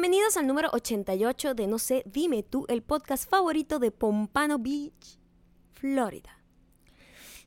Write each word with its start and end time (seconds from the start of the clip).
Bienvenidos 0.00 0.36
al 0.36 0.46
número 0.46 0.70
88 0.72 1.54
de 1.54 1.66
No 1.66 1.80
sé, 1.80 2.04
dime 2.06 2.44
tú, 2.44 2.64
el 2.68 2.82
podcast 2.82 3.28
favorito 3.28 3.80
de 3.80 3.90
Pompano 3.90 4.60
Beach, 4.60 5.18
Florida. 5.72 6.38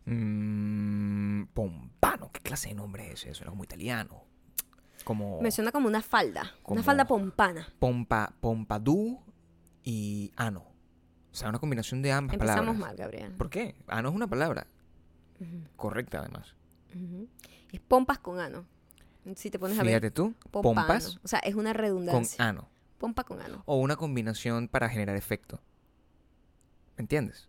Mm, 0.05 1.43
Pompano, 1.53 2.29
¿qué 2.33 2.41
clase 2.41 2.67
de 2.67 2.75
nombre 2.75 3.07
es 3.09 3.21
ese? 3.23 3.33
Suena 3.35 3.51
como 3.51 3.63
italiano. 3.63 4.26
Como 5.05 5.40
Me 5.41 5.49
suena 5.49 5.72
como 5.72 5.87
una 5.87 6.01
falda, 6.01 6.51
Como- 6.62 6.76
una 6.76 6.83
falda 6.83 7.08
pompana. 7.08 7.69
Pompa, 7.79 8.33
Pompadour 8.41 9.19
y 9.86 10.33
ano. 10.36 10.65
O 11.31 11.33
sea, 11.33 11.47
una 11.47 11.59
combinación 11.59 12.01
de 12.01 12.12
ambas 12.12 12.33
Empezamos 12.33 12.59
palabras. 12.65 12.79
mal, 12.86 12.97
Gabriel. 12.97 13.31
¿Por 13.37 13.49
qué? 13.49 13.76
Ano 13.87 14.09
es 14.09 14.15
una 14.15 14.27
palabra 14.27 14.68
correcta, 15.77 16.20
además. 16.20 16.54
Es 17.72 17.80
pompas 17.80 18.20
con 18.20 18.41
ano. 18.41 18.66
Si 19.35 19.49
te 19.52 19.59
pones 19.59 19.77
a 19.77 19.84
ver, 19.84 19.91
Fíjate 19.91 20.12
tú, 20.12 20.34
pompano. 20.50 20.88
pompas 20.88 21.20
O 21.23 21.27
sea, 21.27 21.40
es 21.40 21.55
una 21.55 21.72
con 21.73 21.80
redundancia. 21.82 22.44
ano. 22.48 22.68
Pompa 22.98 23.23
con 23.23 23.41
ano. 23.41 23.64
O 23.66 23.78
una 23.78 23.95
combinación 23.95 24.68
para 24.68 24.90
generar 24.90 25.16
efecto. 25.16 25.59
¿Me 26.98 27.02
entiendes? 27.04 27.48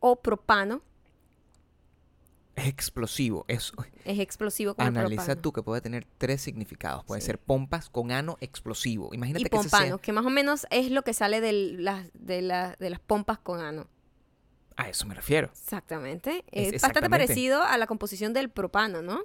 O 0.00 0.16
propano 0.16 0.82
Es 2.54 2.68
explosivo. 2.68 3.44
Es, 3.48 3.72
es 4.06 4.18
explosivo 4.18 4.74
el 4.78 4.86
analiza 4.86 5.24
propano. 5.24 5.42
tú 5.42 5.52
que 5.52 5.62
puede 5.62 5.82
tener 5.82 6.06
tres 6.16 6.40
significados. 6.40 7.04
Puede 7.04 7.20
Sí. 7.20 7.26
ser 7.26 7.38
pompas 7.38 7.90
con 7.90 8.12
ano 8.12 8.38
explosivo. 8.40 9.10
Imagínate 9.12 9.42
Y 9.42 9.44
que 9.44 9.50
pompano, 9.50 9.86
sea- 9.86 9.98
que 9.98 10.12
más 10.12 10.24
o 10.24 10.30
menos 10.30 10.66
es 10.70 10.90
lo 10.90 11.02
que 11.02 11.12
sale 11.12 11.42
de 11.42 11.52
las, 11.52 12.08
de, 12.14 12.40
la- 12.40 12.74
de 12.78 12.88
las 12.88 13.00
pompas 13.00 13.38
con 13.38 13.60
ano. 13.60 13.88
A 14.76 14.88
eso 14.88 15.06
me 15.06 15.14
refiero. 15.14 15.48
Exactamente. 15.48 16.44
Es 16.50 16.72
Es, 16.74 16.82
bastante 16.82 17.10
parecido 17.10 17.62
a 17.62 17.76
la 17.76 17.86
composición 17.86 18.32
del 18.32 18.48
propano, 18.48 19.02
¿no? 19.02 19.20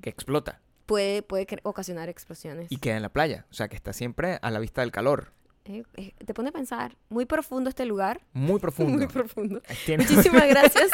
Que 0.00 0.10
explota. 0.10 0.60
Puede, 0.86 1.22
puede 1.22 1.46
ocasionar 1.64 2.08
explosiones. 2.08 2.70
Y 2.70 2.78
queda 2.78 2.96
en 2.96 3.02
la 3.02 3.08
playa. 3.08 3.44
O 3.50 3.54
sea, 3.54 3.68
que 3.68 3.76
está 3.76 3.92
siempre 3.92 4.38
a 4.40 4.50
la 4.50 4.58
vista 4.60 4.80
del 4.82 4.92
calor. 4.92 5.32
Eh, 5.64 5.82
eh, 5.96 6.14
te 6.24 6.32
pone 6.32 6.50
a 6.50 6.52
pensar, 6.52 6.96
muy 7.08 7.26
profundo 7.26 7.68
este 7.68 7.84
lugar. 7.86 8.20
Muy 8.32 8.60
profundo. 8.60 8.92
Muy 8.98 9.06
profundo. 9.08 9.60
Tiene- 9.84 10.04
Muchísimas 10.04 10.46
gracias. 10.48 10.90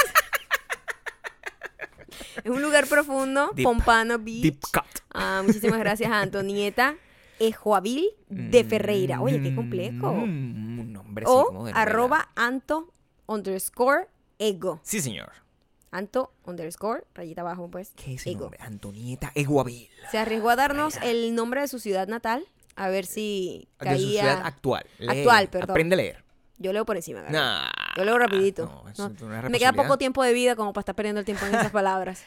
es 2.42 2.50
un 2.50 2.62
lugar 2.62 2.86
profundo, 2.86 3.50
Deep. 3.54 3.64
Pompano 3.64 4.18
Beach. 4.18 4.42
Deep 4.42 4.60
cut. 4.72 5.02
Ah, 5.12 5.42
muchísimas 5.44 5.78
gracias 5.78 6.10
a 6.10 6.20
Antonieta 6.22 6.96
Ejoavil 7.38 8.06
de 8.28 8.64
Ferreira. 8.64 9.20
Oye, 9.20 9.42
qué 9.42 9.54
complejo. 9.54 10.12
Mm, 10.14 10.78
un 10.80 10.92
nombre 10.92 11.24
así 11.26 11.32
como 11.34 11.60
o 11.60 11.64
de 11.66 11.72
arroba 11.72 12.30
anto 12.34 12.92
underscore 13.26 14.06
ego. 14.38 14.80
Sí, 14.84 15.00
señor. 15.00 15.32
Anto 15.92 16.32
underscore, 16.44 17.04
rayita 17.14 17.42
abajo, 17.42 17.68
pues. 17.70 17.92
¿Qué 17.94 18.14
es 18.14 18.26
ego. 18.26 18.40
nombre? 18.40 18.58
Antonieta 18.62 19.30
Eguavil. 19.34 19.88
Se 20.10 20.18
arriesgó 20.18 20.50
a 20.50 20.56
darnos 20.56 20.96
el 21.02 21.34
nombre 21.34 21.60
de 21.60 21.68
su 21.68 21.78
ciudad 21.78 22.08
natal. 22.08 22.44
A 22.74 22.88
ver 22.88 23.04
si 23.06 23.68
De 23.78 23.96
su 23.98 24.08
ciudad 24.08 24.24
caía. 24.36 24.46
actual. 24.46 24.86
Actual, 25.06 25.48
perdón. 25.48 25.70
Aprende 25.70 25.94
a 25.94 25.98
leer. 25.98 26.24
Yo 26.58 26.72
leo 26.72 26.84
por 26.86 26.96
encima. 26.96 27.22
Nah. 27.28 27.68
Yo 27.96 28.04
leo 28.04 28.18
rapidito. 28.18 28.64
No, 28.66 28.88
eso 28.88 29.02
No, 29.02 29.08
no 29.10 29.14
es 29.16 29.22
una 29.22 29.48
Me 29.50 29.58
queda 29.58 29.72
poco 29.74 29.98
tiempo 29.98 30.22
de 30.22 30.32
vida 30.32 30.56
como 30.56 30.72
para 30.72 30.80
estar 30.82 30.94
perdiendo 30.94 31.18
el 31.20 31.24
tiempo 31.26 31.44
en 31.44 31.54
esas 31.56 31.70
palabras. 31.72 32.22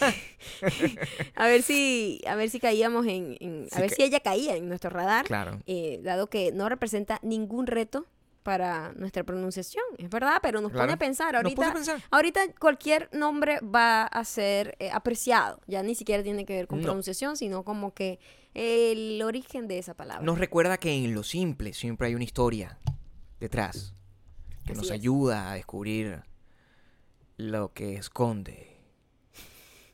a 1.36 1.46
ver 1.46 1.62
si, 1.62 2.20
a 2.26 2.34
ver 2.34 2.50
si 2.50 2.60
caíamos 2.60 3.06
en, 3.06 3.36
en- 3.40 3.66
a 3.70 3.76
Sí 3.76 3.80
ver 3.80 3.90
que- 3.90 3.96
si 3.96 4.02
ella 4.02 4.20
caía 4.20 4.56
en 4.56 4.68
nuestro 4.68 4.90
radar, 4.90 5.24
Claro. 5.24 5.58
eh, 5.66 6.00
dado 6.02 6.28
que 6.28 6.52
no 6.52 6.68
representa 6.68 7.18
ningún 7.22 7.66
reto 7.66 8.06
para 8.42 8.92
nuestra 8.94 9.22
pronunciación, 9.24 9.84
es 9.98 10.08
verdad, 10.10 10.38
pero 10.42 10.60
nos 10.60 10.72
pone 10.72 10.92
a 10.92 10.96
pensar 10.96 11.36
ahorita. 11.36 11.56
pone 11.56 11.68
a 11.68 11.74
pensar. 11.74 12.02
Ahorita 12.10 12.40
cualquier 12.58 13.08
nombre 13.12 13.60
va 13.60 14.04
a 14.04 14.24
ser 14.24 14.76
eh, 14.78 14.90
apreciado, 14.90 15.60
ya 15.66 15.82
ni 15.82 15.94
siquiera 15.94 16.22
tiene 16.22 16.44
que 16.46 16.54
ver 16.54 16.66
con 16.66 16.78
No. 16.80 16.84
pronunciación, 16.84 17.36
sino 17.36 17.64
como 17.64 17.92
que 17.94 18.18
el 18.54 19.20
origen 19.22 19.68
de 19.68 19.78
esa 19.78 19.94
palabra. 19.94 20.24
Nos 20.24 20.38
recuerda 20.38 20.78
que 20.78 20.92
en 20.92 21.14
lo 21.14 21.22
simple 21.22 21.72
siempre 21.74 22.08
hay 22.08 22.14
una 22.14 22.24
historia 22.24 22.78
detrás 23.38 23.94
que 24.64 24.72
Así 24.72 24.78
nos 24.80 24.86
es. 24.86 24.92
ayuda 24.92 25.50
a 25.50 25.54
descubrir 25.54 26.22
lo 27.36 27.72
que 27.72 27.94
esconde 27.96 28.76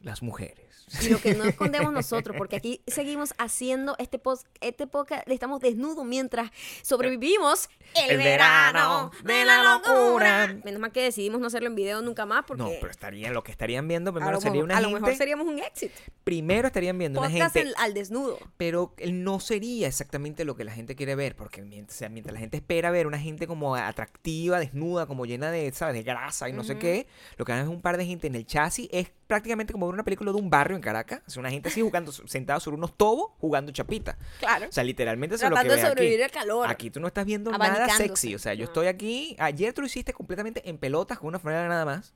las 0.00 0.22
mujeres. 0.22 0.65
Y 1.02 1.08
lo 1.08 1.18
que 1.20 1.34
no 1.34 1.44
escondemos 1.44 1.92
nosotros, 1.92 2.36
porque 2.36 2.56
aquí 2.56 2.80
seguimos 2.86 3.34
haciendo 3.38 3.96
este 3.98 4.18
post, 4.18 4.46
este 4.60 4.86
podcast, 4.86 5.28
estamos 5.28 5.60
desnudos 5.60 6.04
mientras 6.04 6.50
sobrevivimos 6.82 7.68
el, 7.94 8.10
El 8.12 8.16
verano 8.18 9.10
verano 9.10 9.10
de 9.24 9.44
la 9.44 9.62
locura. 9.62 10.56
Menos 10.64 10.80
mal 10.80 10.92
que 10.92 11.02
decidimos 11.02 11.40
no 11.40 11.46
hacerlo 11.48 11.68
en 11.68 11.74
video 11.74 12.02
nunca 12.02 12.26
más, 12.26 12.44
porque 12.46 12.62
No, 12.62 12.70
pero 12.80 12.90
estarían, 12.90 13.34
lo 13.34 13.42
que 13.42 13.52
estarían 13.52 13.88
viendo 13.88 14.12
primero 14.12 14.34
lo, 14.34 14.40
sería 14.40 14.62
una 14.62 14.76
a 14.76 14.80
lo 14.80 14.90
mejor 14.90 15.14
seríamos 15.16 15.46
un 15.46 15.58
éxito. 15.58 15.94
Primero 16.24 16.66
estarían 16.68 16.98
viendo 16.98 17.20
una 17.20 17.30
gente. 17.30 17.60
en- 17.60 17.72
al 17.78 17.94
desnudo. 17.94 18.38
Pero 18.56 18.94
no 19.08 19.40
sería 19.40 19.88
exactamente 19.88 20.44
lo 20.44 20.56
que 20.56 20.64
la 20.64 20.72
gente 20.72 20.94
quiere 20.96 21.14
ver, 21.14 21.36
porque 21.36 21.62
mientras, 21.62 21.96
o 21.96 21.98
sea, 21.98 22.08
mientras 22.08 22.32
la 22.34 22.40
gente 22.40 22.56
espera 22.58 22.90
ver 22.90 23.06
una 23.06 23.18
gente 23.18 23.46
como 23.46 23.74
atractiva, 23.76 24.58
desnuda, 24.58 25.06
como 25.06 25.26
llena 25.26 25.50
de, 25.50 25.72
¿sabes? 25.72 25.94
de 25.94 26.02
grasa 26.02 26.48
y 26.48 26.52
no 26.52 26.64
sé 26.64 26.78
qué, 26.78 27.06
lo 27.36 27.44
que 27.44 27.52
van 27.52 27.62
es 27.62 27.68
un 27.68 27.80
par 27.80 27.96
de 27.96 28.06
gente 28.06 28.26
en 28.26 28.34
el 28.34 28.46
chasis, 28.46 28.88
es 28.92 29.10
prácticamente 29.26 29.72
como 29.72 29.86
ver 29.86 29.94
una 29.94 30.04
película 30.04 30.30
de 30.32 30.38
un 30.38 30.48
barrio 30.50 30.76
en 30.76 30.82
Caracas, 30.82 31.22
sea, 31.26 31.40
una 31.40 31.50
gente 31.50 31.68
así 31.68 31.80
jugando, 31.80 32.12
sentada 32.12 32.60
sobre 32.60 32.76
unos 32.76 32.96
tobos, 32.96 33.32
jugando 33.38 33.72
chapita. 33.72 34.16
Claro. 34.38 34.68
O 34.68 34.72
sea, 34.72 34.84
literalmente 34.84 35.36
eso 35.36 35.44
es 35.44 35.50
lo 35.50 35.56
que 35.56 35.68
de 35.68 35.80
sobrevivir 35.80 36.22
aquí. 36.24 36.38
al 36.38 36.42
calor. 36.44 36.70
Aquí 36.70 36.90
tú 36.90 37.00
no 37.00 37.06
estás 37.08 37.24
viendo 37.26 37.50
nada 37.50 37.88
sexy, 37.90 38.34
o 38.34 38.38
sea, 38.38 38.54
yo 38.54 38.64
No. 38.64 38.70
estoy 38.70 38.86
aquí, 38.86 39.36
ayer 39.38 39.72
tú 39.72 39.80
lo 39.80 39.86
hiciste 39.86 40.12
completamente 40.12 40.68
en 40.68 40.78
pelotas 40.78 41.18
con 41.18 41.28
una 41.28 41.38
franela 41.38 41.68
nada 41.68 41.84
más, 41.84 42.14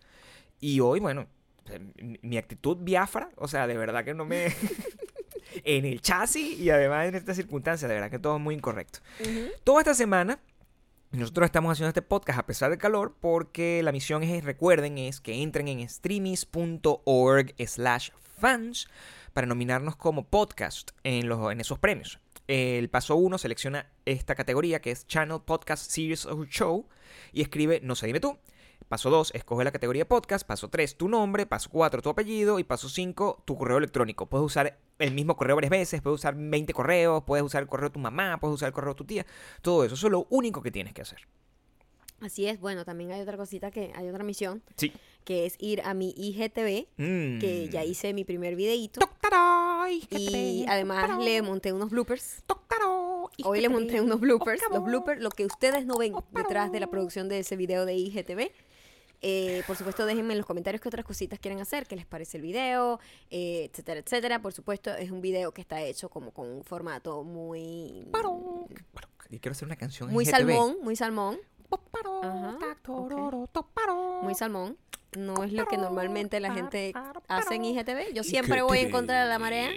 y 0.61 0.81
hoy, 0.81 1.01
bueno, 1.01 1.27
mi- 2.23 2.37
actitud 2.39 2.77
biafra, 2.81 3.31
o 3.37 3.49
sea, 3.49 3.67
de 3.67 3.77
verdad 3.77 4.05
que 4.05 4.15
no 4.15 4.25
me... 4.25 4.47
en 5.65 5.85
el 5.85 6.01
chasis 6.01 6.59
y 6.61 6.71
además 6.71 7.09
en 7.09 7.17
estas 7.17 7.37
circunstancias, 7.37 7.89
de 7.89 7.95
verdad 7.95 8.11
que 8.11 8.19
todo 8.21 8.37
es 8.37 8.43
muy 8.43 8.55
incorrecto. 8.55 9.01
Toda 9.65 9.81
esta 9.81 9.95
semana 9.95 10.39
nosotros 11.13 11.47
estamos 11.47 11.73
haciendo 11.73 11.89
este 11.89 12.03
podcast 12.03 12.39
a 12.39 12.47
pesar 12.47 12.71
del 12.71 12.79
calor 12.79 13.17
porque 13.21 13.83
la 13.83 13.91
misión 13.91 14.23
es, 14.23 14.45
recuerden, 14.45 14.97
es 14.97 15.21
que 15.21 15.43
entren 15.43 15.67
en 15.67 15.89
streamies.org 15.89 17.55
slash 17.67 18.11
fans 18.39 18.89
para 19.33 19.49
nominarnos 19.49 19.97
como 19.97 20.25
podcast 20.25 20.93
en, 21.03 21.61
esos 21.61 21.81
premios. 21.81 22.21
El 22.47 22.89
paso 22.91 23.17
1 23.17 23.39
selecciona 23.39 23.91
esta 24.07 24.37
categoría 24.37 24.81
que 24.81 24.93
es 24.93 25.05
Channel 25.09 25.41
Podcast 25.45 25.91
Series 25.91 26.27
or 26.27 26.47
Show 26.49 26.87
y 27.33 27.43
escribe 27.43 27.81
No 27.83 27.97
sé, 27.97 28.07
dime 28.07 28.21
tú. 28.21 28.39
Paso 28.89 29.09
2, 29.11 29.33
escoge 29.35 29.63
la 29.65 29.71
categoría 29.71 30.07
podcast. 30.09 30.45
Paso 30.47 30.69
3, 30.69 30.97
tu 30.97 31.09
nombre. 31.09 31.47
Paso 31.47 31.71
4, 31.71 32.03
tu 32.03 32.09
apellido. 32.09 32.59
Y 32.59 32.65
paso 32.65 32.89
5, 32.89 33.43
tu 33.45 33.57
correo 33.57 33.79
electrónico. 33.79 34.27
Puedes 34.27 34.45
usar 34.47 34.79
el 34.99 35.13
mismo 35.15 35.37
correo 35.37 35.55
varias 35.57 35.71
veces. 35.71 36.03
Puedes 36.03 36.19
usar 36.21 36.35
20 36.37 36.73
correos. 36.73 37.23
Puedes 37.25 37.45
usar 37.45 37.63
el 37.63 37.69
correo 37.69 37.89
de 37.91 37.93
tu 37.93 38.01
mamá. 38.01 38.39
Puedes 38.41 38.55
usar 38.57 38.67
el 38.69 38.73
correo 38.73 38.95
de 38.95 38.99
tu 38.99 39.05
tía. 39.05 39.25
Todo 39.63 39.85
eso. 39.85 39.95
Eso 39.95 40.07
es 40.09 40.11
lo 40.13 40.27
único 40.31 40.61
que 40.63 40.71
tienes 40.73 40.93
que 40.93 41.03
hacer. 41.03 41.21
Así 42.21 42.47
es, 42.47 42.61
bueno, 42.61 42.85
también 42.85 43.13
hay 43.13 43.21
otra 43.23 43.39
cosita 43.39 43.71
que, 43.71 43.93
hay 43.95 44.07
otra 44.11 44.23
misión, 44.25 44.63
Sí. 44.77 44.93
que 45.25 45.47
es 45.47 45.55
ir 45.59 45.81
a 45.87 45.95
mi 45.95 46.13
IGTV, 46.15 46.87
que 46.99 47.67
Mm. 47.69 47.73
ya 47.73 47.83
hice 47.83 48.13
mi 48.13 48.25
primer 48.25 48.57
videíto. 48.57 49.01
Toctaray, 49.01 50.07
Y 50.11 50.67
además 50.69 51.07
toctaray, 51.07 51.25
le 51.25 51.41
monté 51.41 51.73
unos 51.73 51.89
bloopers. 51.89 52.43
toctaray, 52.47 52.91
Hoy 53.43 53.63
le 53.63 53.71
monté 53.71 54.03
unos 54.03 54.21
bloopers. 54.21 54.61
Los 54.71 54.85
bloopers, 54.85 55.23
lo 55.23 55.31
que 55.31 55.47
ustedes 55.47 55.87
no 55.87 55.97
ven 55.97 56.13
detrás 56.33 56.71
de 56.73 56.81
la 56.81 56.89
producción 56.89 57.31
de 57.31 57.39
ese 57.39 57.57
video 57.57 57.87
de 57.87 57.95
IGTV. 57.95 58.53
Eh, 59.23 59.63
por 59.67 59.77
supuesto, 59.77 60.07
déjenme 60.07 60.33
en 60.33 60.39
los 60.39 60.47
comentarios 60.47 60.81
qué 60.81 60.89
otras 60.89 61.05
cositas 61.05 61.39
quieren 61.39 61.61
hacer, 61.61 61.87
qué 61.87 61.97
les 61.97 62.07
parece 62.07 62.39
el 62.39 62.43
video, 62.43 63.01
eh, 63.31 63.69
etcétera, 63.71 64.01
etcétera. 64.01 64.41
Por 64.41 64.53
supuesto, 64.53 64.95
es 64.95 65.11
un 65.11 65.21
video 65.21 65.53
que 65.53 65.61
está 65.61 65.83
hecho 65.83 66.09
como 66.09 66.31
con 66.33 66.49
un 66.49 66.65
formato 66.65 67.23
muy 67.23 68.07
Yo 69.31 69.39
quiero 69.41 69.53
hacer 69.53 69.67
una 69.67 69.77
canción 69.77 70.09
en 70.09 70.15
muy 70.15 70.25
salmón, 70.25 70.77
muy 70.83 70.97
salmón, 70.97 71.39
Ajá, 72.23 72.59
muy 74.23 74.35
salmón. 74.35 74.77
No 75.17 75.43
es 75.43 75.53
lo 75.53 75.67
que 75.67 75.77
normalmente 75.77 76.39
la 76.41 76.53
gente 76.55 76.93
hace 77.29 77.57
en 77.57 77.65
IGTV. 77.65 78.13
Yo 78.13 78.23
Y 78.23 78.25
siempre 78.25 78.63
voy 78.63 78.79
en 78.79 78.91
contra 78.91 79.23
de 79.23 79.29
la 79.29 79.39
marea, 79.39 79.71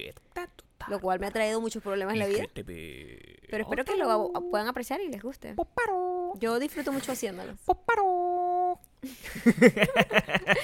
lo 0.87 0.99
cual 0.99 1.19
me 1.19 1.27
ha 1.27 1.31
traído 1.31 1.59
muchos 1.59 1.81
problemas 1.81 2.13
en 2.13 2.19
la 2.19 2.27
vida. 2.27 2.45
Pero 2.53 3.63
espero 3.63 3.83
que 3.85 3.95
lo 3.97 4.31
puedan 4.49 4.67
apreciar 4.67 5.01
y 5.01 5.09
les 5.09 5.21
guste. 5.21 5.55
Yo 6.39 6.59
disfruto 6.59 6.91
mucho 6.91 7.11
haciéndolo. 7.11 7.55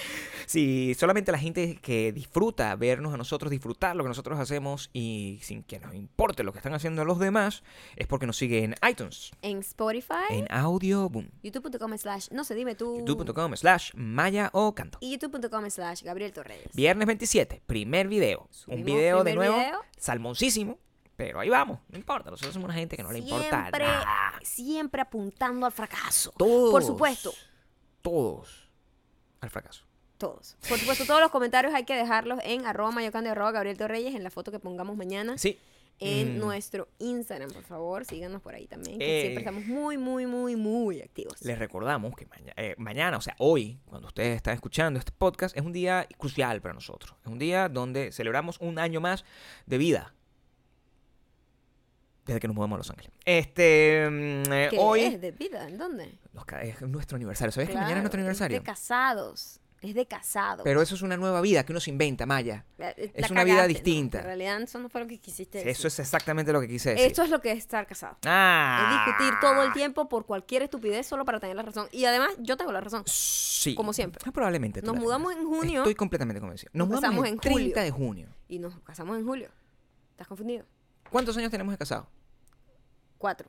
Sí, 0.45 0.95
solamente 0.97 1.31
la 1.31 1.37
gente 1.37 1.75
que 1.79 2.11
disfruta 2.11 2.75
vernos 2.75 3.13
a 3.13 3.17
nosotros, 3.17 3.51
disfrutar 3.51 3.95
lo 3.95 4.03
que 4.03 4.07
nosotros 4.07 4.39
hacemos 4.39 4.89
y 4.93 5.37
sin 5.43 5.61
que 5.61 5.79
nos 5.79 5.93
importe 5.93 6.43
lo 6.43 6.51
que 6.53 6.57
están 6.57 6.73
haciendo 6.73 7.05
los 7.05 7.19
demás, 7.19 7.61
es 7.95 8.07
porque 8.07 8.25
nos 8.25 8.35
sigue 8.37 8.63
en 8.63 8.73
iTunes, 8.89 9.29
En 9.43 9.59
Spotify, 9.59 10.15
en 10.31 10.47
Audio 10.51 11.07
Boom, 11.07 11.29
youtube.com 11.43 11.95
slash 11.99 12.29
no 12.31 12.43
se 12.43 12.55
dime 12.55 12.73
tú. 12.73 12.97
youtube.com 12.97 13.55
slash 13.55 13.91
Maya 13.93 14.49
o 14.51 14.73
Canto. 14.73 14.97
Y 15.01 15.11
youtube.com 15.19 15.69
slash 15.69 16.01
Gabriel 16.01 16.33
Torreyes. 16.33 16.73
Viernes 16.73 17.05
27, 17.05 17.61
primer 17.67 18.07
video. 18.07 18.47
Subimos 18.49 18.79
Un 18.79 18.85
video 18.85 19.23
de 19.23 19.35
nuevo, 19.35 19.55
video. 19.55 19.81
salmoncísimo, 19.97 20.79
pero 21.15 21.41
ahí 21.41 21.49
vamos, 21.49 21.77
no 21.89 21.97
importa, 21.99 22.31
nosotros 22.31 22.55
somos 22.55 22.65
una 22.69 22.73
gente 22.73 22.97
que 22.97 23.03
no 23.03 23.11
le 23.11 23.19
importa 23.19 23.61
siempre, 23.61 23.85
nada. 23.85 24.33
siempre 24.41 25.01
apuntando 25.03 25.67
al 25.67 25.71
fracaso. 25.71 26.33
Todos. 26.35 26.71
Por 26.71 26.83
supuesto, 26.83 27.31
Todos 28.09 28.69
al 29.41 29.49
fracaso. 29.49 29.85
todos. 30.17 30.57
Por 30.67 30.77
supuesto, 30.77 31.05
todos 31.05 31.21
los 31.21 31.31
comentarios 31.31 31.73
hay 31.73 31.85
que 31.85 31.95
dejarlos 31.95 32.39
en 32.43 32.65
arroba 32.65 32.91
mayocando 32.91 33.29
arroba 33.29 33.51
Gabriel 33.53 33.77
Torreyes 33.77 34.13
en 34.15 34.23
la 34.23 34.29
foto 34.29 34.51
que 34.51 34.59
pongamos 34.59 34.97
mañana. 34.97 35.37
Sí, 35.37 35.57
en 36.01 36.35
Mm. 36.35 36.39
nuestro 36.39 36.89
Instagram, 36.99 37.51
por 37.51 37.63
favor. 37.63 38.03
Síganos 38.05 38.41
por 38.41 38.53
ahí 38.53 38.67
también. 38.67 38.99
que 38.99 39.19
Eh. 39.19 39.21
siempre 39.21 39.41
estamos 39.43 39.65
muy, 39.65 39.97
muy, 39.97 40.25
muy, 40.25 40.55
muy 40.57 41.01
activos. 41.01 41.41
Les 41.41 41.57
recordamos 41.57 42.15
que 42.17 42.25
maña- 42.25 42.53
eh, 42.57 42.75
mañana, 42.77 43.15
o 43.17 43.21
sea, 43.21 43.35
hoy, 43.39 43.79
cuando 43.85 44.07
ustedes 44.07 44.35
están 44.35 44.55
escuchando 44.55 44.99
este 44.99 45.11
podcast, 45.13 45.55
es 45.57 45.63
un 45.63 45.71
día 45.71 46.05
crucial 46.17 46.61
para 46.61 46.73
nosotros. 46.73 47.15
Es 47.23 47.31
un 47.31 47.39
día 47.39 47.69
donde 47.69 48.11
celebramos 48.11 48.59
un 48.59 48.77
año 48.77 48.99
más 48.99 49.23
de 49.67 49.77
vida. 49.77 50.13
Desde 52.29 52.39
que 52.39 52.47
nos 52.47 52.55
mudamos 52.55 52.75
a 52.75 52.79
Los 52.79 52.89
Ángeles. 52.89 53.11
Este, 53.25 54.07
mm, 54.09 54.51
eh, 54.53 54.67
¿Qué 54.71 54.77
hoy 54.79 55.01
es 55.01 55.21
de 55.21 55.31
vida? 55.31 55.67
¿En 55.67 55.77
dónde? 55.77 56.17
es 56.63 56.81
nuestro 56.81 57.15
aniversario. 57.17 57.51
¿Sabes 57.51 57.69
que 57.69 57.75
mañana 57.75 57.97
es 57.97 58.01
nuestro 58.01 58.19
aniversario? 58.19 58.57
Es 58.57 58.63
de 58.63 58.65
casados. 58.65 59.59
Es 59.81 59.95
de 59.95 60.05
casados. 60.05 60.63
Pero 60.65 60.81
eso 60.81 60.93
es 60.95 61.01
una 61.03 61.15
nueva 61.15 61.39
vida 61.39 61.63
que 61.65 61.71
uno 61.71 61.79
se 61.79 61.89
inventa, 61.89 62.25
Maya. 62.25 62.65
La- 62.77 62.87
la 62.87 62.91
es 62.97 63.31
una 63.31 63.45
vida 63.45 63.65
distinta. 63.65 64.19
En 64.19 64.25
realidad, 64.25 64.61
eso 64.61 64.77
no 64.79 64.89
fue 64.89 64.99
lo 65.01 65.07
que 65.07 65.19
quisiste 65.19 65.59
decir. 65.59 65.71
Eso 65.71 65.87
es 65.87 65.99
exactamente 65.99 66.51
lo 66.51 66.59
que 66.59 66.67
quise 66.67 66.89
decir. 66.89 67.05
Esto 67.07 67.23
es 67.23 67.29
lo 67.29 67.39
que 67.39 67.53
es 67.53 67.59
estar 67.59 67.87
casado. 67.87 68.17
Ah. 68.25 69.05
Es 69.05 69.05
discutir 69.15 69.39
todo 69.39 69.63
el 69.63 69.71
tiempo 69.71 70.09
por 70.09 70.25
cualquier 70.25 70.63
estupidez 70.63 71.07
solo 71.07 71.23
para 71.23 71.39
tener 71.39 71.55
la 71.55 71.61
razón. 71.63 71.87
Y 71.93 72.03
además, 72.03 72.29
yo 72.39 72.57
tengo 72.57 72.73
la 72.73 72.81
razón. 72.81 73.03
Sí. 73.05 73.73
Como 73.73 73.93
siempre. 73.93 74.21
Ah, 74.25 74.31
Probablemente. 74.31 74.81
Nos 74.81 74.97
mudamos 74.97 75.33
en 75.33 75.45
junio. 75.45 75.79
Estoy 75.81 75.95
completamente 75.95 76.41
convencido. 76.41 76.71
Nos, 76.73 76.89
Nos 76.89 76.99
mudamos 76.99 77.25
el 77.25 77.33
en 77.33 77.39
30 77.39 77.59
julio. 77.61 77.83
de 77.83 77.91
junio. 77.91 78.27
Y 78.49 78.59
nos 78.59 78.77
casamos 78.81 79.17
en 79.17 79.25
julio. 79.25 79.49
¿Estás 80.11 80.27
confundido? 80.27 80.65
¿Cuántos 81.09 81.37
años 81.37 81.51
tenemos 81.51 81.71
de 81.73 81.77
casado? 81.77 82.09
Cuatro. 83.19 83.47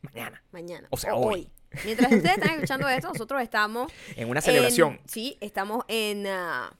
Mañana. 0.00 0.42
Mañana. 0.52 0.88
O 0.90 0.96
sea, 0.96 1.14
hoy. 1.14 1.50
Mientras 1.84 2.10
ustedes 2.10 2.38
están 2.38 2.50
escuchando 2.54 2.88
esto, 2.88 3.08
nosotros 3.08 3.42
estamos. 3.42 3.92
En 4.16 4.30
una 4.30 4.40
celebración. 4.40 4.92
en- 4.94 5.00
sí, 5.08 5.36
estamos 5.40 5.84
en 5.88 6.26
ah, 6.26 6.72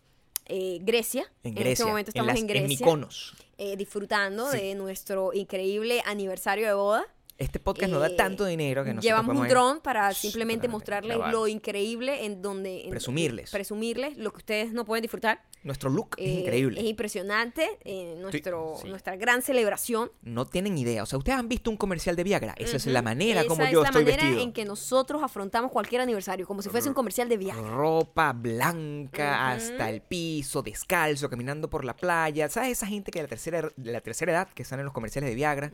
eh, 0.47 0.79
Grecia. 0.81 1.31
En 1.43 1.51
este 1.53 1.63
Grecia. 1.65 1.87
momento 1.87 2.11
en, 2.11 2.13
estamos 2.13 2.27
las, 2.29 2.37
en, 2.37 2.43
en 2.43 2.47
Grecia. 2.49 2.69
Mykonos. 2.87 3.37
eh, 3.59 3.77
disfrutando 3.77 4.51
Sí. 4.51 4.59
de 4.59 4.75
nuestro 4.77 5.33
increíble 5.35 6.03
aniversario 6.07 6.67
de 6.67 6.73
boda. 6.75 7.05
Este 7.39 7.61
podcast 7.61 7.93
nos 7.93 8.01
da 8.01 8.09
Eh, 8.09 8.17
tanto 8.17 8.45
dinero 8.47 8.83
que 8.83 8.91
nosotros 8.91 9.05
Llevamos 9.05 9.37
un 9.37 9.47
dron 9.47 9.81
para 9.81 10.13
simplemente 10.13 10.67
mostrarles 10.67 11.17
grabar. 11.17 11.33
lo 11.33 11.47
increíble 11.47 12.25
en 12.25 12.43
donde... 12.43 12.83
en- 12.83 12.91
Presumirles. 12.91 13.53
presumirles 13.53 14.17
lo 14.17 14.33
que 14.33 14.39
ustedes 14.39 14.73
no 14.73 14.85
pueden 14.85 15.03
disfrutar. 15.03 15.45
Nuestro 15.63 15.89
look 15.89 16.17
es 16.17 16.27
Eh, 16.27 16.41
increíble. 16.41 16.81
Es 16.81 16.87
impresionante. 16.87 17.79
eh, 17.85 18.17
nuestro, 18.19 18.75
sí. 18.83 18.89
Nuestra 18.89 19.15
gran 19.15 19.43
celebración. 19.43 20.11
No 20.23 20.47
tienen 20.47 20.77
idea. 20.79 21.05
O 21.05 21.07
sea, 21.07 21.17
ustedes 21.19 21.39
han 21.39 21.49
visto 21.49 21.71
un 21.71 21.77
comercial 21.77 22.17
de 22.17 22.25
Viagra. 22.25 22.55
Esa 22.59 22.77
es 22.77 22.87
la 22.87 23.03
manera 23.03 23.41
Esa 23.43 23.49
como 23.49 23.63
es 23.65 23.71
yo 23.71 23.83
la 23.83 23.89
estoy 23.89 24.03
manera 24.05 24.23
vestido. 24.25 24.43
en 24.43 24.53
que 24.53 24.65
nosotros 24.65 25.23
afrontamos 25.23 25.71
cualquier 25.71 26.01
aniversario, 26.01 26.45
como 26.45 26.61
si 26.63 26.71
fuese 26.71 26.89
un 26.89 26.95
comercial 26.95 27.29
de 27.29 27.37
viaje. 27.37 27.61
Ropa 27.61 28.33
blanca 28.33 29.53
hasta 29.53 29.91
el 29.91 30.01
piso, 30.01 30.63
descalzo, 30.63 31.31
caminando 31.31 31.71
por 31.71 31.85
la 31.85 31.95
playa. 31.95 32.49
¿Sabes 32.49 32.71
esa 32.73 32.87
gente 32.89 33.13
que 33.13 33.21
de 33.21 33.25
la 33.25 33.29
tercera, 33.29 33.71
de 33.77 33.93
la 33.93 34.01
tercera 34.01 34.33
edad 34.33 34.49
que 34.49 34.65
sale 34.65 34.81
en 34.81 34.87
los 34.87 34.95
comerciales 34.95 35.31
de 35.31 35.37
Viagra. 35.37 35.71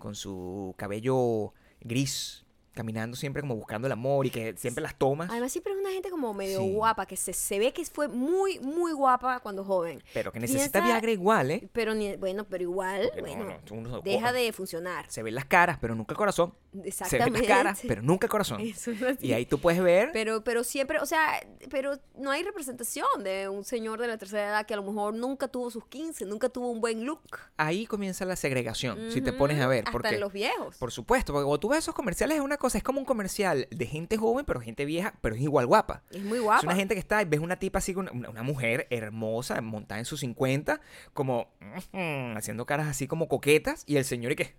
Con 0.00 0.16
su 0.16 0.74
cabello 0.76 1.54
gris, 1.80 2.44
caminando 2.72 3.16
siempre 3.16 3.42
como 3.42 3.56
buscando 3.56 3.86
el 3.86 3.92
amor 3.92 4.26
y 4.26 4.30
que 4.30 4.56
siempre 4.56 4.82
las 4.82 4.94
tomas? 4.96 5.28
Además, 5.30 5.52
siempre 5.52 5.72
es 5.72 5.78
una 5.78 5.90
gente 5.90 6.10
como 6.10 6.32
medio 6.34 6.60
Sí. 6.60 6.72
guapa, 6.72 7.06
que 7.06 7.16
se, 7.16 7.32
se 7.32 7.58
ve 7.58 7.72
que 7.72 7.84
fue 7.84 8.08
muy, 8.08 8.58
muy 8.60 8.92
guapa 8.92 9.40
cuando 9.40 9.64
joven. 9.64 10.02
Pero 10.14 10.32
que 10.32 10.40
necesita 10.40 10.80
Piensa- 10.80 10.86
Viagra 10.86 11.10
igual, 11.10 11.50
¿eh? 11.50 11.68
Pero, 11.72 11.94
ni, 11.94 12.16
bueno, 12.16 12.44
pero 12.48 12.62
igual, 12.62 13.10
no, 13.16 13.20
bueno, 13.20 13.44
no, 13.70 13.76
no- 13.80 14.00
deja 14.00 14.32
de 14.32 14.52
funcionar. 14.52 15.06
Se 15.08 15.22
ven 15.22 15.34
las 15.34 15.44
caras, 15.46 15.78
pero 15.80 15.94
nunca 15.94 16.12
el 16.12 16.18
corazón. 16.18 16.54
Se 16.72 16.76
ven 16.78 16.86
Exactamente. 16.86 17.38
las 17.40 17.48
caras, 17.48 17.80
pero 17.86 18.02
nunca 18.02 18.26
el 18.26 18.30
corazón. 18.30 18.60
Eso 18.60 18.90
es 18.92 19.02
así. 19.02 19.26
Y 19.26 19.32
ahí 19.32 19.44
tú 19.46 19.58
puedes 19.60 19.82
ver 19.82 20.10
Pero, 20.12 20.44
pero 20.44 20.62
siempre, 20.64 20.98
o 21.00 21.06
sea, 21.06 21.40
pero 21.70 21.98
no 22.16 22.30
hay 22.30 22.42
representación 22.42 23.06
de 23.24 23.48
un 23.48 23.64
señor 23.64 24.00
de 24.00 24.06
la 24.06 24.18
tercera 24.18 24.48
edad 24.48 24.66
que 24.66 24.74
a 24.74 24.76
lo 24.76 24.84
mejor 24.84 25.14
nunca 25.14 25.48
tuvo 25.48 25.70
sus 25.70 25.84
15, 25.86 26.24
nunca 26.26 26.48
tuvo 26.48 26.70
un 26.70 26.80
buen 26.80 27.04
look. 27.04 27.20
ahí 27.56 27.86
comienza 27.86 28.24
la 28.24 28.36
segregación, 28.36 29.10
si 29.10 29.20
te 29.20 29.32
pones 29.32 29.60
a 29.60 29.66
ver. 29.66 29.80
Hasta 29.80 29.92
Porque, 29.92 30.08
en 30.14 30.20
los 30.20 30.32
viejos. 30.32 30.76
Por 30.76 30.92
supuesto, 30.92 31.32
porque 31.32 31.44
cuando 31.44 31.60
tú 31.60 31.68
ves 31.70 31.80
esos 31.80 31.94
comerciales 31.94 32.36
es 32.38 32.42
una 32.42 32.56
cosa, 32.60 32.78
es 32.78 32.84
como 32.84 33.00
un 33.00 33.04
comercial 33.04 33.66
de 33.72 33.86
gente 33.86 34.16
joven, 34.16 34.44
pero 34.46 34.60
gente 34.60 34.84
vieja, 34.84 35.14
pero 35.20 35.34
es 35.34 35.40
igual 35.40 35.66
guapa. 35.66 36.04
Es 36.10 36.22
muy 36.22 36.38
guapa. 36.38 36.58
Es 36.60 36.64
una 36.64 36.76
gente 36.76 36.94
que 36.94 37.00
está, 37.00 37.24
ves 37.24 37.40
una 37.40 37.56
tipa 37.58 37.80
así, 37.80 37.92
una, 37.96 38.12
una 38.12 38.42
mujer 38.44 38.86
hermosa, 38.90 39.60
montada 39.60 39.98
en 39.98 40.04
sus 40.04 40.20
50, 40.20 40.80
como 41.12 41.48
mm, 41.92 42.36
haciendo 42.36 42.66
caras 42.66 42.86
así 42.86 43.08
como 43.08 43.26
coquetas, 43.28 43.82
y 43.86 43.96
el 43.96 44.04
señor 44.04 44.32
y 44.32 44.36
que, 44.36 44.54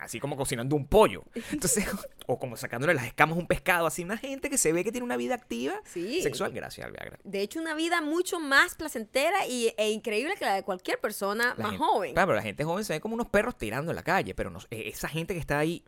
así 0.00 0.18
como 0.18 0.36
cocinando 0.36 0.74
un 0.74 0.86
pollo. 0.86 1.22
Entonces, 1.52 1.86
o 2.26 2.38
como 2.38 2.56
sacándole 2.56 2.94
las 2.94 3.06
escamas 3.06 3.36
a 3.36 3.40
un 3.40 3.46
pescado, 3.46 3.86
así 3.86 4.02
una 4.02 4.16
gente 4.16 4.50
que 4.50 4.58
se 4.58 4.72
ve 4.72 4.82
que 4.82 4.90
tiene 4.90 5.04
una 5.04 5.16
vida 5.16 5.34
activa 5.34 5.74
Sí. 5.84 6.22
sexual, 6.22 6.52
gracias 6.52 6.86
al 6.86 6.92
Viagra. 6.92 7.18
De 7.22 7.40
hecho, 7.42 7.60
una 7.60 7.74
vida 7.74 8.00
mucho 8.00 8.40
más 8.40 8.74
placentera 8.74 9.46
y, 9.46 9.72
e 9.76 9.90
increíble 9.90 10.34
que 10.38 10.44
la 10.44 10.54
de 10.54 10.62
cualquier 10.62 10.98
persona 11.00 11.54
La 11.56 11.62
más 11.62 11.72
gente- 11.72 11.84
joven. 11.86 12.12
Claro, 12.14 12.26
pero 12.28 12.36
la 12.36 12.42
gente 12.42 12.64
joven 12.64 12.84
se 12.84 12.94
ve 12.94 13.00
como 13.00 13.14
unos 13.14 13.28
perros 13.28 13.56
tirando 13.56 13.92
en 13.92 13.96
la 13.96 14.02
calle, 14.02 14.34
pero 14.34 14.50
nos- 14.50 14.66
eh, 14.70 14.84
esa 14.86 15.08
gente 15.08 15.34
que 15.34 15.40
está 15.40 15.58
ahí, 15.58 15.84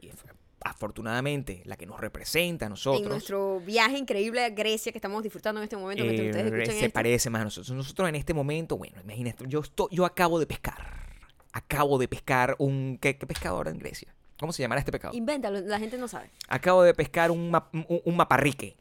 afortunadamente, 0.62 1.62
la 1.64 1.76
que 1.76 1.86
nos 1.86 2.00
representa 2.00 2.66
a 2.66 2.68
nosotros. 2.68 3.02
En 3.02 3.08
nuestro 3.08 3.60
viaje 3.60 3.98
increíble 3.98 4.44
a 4.44 4.50
Grecia 4.50 4.92
que 4.92 4.98
estamos 4.98 5.22
disfrutando 5.22 5.60
en 5.60 5.64
este 5.64 5.76
momento, 5.76 6.04
eh, 6.04 6.08
ustedes 6.08 6.36
escuchan 6.52 6.74
se 6.74 6.80
esto. 6.86 6.92
parece 6.94 7.30
más 7.30 7.42
a 7.42 7.44
nosotros. 7.44 7.70
Nosotros 7.76 8.08
en 8.08 8.14
este 8.14 8.34
momento, 8.34 8.76
bueno, 8.76 9.00
imagínate, 9.02 9.44
yo, 9.48 9.60
estoy, 9.60 9.88
yo 9.92 10.04
acabo 10.04 10.38
de 10.38 10.46
pescar. 10.46 11.06
Acabo 11.52 11.98
de 11.98 12.08
pescar 12.08 12.54
un... 12.58 12.98
¿Qué, 13.00 13.16
qué 13.16 13.26
pescado 13.26 13.56
ahora 13.56 13.70
en 13.70 13.78
Grecia? 13.78 14.14
¿Cómo 14.38 14.52
se 14.52 14.62
llamará 14.62 14.78
este 14.80 14.92
pescado? 14.92 15.14
Invéntalo, 15.16 15.60
la 15.60 15.78
gente 15.78 15.98
no 15.98 16.06
sabe. 16.06 16.30
Acabo 16.48 16.82
de 16.82 16.94
pescar 16.94 17.30
un, 17.30 17.50
ma- 17.50 17.68
un, 17.72 18.00
un 18.04 18.16
maparrique. 18.16 18.76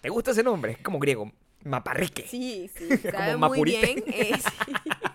¿Te 0.00 0.08
gusta 0.08 0.30
ese 0.32 0.42
nombre? 0.42 0.72
Es 0.72 0.78
como 0.78 0.98
griego. 0.98 1.30
Maparrique. 1.64 2.26
Sí, 2.28 2.70
sí, 2.76 2.88
Como 3.02 3.10
sabe 3.12 3.36
muy 3.36 3.62
bien. 3.64 4.04
eh, 4.06 4.32
sí. 4.38 4.72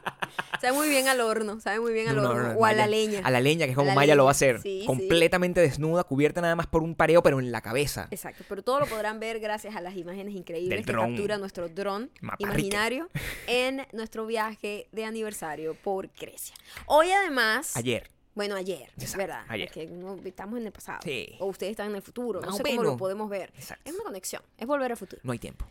sabe 0.59 0.73
muy 0.73 0.89
bien 0.89 1.07
al 1.07 1.21
horno, 1.21 1.59
sabe 1.59 1.79
muy 1.79 1.93
bien 1.93 2.07
al 2.09 2.15
No, 2.15 2.21
no, 2.23 2.29
horno. 2.31 2.53
no, 2.53 2.59
o 2.59 2.65
a 2.65 2.73
la 2.73 2.87
leña. 2.87 3.21
A 3.23 3.31
la 3.31 3.39
leña, 3.41 3.65
que 3.65 3.71
es 3.71 3.75
como 3.77 3.93
Maya 3.93 4.15
lo 4.15 4.23
va 4.25 4.29
a 4.29 4.31
hacer. 4.31 4.61
sí, 4.61 4.79
sí. 4.81 4.85
completamente 4.85 5.59
desnuda, 5.61 6.03
cubierta 6.03 6.41
nada 6.41 6.55
más 6.55 6.67
por 6.67 6.83
un 6.83 6.95
pareo, 6.95 7.21
pero 7.23 7.39
en 7.39 7.51
la 7.51 7.61
cabeza. 7.61 8.07
Exacto, 8.11 8.43
pero 8.49 8.61
todo 8.63 8.79
lo 8.79 8.85
podrán 8.87 9.19
ver 9.19 9.39
gracias 9.39 9.75
a 9.75 9.81
las 9.81 9.95
imágenes 9.95 10.35
increíbles 10.35 10.77
Del 10.77 10.85
que 10.85 10.91
dron. 10.91 11.11
captura 11.15 11.37
nuestro 11.37 11.69
dron 11.69 12.09
imaginario 12.39 13.09
en 13.47 13.85
nuestro 13.91 14.25
viaje 14.25 14.87
de 14.91 15.05
aniversario 15.05 15.73
por 15.75 16.09
Grecia. 16.19 16.55
Hoy 16.85 17.11
además, 17.11 17.75
Ayer. 17.77 18.09
bueno, 18.35 18.55
ayer, 18.55 18.89
es 18.97 19.15
verdad, 19.15 19.43
ayer. 19.47 19.67
porque 19.67 19.87
no- 19.87 20.17
estamos 20.23 20.59
en 20.59 20.65
el 20.65 20.71
pasado, 20.71 20.99
Sí. 21.03 21.35
o 21.39 21.47
ustedes 21.47 21.71
están 21.71 21.89
en 21.89 21.95
el 21.95 22.01
futuro, 22.01 22.41
no 22.41 22.53
sé 22.53 22.63
cómo 22.63 22.83
lo 22.83 22.97
podemos 22.97 23.29
ver. 23.29 23.51
Exacto. 23.57 23.89
Es 23.89 23.95
una 23.95 24.03
conexión, 24.05 24.41
es 24.57 24.67
volver 24.67 24.91
al 24.91 24.97
futuro. 24.97 25.21
No 25.25 25.31
hay 25.31 25.39
tiempo. 25.39 25.65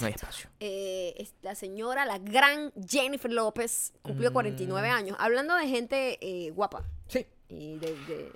No 0.00 0.06
hay 0.06 0.12
Exacto. 0.12 0.36
espacio. 0.36 0.50
Eh, 0.60 1.14
es 1.18 1.34
la 1.42 1.54
señora, 1.54 2.04
la 2.06 2.18
gran 2.18 2.72
Jennifer 2.88 3.30
López, 3.32 3.92
cumplió 4.02 4.30
Mm. 4.30 4.32
49 4.32 4.88
años. 4.88 5.16
Hablando 5.20 5.54
de 5.56 5.68
gente 5.68 6.18
eh, 6.20 6.50
guapa 6.50 6.84
Sí. 7.08 7.26
y 7.48 7.76
de, 7.76 7.94
de- 8.06 8.32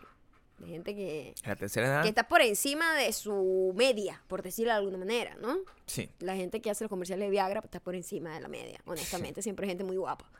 de 0.58 0.66
gente 0.68 0.94
que, 0.94 1.34
la 1.44 1.54
tercera 1.56 1.86
edad. 1.86 2.02
que 2.02 2.08
está 2.08 2.28
por 2.28 2.40
encima 2.40 2.94
de 2.94 3.12
su 3.12 3.72
media, 3.76 4.22
por 4.26 4.42
decirlo 4.42 4.72
de 4.72 4.78
alguna 4.78 4.96
manera, 4.96 5.36
¿no? 5.40 5.58
Sí. 5.86 6.08
La 6.20 6.34
gente 6.34 6.62
que 6.62 6.70
hace 6.70 6.84
los 6.84 6.88
comerciales 6.88 7.26
de 7.26 7.30
Viagra 7.30 7.60
está 7.62 7.78
por 7.78 7.94
encima 7.94 8.34
de 8.34 8.40
la 8.40 8.48
media, 8.48 8.80
honestamente. 8.86 9.42
Siempre 9.42 9.64
hay 9.64 9.70
gente 9.70 9.84
muy 9.84 9.96
guapa. 9.98 10.30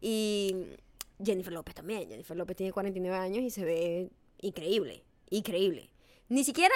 Y 0.00 0.66
Jennifer 1.24 1.52
López 1.52 1.74
también. 1.74 2.08
Jennifer 2.08 2.36
López 2.36 2.56
tiene 2.56 2.72
49 2.72 3.16
años 3.16 3.42
y 3.42 3.50
se 3.50 3.64
ve 3.64 4.10
increíble, 4.40 5.02
increíble. 5.30 5.90
Ni 6.28 6.44
siquiera 6.44 6.74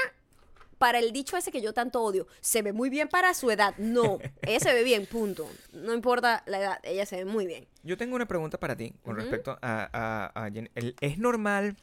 para 0.78 0.98
el 1.00 1.12
dicho 1.12 1.36
ese 1.36 1.50
que 1.52 1.60
yo 1.60 1.72
tanto 1.74 2.02
odio, 2.02 2.26
se 2.40 2.62
ve 2.62 2.72
muy 2.72 2.88
bien 2.90 3.08
para 3.08 3.34
su 3.34 3.50
edad. 3.50 3.74
No, 3.78 4.18
ella 4.46 4.60
se 4.60 4.72
ve 4.72 4.84
bien, 4.84 5.06
punto. 5.06 5.48
No 5.72 5.92
importa 5.94 6.42
la 6.46 6.58
edad, 6.60 6.78
ella 6.84 7.04
se 7.06 7.16
ve 7.16 7.24
muy 7.24 7.46
bien. 7.46 7.66
Yo 7.82 7.96
tengo 7.96 8.16
una 8.16 8.26
pregunta 8.26 8.58
para 8.58 8.76
ti 8.76 8.94
con 9.02 9.16
respecto 9.16 9.58
a, 9.62 9.88
a- 9.92 10.44
a 10.44 10.48
Jen- 10.50 10.70
el- 10.74 10.94
¿Es 11.00 11.18
normal? 11.18 11.76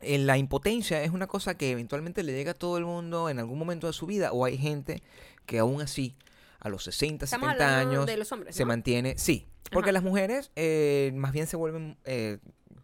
eh, 0.00 0.18
¿La 0.18 0.38
impotencia 0.38 1.02
es 1.02 1.10
una 1.10 1.26
cosa 1.26 1.56
que 1.56 1.70
eventualmente 1.72 2.22
le 2.22 2.32
llega 2.32 2.52
a 2.52 2.54
todo 2.54 2.78
el 2.78 2.84
mundo 2.84 3.28
en 3.28 3.38
algún 3.38 3.58
momento 3.58 3.86
de 3.88 3.92
su 3.92 4.06
vida? 4.06 4.32
¿O 4.32 4.44
hay 4.44 4.56
gente 4.56 5.02
que 5.46 5.58
aún 5.58 5.80
así, 5.82 6.14
a 6.60 6.68
los 6.68 6.84
60, 6.84 7.24
Estamos 7.24 7.48
70 7.48 7.64
hablando 7.64 7.90
años, 7.90 8.06
de 8.06 8.16
los 8.16 8.30
hombres, 8.32 8.54
se 8.54 8.62
¿no? 8.64 8.68
mantiene? 8.68 9.18
Sí, 9.18 9.46
porque 9.72 9.90
Ajá. 9.90 9.94
las 9.94 10.02
mujeres 10.04 10.50
eh, 10.56 11.10
más 11.14 11.32
bien 11.32 11.46
se 11.46 11.56
vuelven, 11.56 11.98
eh, 12.04 12.38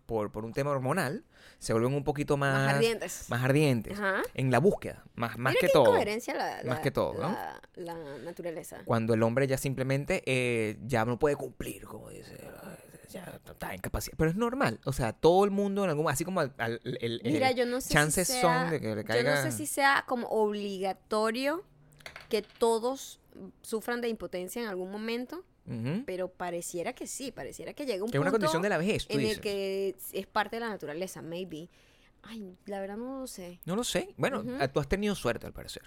por, 0.06 0.30
por 0.32 0.44
un 0.44 0.52
tema 0.52 0.70
hormonal, 0.70 1.24
se 1.58 1.72
vuelven 1.72 1.94
un 1.94 2.04
poquito 2.04 2.36
más, 2.36 2.66
Más 2.66 2.74
ardientes. 2.74 3.26
más 3.30 3.42
ardientes 3.42 3.98
Ajá. 3.98 4.22
en 4.34 4.50
la 4.50 4.58
búsqueda, 4.58 5.04
más, 5.14 5.38
más 5.38 5.52
Mira 5.52 5.60
que 5.60 5.66
qué 5.68 5.72
todo. 5.72 5.84
incoherencia 5.84 6.34
la, 6.34 6.56
Más 6.56 6.64
la- 6.64 6.82
que 6.82 6.90
todo, 6.90 7.14
¿no? 7.14 7.20
la- 7.30 7.60
la 7.76 7.94
naturaleza. 8.24 8.78
Cuando 8.84 9.14
el 9.14 9.22
hombre 9.22 9.46
ya 9.46 9.56
simplemente 9.58 10.22
eh, 10.26 10.78
ya 10.86 11.04
no 11.04 11.18
puede 11.18 11.36
cumplir, 11.36 11.84
como 11.86 12.10
dice, 12.10 12.36
ya 13.10 13.40
está 13.46 13.74
incapacitado. 13.74 14.16
Pero 14.18 14.30
es 14.30 14.36
normal, 14.36 14.80
o 14.84 14.92
sea, 14.92 15.12
todo 15.12 15.44
el 15.44 15.50
mundo 15.52 15.84
en 15.84 15.90
algún 15.90 16.08
así 16.10 16.24
como 16.24 16.40
al- 16.40 16.52
al- 16.58 16.80
el, 16.84 17.20
Mira, 17.24 17.50
el- 17.50 17.56
yo 17.56 17.64
no 17.66 17.80
sé 17.80 17.90
chances 17.94 18.26
si 18.28 18.40
son 18.40 18.50
sea, 18.52 18.70
de 18.70 18.80
que 18.80 18.88
le 18.88 18.94
Yo 18.96 19.02
no 19.02 19.04
caiga- 19.04 19.42
sé 19.42 19.52
si 19.52 19.66
sea 19.66 20.04
como 20.06 20.26
obligatorio 20.28 21.62
que 22.28 22.42
todos 22.42 23.20
sufran 23.62 24.00
de 24.00 24.08
impotencia 24.08 24.60
en 24.62 24.68
algún 24.68 24.90
momento, 24.90 25.44
Pero 26.04 26.28
pareciera 26.28 26.92
que 26.92 27.06
sí, 27.06 27.32
pareciera 27.32 27.72
que 27.72 27.86
llega 27.86 28.04
un 28.04 28.10
que 28.10 28.18
punto 28.18 28.22
una 28.22 28.30
condición 28.30 28.60
de 28.62 28.68
la 28.68 28.76
vejez, 28.78 29.06
tú 29.06 29.14
en 29.14 29.20
dices. 29.20 29.36
el 29.36 29.42
que 29.42 29.96
es 30.12 30.26
parte 30.26 30.56
de 30.56 30.60
la 30.60 30.68
naturaleza, 30.68 31.22
maybe. 31.22 31.68
Ay, 32.22 32.56
la 32.66 32.80
verdad 32.80 32.96
no 32.96 33.20
lo 33.20 33.26
sé. 33.26 33.60
No 33.64 33.74
lo 33.76 33.84
sé. 33.84 34.14
Bueno, 34.16 34.44
ah, 34.60 34.68
tú 34.68 34.80
has 34.80 34.88
tenido 34.88 35.14
suerte 35.14 35.46
al 35.46 35.52
parecer. 35.52 35.82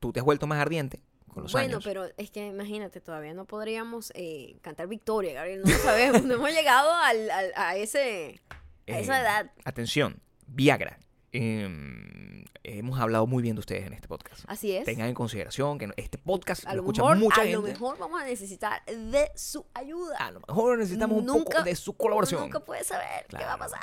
Tú 0.00 0.12
te 0.12 0.20
has 0.20 0.26
vuelto 0.26 0.46
más 0.46 0.58
ardiente 0.60 1.00
con 1.32 1.42
los 1.42 1.52
bueno, 1.52 1.74
años. 1.76 1.84
pero 1.84 2.06
es 2.16 2.30
que 2.30 2.46
imagínate, 2.46 3.00
todavía 3.00 3.34
no 3.34 3.44
podríamos 3.46 4.12
eh, 4.14 4.56
cantar 4.62 4.86
victoria, 4.88 5.32
Gabriel. 5.34 5.62
No 5.64 5.70
lo 5.72 5.78
sabemos. 5.78 6.22
no 6.24 6.34
hemos 6.34 6.50
llegado 6.50 6.92
al, 6.92 7.30
al- 7.30 7.52
a, 7.56 7.76
ese, 7.76 8.40
a 8.88 8.98
esa 9.00 9.18
Eh, 9.18 9.22
edad. 9.22 9.50
Atención, 9.64 10.20
Viagra. 10.46 10.98
Em, 11.32 12.44
hemos 12.62 12.98
hablado 12.98 13.26
muy 13.26 13.42
bien 13.42 13.56
de 13.56 13.60
ustedes 13.60 13.86
en 13.86 13.92
este 13.92 14.08
podcast. 14.08 14.44
Así 14.48 14.72
es. 14.72 14.84
Tengan 14.84 15.08
en 15.08 15.14
consideración 15.14 15.78
que 15.78 15.88
este 15.96 16.18
podcast 16.18 16.66
a 16.66 16.70
lo 16.70 16.76
lo 16.76 16.82
escucha 16.82 17.02
mejor, 17.02 17.16
mucha 17.18 17.40
a 17.40 17.44
gente. 17.44 17.56
lo 17.56 17.62
mejor 17.62 17.98
vamos 17.98 18.20
a 18.22 18.24
necesitar 18.24 18.82
de 18.86 19.30
su 19.34 19.66
ayuda. 19.74 20.16
A 20.18 20.30
lo 20.30 20.40
mejor 20.46 20.78
necesitamos 20.78 21.18
un 21.18 21.44
poco 21.44 21.62
de 21.62 21.74
su 21.76 21.92
colaboración. 21.96 22.40
Nunca 22.42 22.60
puedes 22.60 22.86
saber 22.86 23.26
qué 23.28 23.36
va 23.44 23.54
a 23.54 23.58
pasar. 23.58 23.80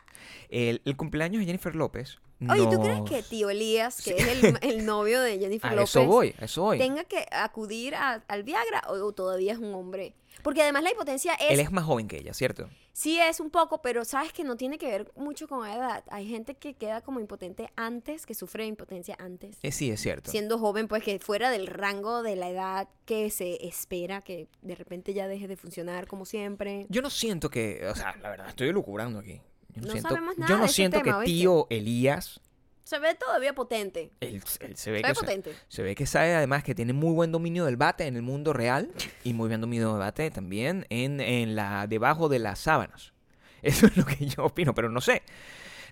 El, 0.50 0.82
el 0.86 0.98
cumpleaños 0.98 1.40
de 1.42 1.46
Jennifer 1.46 1.76
López. 1.76 2.18
Oye, 2.50 2.68
¿tú 2.70 2.82
crees 2.82 3.02
que 3.08 3.24
tío 3.24 3.50
Elías, 3.50 4.02
que 4.02 4.12
Sí. 4.12 4.16
es 4.18 4.44
el, 4.44 4.58
el 4.62 4.86
novio 4.86 5.22
de 5.22 5.40
Jennifer 5.40 5.72
A 5.72 5.76
López, 5.76 5.90
eso 5.92 6.06
voy, 6.06 6.36
a 6.40 6.46
eso 6.46 6.62
voy. 6.64 6.78
tenga 6.78 7.06
que 7.06 7.26
acudir 7.32 7.96
a- 7.96 8.22
al 8.28 8.44
Viagra 8.44 8.82
o, 8.90 8.96
o 8.96 9.12
todavía 9.14 9.54
es 9.54 9.60
un 9.60 9.74
hombre? 9.74 10.14
Porque 10.42 10.62
además 10.62 10.84
la 10.84 10.92
impotencia 10.92 11.34
es, 11.36 11.52
Él 11.52 11.60
es 11.60 11.72
más 11.72 11.86
joven 11.86 12.08
que 12.08 12.18
ella, 12.18 12.34
¿cierto? 12.34 12.70
sí 12.92 13.20
es 13.20 13.40
un 13.40 13.50
poco, 13.50 13.82
pero 13.82 14.06
sabes 14.06 14.32
que 14.34 14.44
no 14.44 14.56
tiene 14.56 14.78
que 14.78 14.88
ver 14.88 15.12
mucho 15.16 15.48
con 15.48 15.62
la 15.62 15.76
edad. 15.76 16.04
Hay 16.10 16.28
gente 16.28 16.56
que 16.56 16.76
queda 16.76 17.02
como 17.02 17.20
impotente 17.20 17.70
antes, 17.76 18.26
que 18.26 18.34
sufre 18.36 18.64
de 18.64 18.70
impotencia 18.70 19.16
antes. 19.20 19.58
Eh, 19.64 19.72
sí, 19.72 19.90
es 19.90 20.00
cierto. 20.02 20.30
Siendo 20.30 20.60
joven, 20.60 20.88
pues 20.88 21.04
que 21.04 21.18
fuera 21.20 21.50
del 21.50 21.68
rango 21.68 22.22
de 22.24 22.36
la 22.36 22.50
edad 22.50 22.88
que 23.06 23.30
se 23.32 23.66
espera 23.66 24.22
que 24.22 24.48
de 24.62 24.76
repente 24.76 25.14
ya 25.14 25.28
deje 25.28 25.48
de 25.48 25.58
funcionar 25.58 26.08
como 26.08 26.26
siempre. 26.26 26.86
Yo 26.90 27.02
no 27.02 27.10
siento 27.10 27.50
que, 27.50 27.88
o 27.88 27.96
sea, 27.96 28.16
la 28.22 28.30
verdad, 28.30 28.50
estoy 28.50 28.72
lucubrando 28.72 29.20
aquí. 29.20 29.42
Yo 29.70 29.82
no, 29.82 29.88
No 29.88 29.92
siento, 29.94 30.10
sabemos 30.10 30.38
nada 30.38 30.50
yo 30.50 30.56
no 30.58 30.62
de 30.62 30.66
ese 30.68 30.76
siento 30.76 30.98
tema, 31.00 31.04
que 31.04 31.18
¿oíste? 31.20 31.34
tío 31.34 31.68
Elías, 31.72 32.40
Se 32.84 33.00
ve 33.00 33.16
todavía 33.16 33.54
potente. 33.54 34.12
él, 34.20 34.42
él 34.60 34.76
se 34.78 34.92
ve 34.92 34.98
Se 34.98 35.02
que 35.02 35.08
ve 35.08 35.12
o 35.12 35.16
sea, 35.16 35.24
potente. 35.24 35.54
se 35.70 35.84
ve 35.84 35.96
que 35.96 36.06
sabe 36.06 36.36
además 36.36 36.64
que 36.64 36.76
tiene 36.76 36.92
muy 36.94 37.14
buen 37.14 37.32
dominio 37.32 37.66
del 37.66 37.78
bate 37.78 38.06
en 38.08 38.16
el 38.16 38.22
mundo 38.22 38.52
real 38.54 38.92
y 39.24 39.34
muy 39.34 39.48
buen 39.48 39.62
dominio 39.62 39.90
del 39.92 40.00
bate 40.00 40.30
también 40.32 40.86
en, 40.90 41.20
en 41.22 41.56
la 41.56 41.88
debajo 41.88 42.28
de 42.30 42.40
las 42.40 42.60
sábanas. 42.60 43.14
Eso 43.62 43.86
es 43.88 43.96
lo 43.96 44.06
que 44.06 44.26
yo 44.28 44.44
opino, 44.46 44.74
pero 44.74 44.90
no 44.90 45.00
sé. 45.02 45.22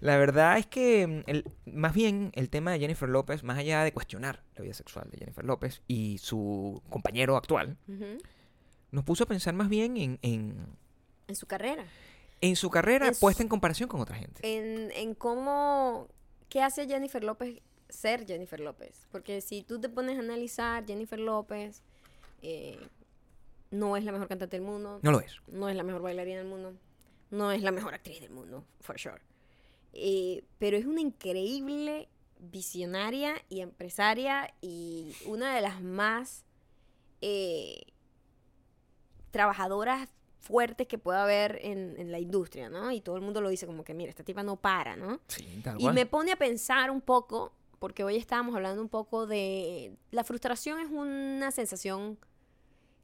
La 0.02 0.18
verdad 0.18 0.58
es 0.58 0.66
que 0.66 1.08
mm, 1.08 1.24
el- 1.30 1.46
más 1.66 1.94
bien 1.94 2.32
el 2.36 2.50
tema 2.50 2.72
de 2.72 2.80
Jennifer 2.80 3.08
López, 3.08 3.44
más 3.44 3.58
allá 3.58 3.84
de 3.84 3.94
cuestionar 3.94 4.44
la 4.56 4.64
vida 4.64 4.74
sexual 4.74 5.10
de 5.12 5.18
Jennifer 5.20 5.46
López 5.46 5.82
y 5.88 6.18
su 6.18 6.82
compañero 6.90 7.38
actual, 7.38 7.78
nos 8.92 9.04
puso 9.06 9.24
a 9.24 9.28
pensar 9.28 9.54
más 9.54 9.70
bien 9.70 9.96
en, 9.98 10.20
en, 10.24 10.58
En 11.28 11.36
su 11.36 11.46
carrera. 11.46 11.86
en 12.42 12.56
su 12.58 12.70
carrera 12.70 13.08
En 13.08 13.14
su- 13.14 13.22
puesta 13.22 13.44
en 13.44 13.48
comparación 13.50 13.88
con 13.88 14.02
otra 14.02 14.16
gente. 14.18 14.42
en, 14.44 14.92
en 14.92 15.14
cómo, 15.16 16.08
qué 16.52 16.62
hace 16.62 16.86
Jennifer 16.86 17.24
López 17.24 17.62
ser 17.90 18.26
Jennifer 18.28 18.60
López. 18.60 19.08
Porque 19.12 19.42
si 19.42 19.64
tú 19.64 19.80
te 19.82 19.90
pones 19.90 20.18
a 20.18 20.20
analizar, 20.20 20.86
Jennifer 20.86 21.18
López 21.20 21.82
eh, 22.42 22.78
no 23.72 23.96
es 23.98 24.04
la 24.04 24.12
mejor 24.12 24.28
cantante 24.28 24.58
del 24.58 24.66
mundo, 24.66 25.00
No 25.02 25.12
lo 25.12 25.22
es. 25.22 25.38
no 25.48 25.70
es 25.70 25.76
la 25.76 25.84
mejor 25.84 26.02
bailarina 26.02 26.40
del 26.40 26.48
mundo, 26.48 26.74
no 27.32 27.52
es 27.52 27.62
la 27.64 27.72
mejor 27.72 27.94
actriz 27.94 28.20
del 28.22 28.30
mundo, 28.32 28.66
for 28.82 29.00
sure. 29.00 29.22
Eh, 29.94 30.44
pero 30.60 30.76
es 30.78 30.86
una 30.86 31.00
increíble 31.02 32.10
visionaria 32.40 33.36
y 33.50 33.62
empresaria 33.62 34.54
y 34.62 35.16
una 35.26 35.56
de 35.56 35.62
las 35.62 35.82
más 35.82 36.44
eh, 37.22 37.84
trabajadoras 39.32 40.10
fuertes 40.42 40.88
que 40.88 40.98
pueda 40.98 41.24
haber 41.24 41.60
en, 41.62 41.96
en 42.00 42.12
la 42.12 42.20
industria, 42.20 42.68
¿no? 42.70 42.92
Y 42.92 43.00
todo 43.00 43.16
el 43.16 43.22
mundo 43.22 43.40
lo 43.42 43.50
dice 43.50 43.66
como 43.68 43.84
que, 43.84 43.94
mira, 43.94 44.10
esta 44.10 44.24
tipa 44.24 44.44
no 44.44 44.58
para, 44.58 44.96
¿no? 44.98 45.20
Sí, 45.28 45.62
tal 45.64 45.78
Y 45.80 45.84
cual. 45.84 45.94
me 45.96 46.06
pone 46.06 46.32
a 46.32 46.36
pensar 46.36 46.90
un 46.92 47.00
poco, 47.00 47.54
porque 47.80 48.04
hoy 48.04 48.18
estábamos 48.18 48.56
hablando 48.56 48.82
un 48.82 48.90
poco 48.90 49.28
de... 49.28 49.96
La 50.10 50.24
frustración 50.24 50.80
es 50.80 50.90
una 50.90 51.52
sensación 51.52 52.18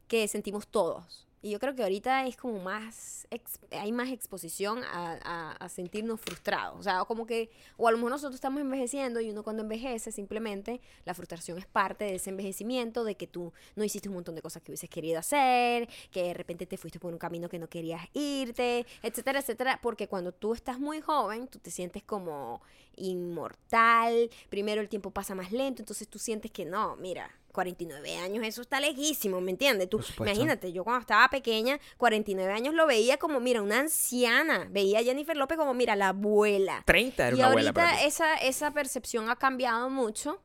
que 0.08 0.28
sentimos 0.28 0.68
todos. 0.68 1.27
Y 1.42 1.52
yo 1.52 1.60
creo 1.60 1.76
que 1.76 1.84
ahorita 1.84 2.26
es 2.26 2.36
como 2.36 2.60
más, 2.60 3.28
hay 3.72 3.92
más 3.92 4.10
exposición 4.10 4.84
a, 4.84 5.20
a- 5.24 5.52
a 5.52 5.70
sentirnos 5.70 6.20
frustrados. 6.20 6.80
O 6.80 6.84
sea, 6.84 7.06
como 7.06 7.26
que, 7.28 7.52
o 7.78 7.88
a 7.88 7.92
lo 7.92 7.98
mejor 7.98 8.12
nosotros 8.12 8.36
estamos 8.36 8.60
envejeciendo 8.60 9.22
y 9.22 9.30
uno 9.30 9.44
cuando 9.44 9.62
envejece 9.64 10.12
simplemente 10.12 10.82
la 11.06 11.14
frustración 11.14 11.60
es 11.60 11.68
parte 11.68 12.06
de 12.06 12.16
ese 12.16 12.32
envejecimiento, 12.32 13.04
de 13.04 13.16
que 13.16 13.28
tú 13.28 13.54
no 13.76 13.84
hiciste 13.84 14.10
un 14.10 14.16
montón 14.16 14.34
de 14.36 14.42
cosas 14.42 14.64
que 14.64 14.72
hubieses 14.72 14.90
querido 14.90 15.20
hacer, 15.20 15.88
que 16.12 16.24
de 16.24 16.34
repente 16.34 16.66
te 16.66 16.76
fuiste 16.78 17.00
por 17.00 17.14
un 17.14 17.20
camino 17.20 17.50
que 17.50 17.60
no 17.60 17.68
querías 17.70 18.02
irte, 18.14 18.86
etcétera, 19.04 19.40
etcétera. 19.40 19.80
Porque 19.82 20.08
cuando 20.08 20.32
tú 20.32 20.54
estás 20.56 20.80
muy 20.80 21.02
joven, 21.02 21.48
tú 21.48 21.60
te 21.60 21.70
sientes 21.70 22.02
como 22.04 22.62
inmortal, 22.96 24.30
primero 24.50 24.82
el 24.82 24.90
tiempo 24.90 25.12
pasa 25.12 25.36
más 25.36 25.52
lento, 25.52 25.82
entonces 25.82 26.08
tú 26.08 26.20
sientes 26.20 26.52
que 26.52 26.66
no, 26.66 26.96
mira. 26.96 27.30
49 27.58 28.18
años, 28.18 28.46
eso 28.46 28.62
está 28.62 28.80
lejísimo, 28.80 29.42
¿me 29.42 29.50
entiendes? 29.50 29.90
Tú, 29.90 30.00
imagínate, 30.20 30.72
yo 30.72 30.84
cuando 30.84 31.02
estaba 31.02 31.28
pequeña, 31.28 31.80
49 31.98 32.54
años 32.54 32.76
lo 32.76 32.86
veía 32.86 33.18
como, 33.18 33.40
mira, 33.40 33.64
una 33.64 33.80
anciana. 33.80 34.68
Veía 34.70 35.00
a 35.00 35.04
Jennifer 35.04 35.36
López 35.36 35.58
como, 35.58 35.74
mira, 35.74 35.96
la 35.96 36.10
abuela. 36.10 36.84
30 36.86 37.30
era 37.30 37.36
Y 37.36 37.40
una 37.40 37.48
abuela 37.48 37.74
para 37.74 37.90
ahorita 37.90 38.06
esa, 38.06 38.36
esa 38.36 38.70
percepción 38.74 39.32
ha 39.32 39.38
cambiado 39.38 39.90
mucho. 39.90 40.40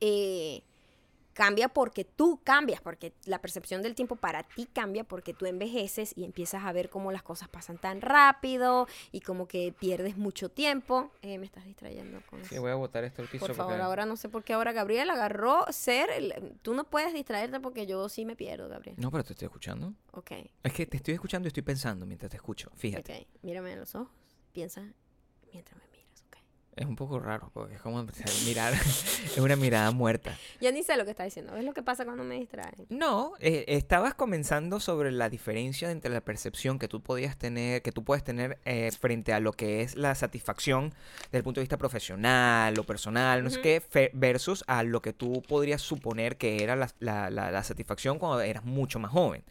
Eh, 0.00 0.62
cambia 1.38 1.68
porque 1.68 2.02
tú 2.04 2.40
cambias, 2.42 2.80
porque 2.80 3.12
la 3.24 3.40
percepción 3.40 3.80
del 3.80 3.94
tiempo 3.94 4.16
para 4.16 4.42
ti 4.42 4.66
cambia 4.66 5.04
porque 5.04 5.32
tú 5.32 5.46
envejeces 5.46 6.12
y 6.16 6.24
empiezas 6.24 6.64
a 6.64 6.72
ver 6.72 6.90
cómo 6.90 7.12
las 7.12 7.22
cosas 7.22 7.48
pasan 7.48 7.78
tan 7.78 8.00
rápido 8.00 8.88
y 9.12 9.20
como 9.20 9.46
que 9.46 9.72
pierdes 9.78 10.16
mucho 10.16 10.48
tiempo. 10.48 11.12
Eh, 11.22 11.38
me 11.38 11.46
estás 11.46 11.64
distrayendo 11.64 12.20
con 12.28 12.40
eso. 12.40 12.48
Sí, 12.48 12.58
voy 12.58 12.72
a 12.72 12.74
botar 12.74 13.04
esto 13.04 13.22
al 13.22 13.28
piso. 13.28 13.46
Por 13.46 13.54
favor, 13.54 13.74
porque- 13.74 13.84
ahora 13.84 14.04
no 14.04 14.16
sé 14.16 14.28
por 14.28 14.42
qué 14.42 14.52
ahora 14.54 14.72
Gabriel 14.72 15.08
agarró 15.10 15.64
ser. 15.70 16.10
el- 16.10 16.58
tú 16.62 16.74
no 16.74 16.82
puedes 16.82 17.14
distraerte 17.14 17.60
porque 17.60 17.86
yo 17.86 18.08
sí 18.08 18.24
me 18.24 18.34
pierdo, 18.34 18.68
Gabriel. 18.68 18.96
No, 18.98 19.12
pero 19.12 19.22
te 19.22 19.34
estoy 19.34 19.46
escuchando. 19.46 19.94
Ok, 20.10 20.32
Es 20.64 20.72
que 20.72 20.86
te 20.86 20.96
estoy 20.96 21.14
escuchando 21.14 21.46
y 21.46 21.50
estoy 21.50 21.62
pensando 21.62 22.04
mientras 22.04 22.30
te 22.30 22.36
escucho. 22.36 22.68
Fíjate. 22.74 23.20
ok. 23.30 23.42
Mírame 23.44 23.72
en 23.74 23.78
los 23.78 23.94
ojos. 23.94 24.08
Piensa 24.52 24.82
mientras 25.52 25.80
me. 25.80 25.87
Es 26.78 26.86
un 26.86 26.94
poco 26.94 27.18
raro, 27.18 27.50
porque 27.52 27.74
es 27.74 27.80
como 27.80 28.06
mirar. 28.46 28.72
es 29.24 29.38
una 29.38 29.56
mirada 29.56 29.90
muerta. 29.90 30.36
Ya 30.60 30.70
ni 30.70 30.82
sé 30.84 30.96
lo 30.96 31.04
que 31.04 31.10
está 31.10 31.24
diciendo. 31.24 31.52
¿Ves 31.52 31.64
lo 31.64 31.74
que 31.74 31.82
pasa 31.82 32.04
cuando 32.04 32.22
me 32.22 32.36
distraen? 32.36 32.86
No, 32.88 33.32
eh, 33.40 33.64
estabas 33.66 34.14
comenzando 34.14 34.78
sobre 34.78 35.10
la 35.10 35.28
diferencia 35.28 35.90
entre 35.90 36.12
la 36.12 36.20
percepción 36.20 36.78
que 36.78 36.86
tú 36.86 37.00
podías 37.02 37.36
tener, 37.36 37.82
que 37.82 37.90
tú 37.90 38.04
puedes 38.04 38.22
tener 38.22 38.58
eh, 38.64 38.90
frente 38.92 39.32
a 39.32 39.40
lo 39.40 39.52
que 39.52 39.82
es 39.82 39.96
la 39.96 40.14
satisfacción 40.14 40.94
desde 41.24 41.38
el 41.38 41.42
punto 41.44 41.60
de 41.60 41.64
vista 41.64 41.78
profesional 41.78 42.78
o 42.78 42.84
personal, 42.84 43.42
no 43.42 43.50
sé 43.50 43.56
Ujú. 43.56 43.62
qué, 43.64 43.80
fe- 43.80 44.10
versus 44.14 44.62
a 44.68 44.84
lo 44.84 45.02
que 45.02 45.12
tú 45.12 45.42
podrías 45.48 45.82
suponer 45.82 46.36
que 46.36 46.62
era 46.62 46.76
la, 46.76 46.88
la- 47.00 47.28
la- 47.30 47.50
la 47.50 47.64
satisfacción 47.64 48.18
cuando 48.20 48.40
eras 48.40 48.64
mucho 48.64 48.98
más 49.00 49.10
joven. 49.10 49.42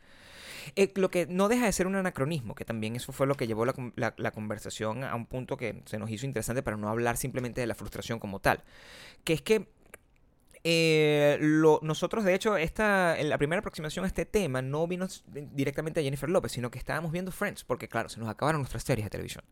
Eh, 0.75 0.91
lo 0.95 1.09
que 1.09 1.25
no 1.27 1.47
deja 1.47 1.65
de 1.65 1.71
ser 1.71 1.88
un 1.88 1.95
anacronismo, 1.95 2.55
que 2.55 2.65
también 2.65 2.95
eso 2.95 3.12
fue 3.12 3.27
lo 3.27 3.36
que 3.36 3.47
llevó 3.47 3.65
la, 3.65 3.74
con- 3.74 3.93
la- 3.95 4.13
la 4.17 4.31
conversación 4.31 5.03
a 5.03 5.15
un 5.15 5.25
punto 5.25 5.57
que 5.57 5.81
se 5.86 5.97
nos 5.97 6.09
hizo 6.12 6.25
interesante 6.25 6.63
para 6.63 6.77
no 6.77 6.89
hablar 6.89 7.17
simplemente 7.17 7.62
de 7.62 7.67
la 7.67 7.75
frustración 7.75 8.19
como 8.19 8.39
tal. 8.39 8.63
Que 9.24 9.33
es 9.33 9.41
que 9.41 9.67
eh, 10.63 11.38
lo- 11.39 11.79
nosotros, 11.83 12.25
de 12.25 12.33
hecho, 12.33 12.57
esta, 12.57 13.17
en 13.17 13.29
la 13.29 13.38
primera 13.38 13.59
aproximación 13.59 14.03
a 14.05 14.07
este 14.07 14.25
tema 14.25 14.62
no 14.62 14.86
vino 14.88 15.05
s- 15.05 15.21
directamente 15.27 16.00
a 16.00 16.03
Jennifer 16.03 16.29
López, 16.29 16.51
sino 16.51 16.69
que 16.71 16.77
estábamos 16.79 17.12
viendo 17.12 17.31
Friends, 17.31 17.63
porque 17.63 17.88
claro, 17.88 18.09
se 18.09 18.19
nos 18.19 18.27
acabaron 18.27 18.62
nuestras 18.62 18.83
series 18.83 19.05
de 19.05 19.09
televisión. 19.09 19.45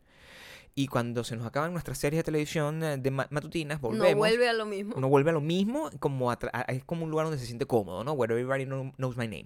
Y 0.77 0.88
cuando 0.88 1.24
se 1.24 1.38
nos 1.38 1.45
acaban 1.48 1.72
nuestras 1.72 1.98
series 2.00 2.19
de 2.19 2.24
televisión 2.24 2.84
eh, 2.84 2.98
de 2.98 3.12
ma- 3.12 3.27
matutinas, 3.29 3.79
volvemos. 3.79 4.10
No 4.12 4.17
vuelve 4.17 4.50
a 4.50 4.53
lo 4.53 4.65
mismo. 4.65 4.93
Uno 4.98 5.07
vuelve 5.07 5.29
a 5.29 5.34
lo 5.34 5.39
mismo, 5.41 5.89
como 6.00 6.31
a 6.31 6.38
tra- 6.38 6.50
a- 6.51 6.63
es 6.63 6.84
como 6.84 7.05
un 7.05 7.12
lugar 7.12 7.27
donde 7.27 7.39
se 7.39 7.45
siente 7.45 7.65
cómodo, 7.65 8.03
¿no? 8.03 8.12
Where 8.12 8.34
everybody 8.34 8.65
know- 8.65 8.91
knows 8.98 9.15
my 9.15 9.25
name. 9.27 9.45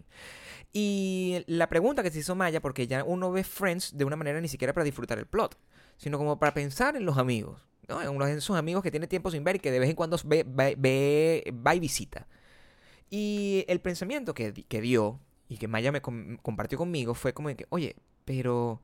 Y 0.71 1.43
la 1.47 1.67
pregunta 1.67 2.03
que 2.03 2.11
se 2.11 2.19
hizo 2.19 2.35
Maya, 2.35 2.61
porque 2.61 2.85
ya 2.87 3.03
uno 3.03 3.31
ve 3.31 3.43
Friends 3.43 3.97
de 3.97 4.05
una 4.05 4.15
manera 4.15 4.39
ni 4.39 4.47
siquiera 4.47 4.73
para 4.73 4.83
disfrutar 4.83 5.17
el 5.17 5.25
plot, 5.25 5.57
sino 5.97 6.17
como 6.17 6.37
para 6.39 6.53
pensar 6.53 6.95
en 6.95 7.05
los 7.05 7.17
amigos, 7.17 7.61
¿no? 7.87 8.01
En 8.01 8.09
uno 8.09 8.25
de 8.25 8.33
esos 8.33 8.55
amigos 8.55 8.83
que 8.83 8.91
tiene 8.91 9.07
tiempo 9.07 9.31
sin 9.31 9.43
ver 9.43 9.55
y 9.55 9.59
que 9.59 9.71
de 9.71 9.79
vez 9.79 9.89
en 9.89 9.95
cuando 9.95 10.17
ve, 10.25 10.45
ve- 10.47 10.75
ve- 10.77 11.53
va 11.65 11.73
y 11.75 11.79
visita. 11.79 12.27
Y 13.09 13.65
el 13.67 13.81
pensamiento 13.81 14.33
que, 14.33 14.53
que 14.53 14.81
dio 14.81 15.19
y 15.47 15.57
que 15.57 15.67
Maya 15.67 15.91
me 15.91 16.01
com- 16.01 16.37
compartió 16.37 16.77
conmigo 16.77 17.15
fue 17.15 17.33
como 17.33 17.49
de 17.49 17.55
que, 17.55 17.65
oye, 17.69 17.95
pero 18.25 18.81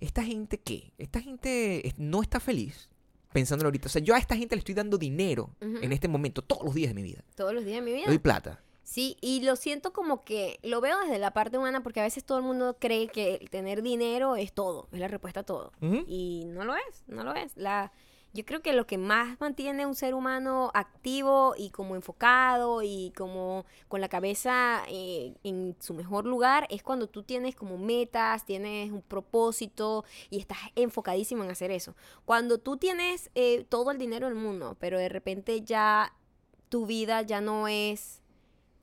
¿esta 0.00 0.22
gente 0.22 0.58
qué? 0.60 0.92
¿Esta 0.98 1.20
gente 1.20 1.92
no 1.96 2.22
está 2.22 2.38
feliz? 2.38 2.88
Pensándolo 3.32 3.66
ahorita. 3.66 3.86
O 3.88 3.90
sea, 3.90 4.00
yo 4.00 4.14
a 4.14 4.18
esta 4.18 4.36
gente 4.36 4.54
le 4.54 4.60
estoy 4.60 4.76
dando 4.76 4.96
dinero 4.96 5.50
en 5.60 5.92
este 5.92 6.06
momento, 6.06 6.42
todos 6.42 6.64
los 6.64 6.72
días 6.74 6.90
de 6.90 6.94
mi 6.94 7.02
vida. 7.02 7.24
Todos 7.34 7.52
los 7.52 7.64
días 7.64 7.78
de 7.78 7.82
mi 7.82 7.90
Le 7.90 7.96
vida. 7.96 8.06
doy 8.06 8.18
plata. 8.20 8.62
Sí, 8.84 9.16
y 9.22 9.40
lo 9.40 9.56
siento 9.56 9.92
como 9.94 10.24
que 10.24 10.60
lo 10.62 10.80
veo 10.82 11.00
desde 11.00 11.18
la 11.18 11.32
parte 11.32 11.56
humana 11.56 11.82
porque 11.82 12.00
a 12.00 12.04
veces 12.04 12.22
todo 12.22 12.38
el 12.38 12.44
mundo 12.44 12.76
cree 12.78 13.08
que 13.08 13.36
el 13.36 13.48
tener 13.48 13.82
dinero 13.82 14.36
es 14.36 14.52
todo, 14.52 14.88
es 14.92 15.00
la 15.00 15.08
respuesta 15.08 15.40
a 15.40 15.42
todo. 15.42 15.72
Y 16.06 16.44
no 16.46 16.64
lo 16.64 16.76
es, 16.76 17.02
no 17.06 17.24
lo 17.24 17.34
es. 17.34 17.56
La, 17.56 17.92
yo 18.34 18.44
creo 18.44 18.60
que 18.62 18.74
lo 18.74 18.86
que 18.86 18.98
más 18.98 19.40
mantiene 19.40 19.84
a 19.84 19.86
un 19.86 19.94
ser 19.94 20.12
humano 20.12 20.70
activo 20.74 21.54
y 21.56 21.70
como 21.70 21.94
enfocado 21.94 22.82
y 22.82 23.12
como 23.16 23.64
con 23.88 24.02
la 24.02 24.08
cabeza 24.08 24.82
eh, 24.88 25.34
en 25.44 25.76
su 25.78 25.94
mejor 25.94 26.26
lugar 26.26 26.66
es 26.68 26.82
cuando 26.82 27.06
tú 27.06 27.22
tienes 27.22 27.54
como 27.54 27.78
metas, 27.78 28.44
tienes 28.44 28.90
un 28.90 29.02
propósito 29.02 30.04
y 30.28 30.40
estás 30.40 30.58
enfocadísimo 30.74 31.42
en 31.42 31.50
hacer 31.50 31.70
eso. 31.70 31.96
Cuando 32.26 32.58
tú 32.58 32.76
tienes 32.76 33.30
eh, 33.34 33.64
todo 33.68 33.92
el 33.92 33.98
dinero 33.98 34.26
del 34.26 34.34
mundo, 34.36 34.76
pero 34.78 34.98
de 34.98 35.08
repente 35.08 35.62
ya 35.62 36.12
tu 36.68 36.86
vida 36.86 37.22
ya 37.22 37.40
no 37.40 37.68
es 37.68 38.20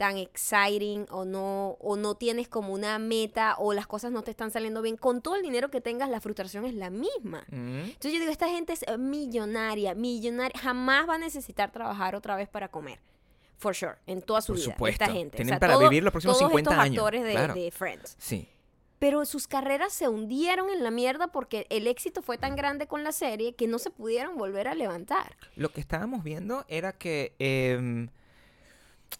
tan 0.01 0.17
exciting 0.17 1.05
o 1.11 1.25
no, 1.25 1.77
o 1.79 1.95
no 1.95 2.15
tienes 2.15 2.47
como 2.47 2.73
una 2.73 2.97
meta 2.97 3.53
o 3.59 3.71
las 3.71 3.85
cosas 3.85 4.11
no 4.11 4.23
te 4.23 4.31
están 4.31 4.49
saliendo 4.49 4.81
bien, 4.81 4.97
con 4.97 5.21
todo 5.21 5.35
el 5.35 5.43
dinero 5.43 5.69
que 5.69 5.79
tengas, 5.79 6.09
la 6.09 6.19
frustración 6.19 6.65
es 6.65 6.73
la 6.73 6.89
misma. 6.89 7.45
Mm. 7.51 7.81
Entonces 7.81 8.13
yo 8.13 8.19
digo, 8.19 8.31
esta 8.31 8.49
gente 8.49 8.73
es 8.73 8.83
millonaria, 8.97 9.93
millonaria, 9.93 10.59
jamás 10.59 11.07
va 11.07 11.13
a 11.13 11.17
necesitar 11.19 11.71
trabajar 11.71 12.15
otra 12.15 12.35
vez 12.35 12.49
para 12.49 12.69
comer. 12.69 12.97
For 13.59 13.75
sure, 13.75 13.97
en 14.07 14.23
toda 14.23 14.41
su 14.41 14.53
Por 14.53 14.55
vida. 14.59 14.71
supuesto. 14.71 15.03
Esta 15.03 15.13
gente. 15.13 15.37
Tienen 15.37 15.59
para 15.59 15.77
vivir 15.77 16.01
los 16.01 16.11
próximos 16.11 16.39
todos 16.39 16.49
50 16.49 16.71
estos 16.71 16.83
años, 16.83 16.97
actores 16.97 17.23
de, 17.23 17.31
claro. 17.33 17.53
de 17.53 17.69
Friends. 17.69 18.15
Sí. 18.17 18.49
Pero 18.97 19.23
sus 19.25 19.45
carreras 19.45 19.93
se 19.93 20.07
hundieron 20.07 20.71
en 20.71 20.81
la 20.83 20.89
mierda 20.89 21.27
porque 21.27 21.67
el 21.69 21.85
éxito 21.85 22.23
fue 22.23 22.39
tan 22.39 22.55
grande 22.55 22.87
con 22.87 23.03
la 23.03 23.11
serie 23.11 23.53
que 23.53 23.67
no 23.67 23.77
se 23.77 23.91
pudieron 23.91 24.35
volver 24.35 24.67
a 24.67 24.73
levantar. 24.73 25.37
Lo 25.55 25.69
que 25.69 25.79
estábamos 25.79 26.23
viendo 26.23 26.65
era 26.67 26.91
que, 26.93 27.35
em, 27.37 28.09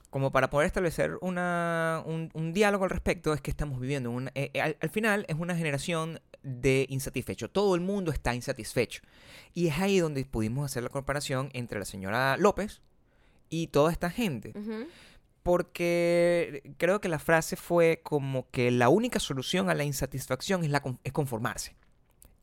como 0.09 0.31
para 0.31 0.49
poder 0.49 0.67
establecer 0.67 1.17
una, 1.21 2.03
un, 2.05 2.29
un 2.33 2.53
diálogo 2.53 2.83
al 2.83 2.89
respecto, 2.89 3.33
es 3.33 3.41
que 3.41 3.51
estamos 3.51 3.79
viviendo. 3.79 4.11
Un, 4.11 4.27
eh, 4.35 4.51
eh, 4.53 4.61
al, 4.61 4.77
al 4.81 4.89
final 4.89 5.25
es 5.27 5.35
una 5.37 5.55
generación 5.55 6.19
de 6.43 6.85
insatisfecho. 6.89 7.49
Todo 7.49 7.75
el 7.75 7.81
mundo 7.81 8.11
está 8.11 8.33
insatisfecho. 8.35 9.01
Y 9.53 9.67
es 9.67 9.79
ahí 9.79 9.99
donde 9.99 10.25
pudimos 10.25 10.65
hacer 10.65 10.83
la 10.83 10.89
comparación 10.89 11.49
entre 11.53 11.79
la 11.79 11.85
señora 11.85 12.37
López 12.37 12.81
y 13.49 13.67
toda 13.67 13.91
esta 13.91 14.09
gente. 14.09 14.53
Porque 15.43 16.73
creo 16.77 17.01
que 17.01 17.09
la 17.09 17.19
frase 17.19 17.55
fue 17.55 18.01
como 18.03 18.49
que 18.51 18.71
la 18.71 18.89
única 18.89 19.19
solución 19.19 19.69
a 19.69 19.75
la 19.75 19.83
insatisfacción 19.83 20.63
es, 20.63 20.69
la, 20.69 20.83
es 21.03 21.13
conformarse. 21.13 21.75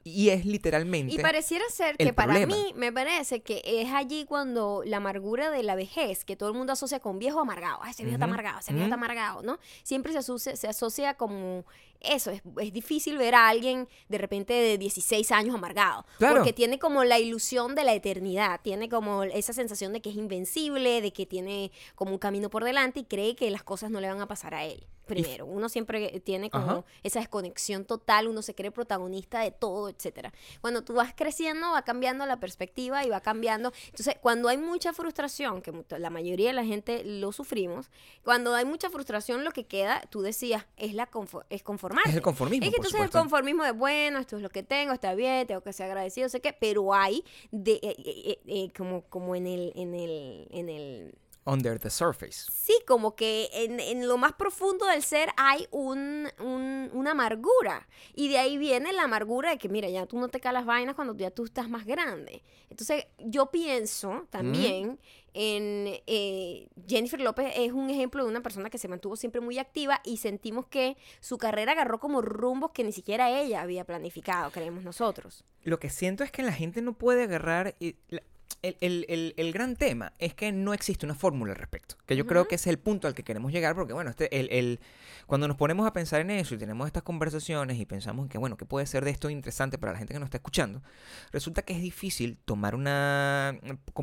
Y 0.08 0.30
es 0.30 0.44
literalmente... 0.44 1.14
Y 1.14 1.18
pareciera 1.18 1.64
ser 1.70 1.96
que 1.96 2.12
para 2.12 2.34
problema. 2.34 2.54
mí 2.54 2.72
me 2.74 2.92
parece 2.92 3.40
que 3.40 3.62
es 3.64 3.92
allí 3.92 4.24
cuando 4.24 4.82
la 4.84 4.98
amargura 4.98 5.50
de 5.50 5.62
la 5.62 5.74
vejez, 5.74 6.24
que 6.24 6.36
todo 6.36 6.48
el 6.50 6.54
mundo 6.56 6.72
asocia 6.72 7.00
con 7.00 7.18
viejo 7.18 7.40
amargado, 7.40 7.80
ese 7.88 8.02
viejo 8.02 8.16
está 8.16 8.24
amargado, 8.26 8.58
ese 8.60 8.72
viejo 8.72 8.84
está 8.86 8.94
amargado, 8.96 9.42
¿no? 9.42 9.58
Siempre 9.82 10.12
se 10.12 10.18
asocia, 10.18 10.56
se 10.56 10.66
asocia 10.68 11.14
como 11.14 11.64
eso, 12.00 12.30
es, 12.30 12.42
es 12.60 12.72
difícil 12.72 13.18
ver 13.18 13.34
a 13.34 13.48
alguien 13.48 13.88
de 14.08 14.18
repente 14.18 14.52
de 14.52 14.78
16 14.78 15.32
años 15.32 15.54
amargado, 15.54 16.06
Claro. 16.18 16.36
porque 16.36 16.52
tiene 16.52 16.78
como 16.78 17.02
la 17.04 17.18
ilusión 17.18 17.74
de 17.74 17.82
la 17.84 17.92
eternidad, 17.94 18.60
tiene 18.62 18.88
como 18.88 19.24
esa 19.24 19.52
sensación 19.52 19.92
de 19.92 20.00
que 20.00 20.10
es 20.10 20.16
invencible, 20.16 21.00
de 21.00 21.12
que 21.12 21.26
tiene 21.26 21.72
como 21.96 22.12
un 22.12 22.18
camino 22.18 22.50
por 22.50 22.62
delante 22.64 23.00
y 23.00 23.04
cree 23.04 23.34
que 23.34 23.50
las 23.50 23.64
cosas 23.64 23.90
no 23.90 24.00
le 24.00 24.08
van 24.08 24.20
a 24.20 24.28
pasar 24.28 24.54
a 24.54 24.64
él. 24.64 24.86
Primero, 25.08 25.46
uno 25.46 25.68
siempre 25.68 26.20
tiene 26.20 26.50
como 26.50 26.64
Ajá. 26.70 26.84
esa 27.02 27.18
desconexión 27.20 27.84
total, 27.84 28.28
uno 28.28 28.42
se 28.42 28.54
cree 28.54 28.70
protagonista 28.70 29.40
de 29.40 29.50
todo, 29.50 29.88
etcétera. 29.88 30.32
Cuando 30.60 30.82
tú 30.84 30.94
vas 30.94 31.12
creciendo, 31.16 31.72
va 31.72 31.82
cambiando 31.82 32.24
la 32.26 32.38
perspectiva 32.38 33.04
y 33.04 33.10
va 33.10 33.20
cambiando. 33.20 33.72
Entonces, 33.86 34.16
cuando 34.20 34.48
hay 34.48 34.58
mucha 34.58 34.92
frustración, 34.92 35.62
que 35.62 35.72
la 35.98 36.10
mayoría 36.10 36.48
de 36.48 36.52
la 36.54 36.64
gente 36.64 37.02
lo 37.04 37.32
sufrimos, 37.32 37.90
cuando 38.22 38.54
hay 38.54 38.64
mucha 38.64 38.90
frustración, 38.90 39.44
lo 39.44 39.50
que 39.52 39.66
queda, 39.66 40.02
tú 40.10 40.20
decías, 40.22 40.66
es 40.76 40.94
la 40.94 41.10
confo- 41.10 41.44
es 41.50 41.62
conformarse. 41.62 42.10
Es 42.10 42.16
el 42.16 42.22
conformismo, 42.22 42.64
Es 42.66 42.70
que 42.70 42.76
entonces 42.76 43.00
el 43.00 43.10
conformismo 43.10 43.64
de, 43.64 43.72
bueno, 43.72 44.18
esto 44.18 44.36
es 44.36 44.42
lo 44.42 44.50
que 44.50 44.62
tengo, 44.62 44.92
está 44.92 45.14
bien, 45.14 45.46
tengo 45.46 45.60
que 45.62 45.72
ser 45.72 45.86
agradecido, 45.86 46.28
sé 46.28 46.40
qué, 46.40 46.52
pero 46.52 46.94
hay 46.94 47.24
de, 47.50 47.72
eh, 47.82 47.96
eh, 48.04 48.38
eh, 48.46 48.70
como, 48.76 49.02
como 49.08 49.34
en 49.34 49.46
el, 49.46 49.72
en 49.74 49.94
el, 49.94 50.46
en 50.50 50.68
el 50.68 51.14
Under 51.50 51.78
the 51.78 51.88
surface. 51.88 52.44
Sí, 52.52 52.74
como 52.86 53.16
que 53.16 53.48
en, 53.52 53.80
en 53.80 54.06
lo 54.06 54.18
más 54.18 54.34
profundo 54.34 54.84
del 54.86 55.02
ser 55.02 55.30
hay 55.38 55.66
un, 55.70 56.28
un- 56.40 56.90
una 56.92 57.12
amargura. 57.12 57.88
Y 58.14 58.28
de 58.28 58.36
ahí 58.38 58.58
viene 58.58 58.92
la 58.92 59.04
amargura 59.04 59.50
de 59.50 59.58
que, 59.58 59.68
mira, 59.70 59.88
ya 59.88 60.04
tú 60.04 60.18
no 60.18 60.28
te 60.28 60.40
calas 60.40 60.66
vainas 60.66 60.94
cuando 60.94 61.16
ya 61.16 61.30
tú 61.30 61.44
estás 61.46 61.70
más 61.70 61.86
grande. 61.86 62.42
Entonces, 62.68 63.06
yo 63.18 63.46
pienso 63.50 64.26
también 64.28 64.98
en 65.32 66.00
eh, 66.06 66.68
Jennifer 66.86 67.20
López 67.20 67.52
es 67.56 67.72
un 67.72 67.88
ejemplo 67.90 68.24
de 68.24 68.28
una 68.30 68.42
persona 68.42 68.70
que 68.70 68.78
se 68.78 68.88
mantuvo 68.88 69.16
siempre 69.16 69.40
muy 69.40 69.58
activa 69.58 70.00
y 70.04 70.16
sentimos 70.18 70.66
que 70.66 70.96
su 71.20 71.38
carrera 71.38 71.72
agarró 71.72 71.98
como 72.00 72.20
rumbos 72.22 72.72
que 72.72 72.84
ni 72.84 72.92
siquiera 72.92 73.30
ella 73.30 73.62
había 73.62 73.84
planificado, 73.84 74.50
creemos 74.50 74.84
nosotros. 74.84 75.44
Lo 75.62 75.78
que 75.78 75.90
siento 75.90 76.24
es 76.24 76.30
que 76.32 76.42
la 76.42 76.52
gente 76.52 76.82
no 76.82 76.92
puede 76.92 77.22
agarrar... 77.24 77.74
y 77.80 77.96
la- 78.10 78.22
El, 78.60 78.76
el- 78.80 79.06
el- 79.08 79.34
el 79.36 79.52
gran 79.52 79.76
tema 79.76 80.12
es 80.18 80.34
que 80.34 80.50
no 80.50 80.74
existe 80.74 81.06
una 81.06 81.14
fórmula 81.14 81.52
al 81.52 81.58
respecto. 81.58 81.94
Que 82.06 82.16
yo 82.16 82.26
creo 82.26 82.48
que 82.48 82.56
es 82.56 82.66
el 82.66 82.78
punto 82.78 83.06
al 83.06 83.14
que 83.14 83.22
queremos 83.22 83.52
llegar, 83.52 83.74
porque 83.76 83.92
bueno, 83.92 84.10
este, 84.10 84.36
el, 84.38 84.48
el- 84.50 84.80
cuando 85.26 85.46
nos 85.46 85.56
ponemos 85.56 85.86
a 85.86 85.92
pensar 85.92 86.20
en 86.20 86.30
eso 86.30 86.54
y 86.54 86.58
tenemos 86.58 86.86
estas 86.86 87.04
conversaciones 87.04 87.78
y 87.78 87.86
pensamos 87.86 88.24
en 88.24 88.28
que, 88.28 88.38
bueno, 88.38 88.56
¿qué 88.56 88.64
puede 88.64 88.86
ser 88.86 89.04
de 89.04 89.10
esto 89.12 89.30
interesante 89.30 89.78
para 89.78 89.92
la 89.92 89.98
gente 89.98 90.12
que 90.12 90.18
nos 90.18 90.26
está 90.26 90.38
escuchando? 90.38 90.82
Resulta 91.30 91.62
que 91.62 91.72
es 91.74 91.80
difícil 91.80 92.36
tomar 92.44 92.74
una... 92.74 93.58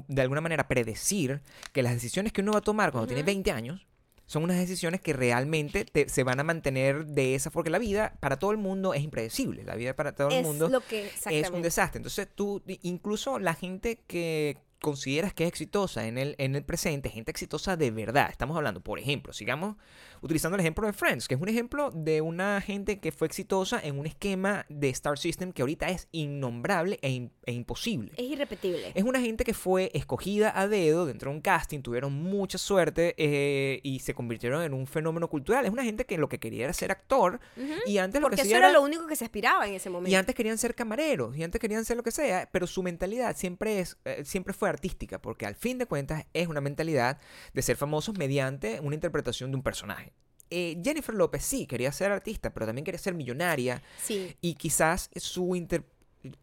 de 0.08 0.22
alguna 0.22 0.40
manera 0.42 0.68
predecir 0.68 1.42
que 1.74 1.84
las 1.84 1.94
decisiones 1.94 2.32
que 2.32 2.42
uno 2.42 2.54
va 2.54 2.60
a 2.60 2.62
tomar 2.62 2.92
cuando 2.92 3.08
tiene 3.08 3.22
Ujú. 3.24 3.28
20 3.28 3.52
años 3.52 3.86
son 4.26 4.44
unas 4.44 4.58
decisiones 4.58 5.02
que 5.02 5.14
realmente 5.14 5.86
te- 5.86 6.10
se 6.10 6.24
van 6.24 6.40
a 6.40 6.44
mantener 6.44 7.06
de 7.06 7.36
esa 7.36 7.52
porque 7.52 7.70
la 7.70 7.78
vida 7.80 8.16
para 8.20 8.38
todo 8.40 8.52
el 8.52 8.58
mundo 8.58 8.94
es 8.94 9.04
impredecible. 9.04 9.64
La 9.64 9.76
vida 9.76 9.96
para 9.96 10.14
todo 10.16 10.30
el 10.30 10.36
es 10.36 10.44
mundo 10.44 10.68
lo 10.70 10.82
que 10.82 11.10
es 11.30 11.50
un 11.52 11.62
desastre. 11.62 12.00
Entonces 12.00 12.28
tú, 12.34 12.62
incluso 12.82 13.38
la 13.40 13.54
gente 13.54 14.00
que 14.08 14.58
consideras 14.86 15.34
que 15.34 15.46
es 15.46 15.50
exitosa 15.50 16.06
en 16.08 16.20
el, 16.20 16.36
en 16.38 16.56
el 16.56 16.64
presente, 16.64 17.10
gente 17.10 17.32
exitosa 17.32 17.76
de 17.76 17.90
verdad. 17.90 18.30
Estamos 18.30 18.56
hablando, 18.56 18.82
por 18.82 19.00
ejemplo, 19.00 19.34
sigamos 19.34 19.78
utilizando 20.22 20.56
el 20.56 20.62
ejemplo 20.62 20.86
de 20.86 20.94
Friends, 20.94 21.28
que 21.28 21.34
es 21.34 21.42
un 21.42 21.50
ejemplo 21.50 21.90
de 21.92 22.22
una 22.22 22.62
gente 22.62 23.00
que 23.00 23.12
fue 23.12 23.26
exitosa 23.28 23.80
en 23.84 23.98
un 23.98 24.06
esquema 24.06 24.66
de 24.70 24.90
Star 24.90 25.18
System 25.18 25.52
que 25.52 25.64
ahorita 25.64 25.90
es 25.90 26.08
innombrable 26.12 27.00
e, 27.02 27.10
im- 27.10 27.32
e 27.46 27.52
imposible. 27.54 28.12
Es 28.16 28.26
irrepetible. 28.26 28.92
Es 28.94 29.04
una 29.04 29.20
gente 29.20 29.44
que 29.44 29.54
fue 29.56 29.90
escogida 29.96 30.52
a 30.60 30.68
dedo 30.68 31.06
dentro 31.08 31.32
de 31.32 31.38
un 31.38 31.42
casting, 31.42 31.82
tuvieron 31.82 32.14
mucha 32.14 32.58
suerte 32.58 33.16
eh, 33.18 33.80
y 33.84 34.00
se 34.00 34.14
convirtieron 34.14 34.62
en 34.62 34.74
un 34.74 34.86
fenómeno 34.86 35.28
cultural. 35.30 35.66
Es 35.66 35.72
una 35.72 35.84
gente 35.84 36.06
que 36.06 36.18
lo 36.18 36.30
que 36.30 36.40
quería 36.40 36.66
era 36.66 36.74
ser 36.74 36.92
actor 36.92 37.40
Ujú. 37.58 37.74
y 37.88 37.98
antes 37.98 38.22
lo 38.22 38.28
Porque 38.28 38.42
que 38.44 38.48
eso 38.48 38.58
era 38.58 38.68
era- 38.70 38.74
lo 38.78 38.84
único 38.84 39.08
que 39.08 39.16
se 39.16 39.26
aspiraba 39.26 39.68
en 39.68 39.74
ese 39.74 39.90
momento. 39.90 40.12
y 40.12 40.16
antes 40.16 40.36
querían 40.36 40.58
ser 40.60 40.76
camareros, 40.76 41.36
y 41.36 41.44
antes 41.44 41.60
querían 41.60 41.86
ser 41.86 41.98
lo 41.98 42.04
que 42.04 42.12
sea, 42.12 42.48
pero 42.52 42.68
su 42.68 42.84
mentalidad 42.84 43.36
siempre, 43.36 43.80
es, 43.80 43.98
eh, 44.06 44.24
siempre 44.26 44.54
fue 44.54 44.70
artística, 44.76 45.20
porque 45.22 45.46
al 45.46 45.56
fin 45.56 45.78
de 45.78 45.86
cuentas 45.88 46.26
es 46.34 46.48
una 46.48 46.62
mentalidad 46.62 47.20
de 47.54 47.62
ser 47.62 47.76
famosos 47.78 48.18
mediante 48.18 48.80
una 48.80 48.96
interpretación 48.96 49.52
de 49.52 49.58
un 49.58 49.64
personaje. 49.64 50.14
Eh, 50.52 50.80
Jennifer 50.84 51.16
López 51.16 51.44
sí 51.44 51.66
quería 51.66 51.92
ser 51.92 52.12
artista, 52.12 52.54
pero 52.54 52.68
también 52.68 52.86
quería 52.86 53.00
ser 53.00 53.16
millonaria, 53.16 53.82
Sí. 54.04 54.36
y 54.42 54.54
quizás 54.56 55.10
su 55.16 55.56
inter- 55.56 55.86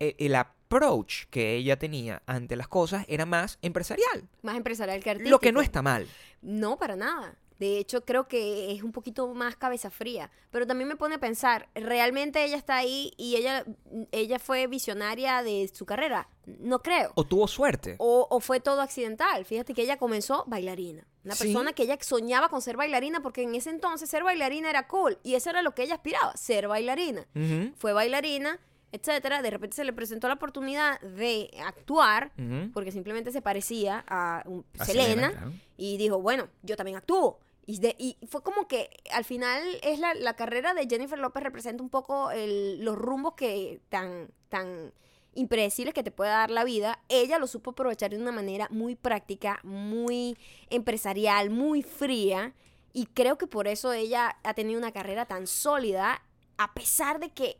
eh, 0.00 0.16
el 0.18 0.34
approach 0.34 1.26
que 1.30 1.54
ella 1.54 1.78
tenía 1.78 2.22
ante 2.26 2.56
las 2.56 2.66
cosas 2.68 3.04
era 3.08 3.26
más 3.26 3.58
empresarial, 3.62 4.28
Más 4.42 4.56
empresarial 4.56 5.02
que 5.02 5.10
artístico. 5.10 5.30
lo 5.30 5.38
que 5.38 5.52
no 5.52 5.60
está 5.60 5.82
mal. 5.82 6.06
No, 6.40 6.78
para 6.78 6.96
nada. 6.96 7.36
De 7.62 7.78
hecho, 7.78 8.04
creo 8.04 8.26
que 8.26 8.72
es 8.72 8.82
un 8.82 8.90
poquito 8.90 9.32
más 9.34 9.54
cabeza 9.54 9.88
fría. 9.88 10.32
Pero 10.50 10.66
también 10.66 10.88
me 10.88 10.96
pone 10.96 11.14
a 11.14 11.18
pensar, 11.20 11.68
¿realmente 11.76 12.42
ella 12.44 12.56
está 12.56 12.74
ahí 12.76 13.12
y 13.16 13.36
ella, 13.36 13.64
ella 14.10 14.40
fue 14.40 14.66
visionaria 14.66 15.44
de 15.44 15.70
su 15.72 15.86
carrera? 15.86 16.28
No 16.46 16.80
creo. 16.82 17.12
O 17.14 17.22
tuvo 17.24 17.46
suerte. 17.46 17.94
O, 17.98 18.26
o 18.28 18.40
fue 18.40 18.58
todo 18.58 18.80
accidental. 18.80 19.44
Fíjate 19.44 19.74
que 19.74 19.82
ella 19.82 19.96
comenzó 19.96 20.42
bailarina. 20.48 21.06
Una 21.24 21.36
Sí. 21.36 21.44
persona 21.44 21.72
que 21.72 21.84
ella 21.84 21.96
soñaba 22.00 22.48
con 22.48 22.60
ser 22.62 22.76
bailarina 22.76 23.22
porque 23.22 23.42
en 23.44 23.54
ese 23.54 23.70
entonces 23.70 24.10
ser 24.10 24.24
bailarina 24.24 24.68
era 24.68 24.88
cool. 24.88 25.18
Y 25.22 25.34
eso 25.36 25.50
era 25.50 25.62
lo 25.62 25.72
que 25.72 25.84
ella 25.84 25.94
aspiraba, 25.94 26.36
ser 26.36 26.66
bailarina. 26.66 27.28
Fue 27.76 27.92
bailarina, 27.92 28.58
etcétera. 28.90 29.40
De 29.40 29.50
repente 29.50 29.76
se 29.76 29.84
le 29.84 29.92
presentó 29.92 30.26
la 30.26 30.34
oportunidad 30.34 31.00
de 31.00 31.48
actuar 31.64 32.32
porque 32.74 32.90
simplemente 32.90 33.30
se 33.30 33.40
parecía 33.40 34.04
a 34.08 34.42
un- 34.46 34.64
A 34.80 34.84
Selena, 34.84 35.30
claro. 35.30 35.52
y 35.76 35.96
dijo, 35.96 36.20
bueno, 36.20 36.48
yo 36.64 36.74
también 36.76 36.96
actúo. 36.98 37.38
Y, 37.64 38.16
fue 38.28 38.42
como 38.42 38.66
que 38.66 38.90
al 39.12 39.24
final 39.24 39.62
es 39.82 39.98
la, 40.00 40.14
la 40.14 40.34
carrera 40.34 40.74
de 40.74 40.86
Jennifer 40.88 41.18
López 41.18 41.42
representa 41.42 41.82
un 41.82 41.90
poco 41.90 42.30
el- 42.32 42.84
los 42.84 42.96
rumbos 42.96 43.34
que 43.34 43.80
tan, 43.88 44.30
tan 44.48 44.92
impredecibles 45.34 45.94
que 45.94 46.02
te 46.02 46.10
puede 46.10 46.30
dar 46.30 46.50
la 46.50 46.64
vida. 46.64 46.98
Ella 47.08 47.38
lo 47.38 47.46
supo 47.46 47.70
aprovechar 47.70 48.10
de 48.10 48.18
una 48.18 48.32
manera 48.32 48.66
muy 48.70 48.96
práctica, 48.96 49.60
muy 49.62 50.36
empresarial, 50.70 51.50
muy 51.50 51.82
fría. 51.82 52.52
Y 52.92 53.06
creo 53.06 53.38
que 53.38 53.46
por 53.46 53.68
eso 53.68 53.92
ella 53.92 54.36
ha 54.42 54.54
tenido 54.54 54.78
una 54.78 54.92
carrera 54.92 55.24
tan 55.26 55.46
sólida, 55.46 56.22
a 56.58 56.74
pesar 56.74 57.20
de 57.20 57.30
que, 57.30 57.58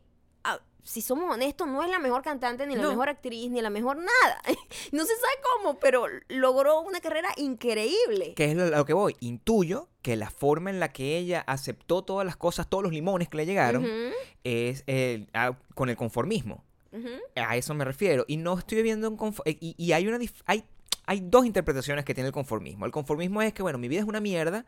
si 0.83 1.01
somos 1.01 1.31
honestos, 1.33 1.67
no 1.67 1.83
es 1.83 1.89
la 1.89 1.99
mejor 1.99 2.21
cantante, 2.23 2.67
ni 2.67 2.75
la 2.75 2.83
No. 2.83 2.89
mejor 2.89 3.09
actriz, 3.09 3.49
ni 3.49 3.61
la 3.61 3.69
mejor 3.69 3.97
nada. 3.97 4.41
no 4.91 5.05
se 5.05 5.15
sabe 5.15 5.33
cómo, 5.57 5.79
pero 5.79 6.05
logró 6.27 6.81
una 6.81 6.99
carrera 6.99 7.29
increíble. 7.37 8.33
que 8.35 8.51
es 8.51 8.55
lo- 8.55 8.85
que 8.85 8.93
voy. 8.93 9.15
Intuyo 9.19 9.87
que 10.01 10.15
la 10.17 10.29
forma 10.29 10.69
en 10.69 10.79
la 10.79 10.91
que 10.91 11.17
ella 11.17 11.43
aceptó 11.47 12.03
todas 12.03 12.25
las 12.25 12.35
cosas, 12.37 12.67
todos 12.69 12.83
los 12.83 12.91
limones 12.93 13.29
que 13.29 13.37
le 13.37 13.45
llegaron, 13.45 13.85
es 14.43 14.83
eh, 14.87 15.27
a- 15.33 15.57
con 15.75 15.89
el 15.89 15.95
conformismo. 15.95 16.63
A 17.35 17.57
eso 17.57 17.73
me 17.73 17.85
refiero. 17.85 18.23
Y 18.27 18.37
no 18.37 18.57
estoy 18.57 18.81
viendo 18.83 19.09
un 19.09 19.33
y, 19.45 19.73
y 19.77 19.91
hay 19.93 20.07
una 20.07 20.19
hay, 20.45 20.63
hay 21.05 21.19
dos 21.21 21.45
interpretaciones 21.45 22.05
que 22.05 22.13
tiene 22.13 22.27
el 22.27 22.33
conformismo. 22.33 22.85
El 22.85 22.91
conformismo 22.91 23.41
es 23.41 23.51
que, 23.53 23.63
bueno, 23.63 23.77
mi 23.79 23.87
vida 23.87 24.01
es 24.01 24.05
una 24.07 24.19
mierda. 24.19 24.65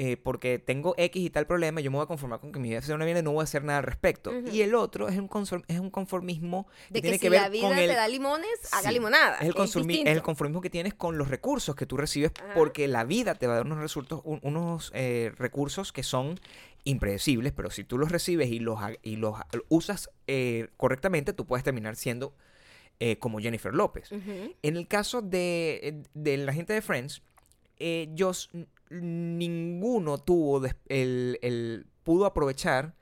Eh, 0.00 0.16
porque 0.16 0.58
tengo 0.60 0.94
X 0.96 1.22
y 1.22 1.28
tal 1.30 1.46
problema, 1.46 1.80
yo 1.80 1.90
me 1.90 1.96
voy 1.96 2.04
a 2.04 2.06
conformar 2.06 2.38
con 2.40 2.52
que 2.52 2.60
mi 2.60 2.68
vida 2.70 2.80
sea 2.82 2.94
una 2.94 3.04
mierda 3.04 3.20
y 3.20 3.24
no 3.24 3.32
voy 3.32 3.40
a 3.40 3.44
hacer 3.44 3.64
nada 3.64 3.80
al 3.80 3.84
respecto. 3.84 4.32
Y 4.52 4.62
el 4.62 4.74
otro 4.74 5.08
es 5.08 5.18
un, 5.18 5.28
conform- 5.28 5.64
es 5.66 5.80
un 5.80 5.90
conformismo 5.90 6.68
De 6.88 6.94
que, 6.94 6.94
que 6.94 7.00
tiene 7.02 7.16
si 7.16 7.20
que 7.22 7.30
ver 7.30 7.42
la 7.42 7.48
vida 7.48 7.66
con 7.68 7.76
te 7.76 7.84
el... 7.84 7.90
da 7.96 8.06
limones, 8.08 8.48
haga 8.72 8.92
limonada. 8.92 9.34
Es 9.34 9.42
el, 9.42 9.90
es 10.06 10.16
el 10.16 10.22
conformismo 10.22 10.60
que 10.60 10.70
tienes 10.70 10.94
con 10.94 11.18
los 11.18 11.28
recursos 11.28 11.74
que 11.74 11.84
tú 11.84 11.96
recibes 11.96 12.30
Ajá. 12.42 12.54
porque 12.54 12.86
la 12.88 13.04
vida 13.04 13.34
te 13.34 13.46
va 13.48 13.54
a 13.54 13.56
dar 13.56 13.66
unos, 13.66 13.78
resultos, 13.78 14.20
un- 14.24 14.38
unos 14.42 14.92
eh, 14.94 15.32
recursos 15.36 15.92
que 15.92 16.02
son 16.04 16.38
impredecibles, 16.84 17.52
pero 17.52 17.70
si 17.70 17.82
tú 17.84 17.98
los 17.98 18.10
recibes 18.12 18.48
y 18.50 18.60
los, 18.60 18.78
y 19.02 19.16
los 19.16 19.34
usas 19.68 20.10
eh, 20.28 20.68
correctamente, 20.76 21.32
tú 21.32 21.44
puedes 21.44 21.64
terminar 21.64 21.96
siendo 21.96 22.34
eh, 23.00 23.18
como 23.18 23.40
Jennifer 23.40 23.74
López. 23.74 24.10
En 24.12 24.76
el 24.76 24.86
caso 24.86 25.22
de, 25.22 26.02
de 26.14 26.36
la 26.38 26.52
gente 26.52 26.72
de 26.72 26.82
Friends, 26.82 27.22
ellos 27.78 28.50
n- 28.54 28.66
ninguno 28.90 30.18
tuvo 30.18 30.62
el, 30.88 31.38
el- 31.42 31.86
pudo 32.04 32.26
aprovechar 32.26 32.94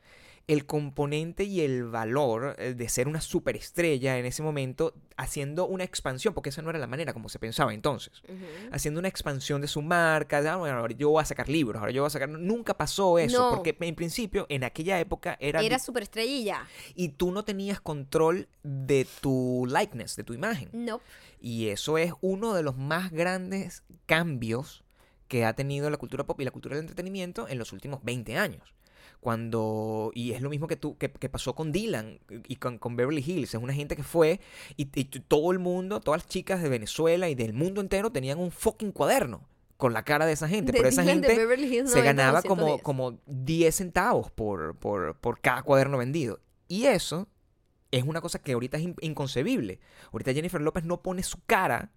el 0.49 0.64
componente 0.64 1.42
y 1.42 1.62
el 1.62 1.85
valor 1.88 2.55
eh, 2.59 2.75
de 2.75 2.88
ser 2.88 3.09
una 3.09 3.20
superestrella 3.20 4.16
en 4.16 4.27
ese 4.27 4.44
momento 4.44 4.94
haciendo 5.16 5.66
una 5.66 5.83
expansión, 5.83 6.35
porque 6.35 6.51
esa 6.51 6.62
no 6.62 6.70
era 6.70 6.79
la 6.79 6.87
manera 6.87 7.12
como 7.12 7.29
se 7.29 7.40
pensaba 7.40 7.75
entonces. 7.75 8.22
Haciendo 8.70 9.01
una 9.01 9.09
expansión 9.09 9.61
de 9.61 9.66
su 9.66 9.83
marca, 9.83 10.42
de, 10.42 10.49
"Ah, 10.49 10.57
bueno, 10.57 10.79
ahora 10.79 10.94
yo 10.94 11.11
voy 11.11 11.20
a 11.20 11.25
sacar 11.25 11.49
libros, 11.49 11.81
ahora 11.81 11.90
yo 11.90 12.03
voy 12.03 12.07
a 12.07 12.11
sacar... 12.11 12.29
Nunca 12.29 12.75
pasó 12.77 13.18
eso, 13.18 13.38
No. 13.51 13.57
porque 13.57 13.77
en 13.81 13.96
principio, 13.96 14.46
en 14.49 14.62
aquella 14.62 15.01
época 15.01 15.37
era... 15.40 15.62
Era 15.62 15.81
superestrella. 15.81 16.64
Y 16.94 17.09
tú 17.09 17.33
no 17.33 17.44
tenías 17.44 17.81
control 17.81 18.46
de 18.62 19.05
tu 19.20 19.66
likeness, 19.68 20.14
de 20.14 20.22
tu 20.22 20.33
imagen. 20.33 20.68
No. 20.72 21.01
Y 21.40 21.68
eso 21.70 21.99
es 21.99 22.12
uno 22.20 22.55
de 22.55 22.62
los 22.62 22.77
más 22.77 23.11
grandes 23.11 23.83
cambios 24.07 24.85
que 25.28 25.44
ha 25.44 25.54
tenido 25.54 25.90
la 25.90 25.96
cultura 25.96 26.24
pop 26.24 26.40
y 26.40 26.44
la 26.44 26.50
cultura 26.50 26.76
del 26.76 26.84
entretenimiento 26.84 27.48
en 27.48 27.58
los 27.58 27.72
últimos 27.72 28.02
20 28.04 28.36
años. 28.36 28.74
Cuando, 29.20 30.12
y 30.14 30.32
es 30.32 30.40
lo 30.40 30.50
mismo 30.50 30.68
que, 30.68 30.76
tú, 30.76 30.96
que, 30.98 31.10
que 31.10 31.28
pasó 31.28 31.54
con 31.54 31.72
Dylan 31.72 32.20
y 32.46 32.56
con, 32.56 32.78
con 32.78 32.96
Beverly 32.96 33.24
Hills. 33.26 33.54
Es 33.54 33.60
una 33.62 33.72
gente 33.72 33.96
que 33.96 34.02
fue 34.02 34.40
y, 34.76 34.84
todo 34.86 35.52
el 35.52 35.58
mundo, 35.58 36.00
todas 36.00 36.22
las 36.22 36.28
chicas 36.28 36.62
de 36.62 36.68
Venezuela 36.68 37.28
y 37.28 37.34
del 37.34 37.52
mundo 37.52 37.80
entero 37.80 38.10
tenían 38.12 38.38
un 38.38 38.50
fucking 38.50 38.92
cuaderno 38.92 39.48
con 39.78 39.92
la 39.92 40.04
cara 40.04 40.26
de 40.26 40.32
esa 40.32 40.48
gente. 40.48 40.70
De 40.72 40.78
Pero 40.78 40.88
esa 40.88 41.02
gente 41.02 41.32
Hills 41.34 41.90
se 41.90 41.96
90, 41.98 42.02
ganaba 42.02 42.42
como, 42.42 42.62
210. 42.78 42.82
como 42.82 43.18
10 43.26 43.74
centavos 43.74 44.30
por, 44.30 44.76
por, 44.76 45.16
por 45.16 45.40
cada 45.40 45.62
cuaderno 45.62 45.98
vendido. 45.98 46.40
Y 46.68 46.84
eso 46.84 47.26
es 47.90 48.04
una 48.04 48.20
cosa 48.20 48.38
que 48.40 48.52
ahorita 48.52 48.76
es 48.76 48.84
in- 48.84 48.96
inconcebible. 49.00 49.80
Ahorita 50.12 50.32
Jennifer 50.34 50.60
López 50.60 50.84
no 50.84 51.00
pone 51.02 51.22
su 51.22 51.38
cara 51.46 51.90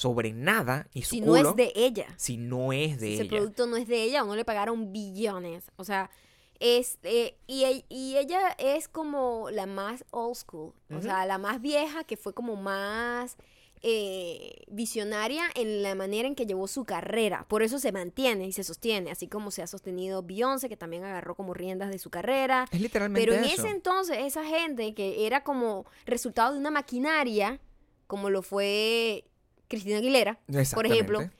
sobre 0.00 0.32
nada 0.32 0.86
y 0.94 1.02
su 1.02 1.10
Si 1.16 1.20
no 1.20 1.36
es 1.36 1.54
de 1.56 1.72
ella. 1.74 2.06
si 2.16 2.38
no 2.38 2.72
es 2.72 2.98
de 3.00 3.06
si 3.08 3.12
ese 3.14 3.22
ella. 3.24 3.30
producto 3.36 3.66
no 3.66 3.76
es 3.76 3.86
de 3.86 4.02
ella 4.02 4.22
o 4.24 4.26
no 4.26 4.34
le 4.34 4.46
pagaron 4.46 4.92
billones. 4.92 5.70
O 5.76 5.84
sea, 5.84 6.10
es, 6.58 6.98
eh, 7.02 7.36
y, 7.46 7.64
e- 7.64 7.84
y 7.90 8.16
ella 8.16 8.48
es 8.58 8.88
como 8.88 9.50
la 9.50 9.66
más 9.66 10.04
old 10.10 10.36
school. 10.36 10.72
O 10.90 11.02
sea, 11.02 11.26
la 11.26 11.36
más 11.36 11.60
vieja 11.60 12.04
que 12.04 12.16
fue 12.16 12.32
como 12.32 12.56
más 12.56 13.36
eh, 13.82 14.62
visionaria 14.68 15.44
en 15.54 15.82
la 15.82 15.94
manera 15.94 16.28
en 16.28 16.34
que 16.34 16.46
llevó 16.46 16.66
su 16.66 16.84
carrera. 16.84 17.44
Por 17.48 17.62
eso 17.62 17.78
se 17.78 17.92
mantiene 17.92 18.46
y 18.46 18.52
se 18.52 18.64
sostiene. 18.64 19.10
Así 19.10 19.28
como 19.28 19.50
se 19.50 19.60
ha 19.62 19.66
sostenido 19.66 20.22
Beyoncé, 20.22 20.68
que 20.70 20.76
también 20.78 21.04
agarró 21.04 21.34
como 21.34 21.52
riendas 21.54 21.90
de 21.90 21.98
su 21.98 22.08
carrera. 22.08 22.66
Es 22.72 22.80
literalmente 22.80 23.26
Pero 23.26 23.38
en 23.38 23.44
eso. 23.44 23.62
ese 23.66 23.70
entonces, 23.70 24.16
esa 24.20 24.44
gente 24.46 24.94
que 24.94 25.26
era 25.26 25.44
como 25.44 25.84
resultado 26.06 26.52
de 26.54 26.58
una 26.58 26.70
maquinaria, 26.70 27.60
como 28.06 28.28
lo 28.30 28.42
fue 28.42 29.24
Cristina 29.70 29.98
Aguilera, 29.98 30.38
por 30.74 30.84
ejemplo, 30.84 31.30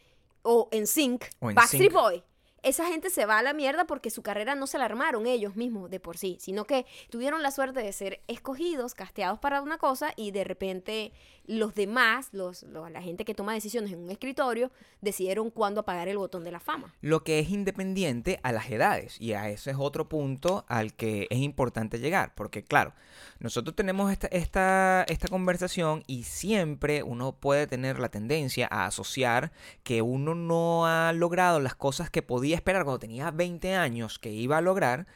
o 0.42 0.68
en 0.70 0.86
Sync, 0.86 1.24
Backstreet. 1.40 1.92
Boy. 1.92 2.22
Esa 2.62 2.86
gente 2.86 3.10
se 3.10 3.26
va 3.26 3.38
a 3.38 3.42
la 3.42 3.54
mierda 3.54 3.86
porque 3.86 4.10
su 4.10 4.22
carrera 4.22 4.54
no 4.54 4.66
se 4.66 4.78
la 4.78 4.84
armaron 4.84 5.26
ellos 5.26 5.56
mismos 5.56 5.90
de 5.90 6.00
por 6.00 6.16
sí, 6.16 6.36
sino 6.40 6.64
que 6.64 6.86
tuvieron 7.10 7.42
la 7.42 7.50
suerte 7.50 7.80
de 7.80 7.92
ser 7.92 8.20
escogidos, 8.28 8.94
casteados 8.94 9.38
para 9.38 9.62
una 9.62 9.78
cosa 9.78 10.12
y 10.16 10.30
de 10.30 10.44
repente 10.44 11.12
los 11.46 11.74
demás, 11.74 12.28
los, 12.32 12.62
la 12.62 13.02
gente 13.02 13.24
que 13.24 13.34
toma 13.34 13.54
decisiones 13.54 13.92
en 13.92 13.98
un 13.98 14.10
escritorio, 14.10 14.70
decidieron 15.00 15.50
cuándo 15.50 15.80
apagar 15.80 16.06
el 16.06 16.16
botón 16.16 16.44
de 16.44 16.52
la 16.52 16.60
fama. 16.60 16.94
Lo 17.00 17.24
que 17.24 17.40
es 17.40 17.50
independiente 17.50 18.38
a 18.44 18.52
las 18.52 18.70
edades. 18.70 19.20
Y 19.20 19.32
a 19.32 19.48
ese 19.48 19.72
es 19.72 19.76
otro 19.78 20.08
punto 20.08 20.64
al 20.68 20.94
que 20.94 21.26
es 21.28 21.38
importante 21.38 21.98
llegar. 21.98 22.34
Porque, 22.36 22.62
claro, 22.62 22.92
nosotros 23.40 23.74
tenemos 23.74 24.12
esta, 24.12 24.28
esta, 24.28 25.04
esta 25.08 25.28
conversación 25.28 26.04
y 26.06 26.22
siempre 26.22 27.02
uno 27.02 27.32
puede 27.32 27.66
tener 27.66 27.98
la 27.98 28.10
tendencia 28.10 28.68
a 28.70 28.86
asociar 28.86 29.50
que 29.82 30.02
uno 30.02 30.36
no 30.36 30.86
ha 30.86 31.12
logrado 31.12 31.58
las 31.58 31.74
cosas 31.74 32.10
que 32.10 32.22
podía 32.22 32.49
esperar 32.54 32.84
cuando 32.84 32.98
tenía 32.98 33.30
20 33.30 33.74
años 33.74 34.18
que 34.18 34.30
iba 34.30 34.58
a 34.58 34.60
lograr 34.60 35.06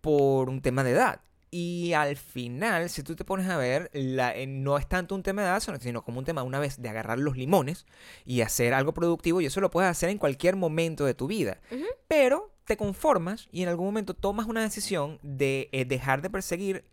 por 0.00 0.48
un 0.48 0.60
tema 0.62 0.84
de 0.84 0.92
edad. 0.92 1.20
Y 1.50 1.94
al 1.94 2.16
final, 2.16 2.90
si 2.90 3.02
tú 3.02 3.16
te 3.16 3.24
pones 3.24 3.48
a 3.48 3.56
ver, 3.56 3.88
la- 3.94 4.36
eh, 4.36 4.46
no 4.46 4.76
es 4.76 4.86
tanto 4.86 5.14
un 5.14 5.22
tema 5.22 5.40
de 5.42 5.48
edad, 5.48 5.62
sino- 5.80 6.02
como 6.02 6.18
un 6.18 6.24
tema 6.26 6.42
una 6.42 6.58
vez 6.58 6.80
de 6.82 6.88
agarrar 6.90 7.18
los 7.18 7.36
limones 7.38 7.86
y 8.26 8.42
hacer 8.42 8.74
algo 8.74 8.92
productivo. 8.92 9.40
Y 9.40 9.46
eso 9.46 9.60
lo 9.62 9.70
puedes 9.70 9.90
hacer 9.90 10.10
en 10.10 10.18
cualquier 10.18 10.56
momento 10.56 11.06
de 11.06 11.14
tu 11.14 11.26
vida. 11.26 11.58
Pero 12.06 12.52
te 12.64 12.76
conformas 12.76 13.48
y 13.50 13.62
en 13.62 13.70
algún 13.70 13.86
momento 13.86 14.12
tomas 14.12 14.46
una 14.46 14.60
decisión 14.60 15.18
de 15.22 15.70
eh, 15.72 15.86
dejar 15.86 16.20
de 16.20 16.28
perseguir 16.28 16.84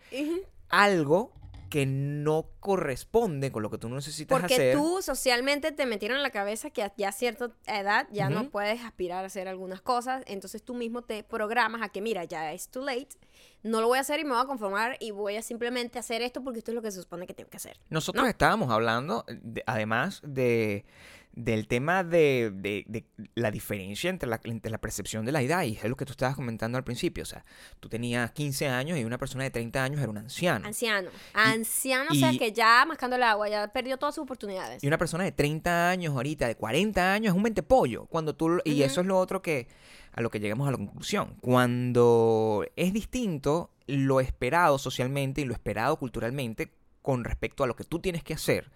algo 0.70 1.34
que 1.76 1.86
no 1.86 2.52
corresponde 2.62 3.52
con 3.52 3.62
lo 3.62 3.70
que 3.70 3.78
tú 3.78 3.90
necesitas 3.90 4.40
Porque 4.40 4.54
hacer. 4.54 4.78
tú 4.78 5.02
socialmente 5.02 5.74
te 5.74 5.86
metieron 5.86 6.16
en 6.16 6.24
la 6.24 6.30
cabeza 6.30 6.70
que 6.70 6.84
a- 6.84 6.94
ya 6.96 7.10
a 7.10 7.12
cierta 7.12 7.52
edad 7.68 8.08
ya 8.14 8.30
no 8.30 8.50
puedes 8.50 8.82
aspirar 8.82 9.26
a 9.26 9.28
hacer 9.28 9.50
algunas 9.50 9.82
cosas, 9.82 10.24
entonces 10.26 10.64
tú 10.64 10.74
mismo 10.74 11.02
te 11.02 11.24
programas 11.24 11.82
a 11.82 11.90
que 11.90 12.00
mira, 12.00 12.24
ya 12.24 12.54
es 12.54 12.70
too 12.70 12.82
late, 12.86 13.10
no 13.62 13.82
lo 13.82 13.88
voy 13.88 13.98
a 13.98 14.02
hacer 14.02 14.22
y 14.22 14.24
me 14.24 14.30
voy 14.30 14.40
a 14.42 14.46
conformar 14.46 14.96
y 15.02 15.12
voy 15.12 15.36
a 15.36 15.42
simplemente 15.42 16.00
hacer 16.00 16.22
esto 16.22 16.42
porque 16.42 16.60
esto 16.60 16.72
es 16.72 16.76
lo 16.76 16.82
que 16.82 16.92
se 16.92 17.02
supone 17.02 17.28
que 17.28 17.34
tengo 17.34 17.50
que 17.50 17.58
hacer. 17.58 17.78
Nosotros 17.90 18.24
¿no? 18.24 18.30
estábamos 18.30 18.72
hablando, 18.72 19.26
de- 19.28 19.64
además 19.68 20.22
de 20.24 20.86
del 21.36 21.68
tema 21.68 22.04
de, 22.06 22.52
de- 22.56 22.86
de 22.88 23.06
la 23.36 23.52
diferencia 23.52 24.10
entre 24.10 24.30
la, 24.30 24.40
entre 24.46 24.72
la 24.72 24.78
percepción 24.80 25.26
de 25.26 25.32
la 25.34 25.42
edad 25.42 25.64
y 25.64 25.74
es 25.76 25.84
lo 25.84 25.98
que 25.98 26.06
tú 26.06 26.12
estabas 26.12 26.36
comentando 26.36 26.78
al 26.78 26.84
principio. 26.86 27.24
O 27.24 27.26
sea, 27.26 27.44
tú 27.82 27.90
tenías 27.90 28.32
15 28.32 28.68
años 28.70 28.98
y 28.98 29.04
una 29.04 29.18
persona 29.18 29.44
de 29.44 29.52
30 29.52 29.84
años 29.84 30.00
era 30.00 30.10
un 30.10 30.18
anciano. 30.18 30.66
Anciano, 30.66 31.10
anciano, 31.34 32.10
o 32.12 32.16
sea 32.16 32.32
que 32.38 32.52
ya 32.54 32.86
mascando 32.88 33.18
el 33.18 33.24
agua, 33.24 33.50
ya 33.50 33.68
perdió 33.68 33.98
todas 33.98 34.16
sus 34.16 34.24
oportunidades. 34.24 34.82
Y 34.84 34.88
una 34.88 34.98
persona 34.98 35.26
de 35.26 35.32
30 35.34 35.90
años 35.90 36.14
ahorita, 36.16 36.48
de 36.48 36.56
40 36.56 37.14
años, 37.14 37.32
es 37.32 37.36
un 37.36 37.44
mente 37.44 37.64
pollo. 37.64 38.06
Cuando 38.06 38.34
tú, 38.36 38.60
y 38.64 38.82
eso 38.84 39.02
es 39.02 39.08
lo 39.08 39.20
otro 39.20 39.42
que, 39.42 39.68
a 40.14 40.22
lo 40.22 40.30
que 40.30 40.40
llegamos 40.40 40.68
a 40.68 40.72
la 40.72 40.78
conclusión. 40.78 41.36
Cuando 41.42 42.66
es 42.76 42.94
distinto 42.94 43.72
lo 43.88 44.20
esperado 44.22 44.78
socialmente 44.78 45.42
y 45.42 45.46
lo 45.46 45.54
esperado 45.54 45.98
culturalmente 45.98 46.72
con 47.02 47.24
respecto 47.24 47.64
a 47.64 47.68
lo 47.68 47.76
que 47.76 47.84
tú 47.84 48.00
tienes 48.00 48.24
que 48.24 48.34
hacer, 48.34 48.72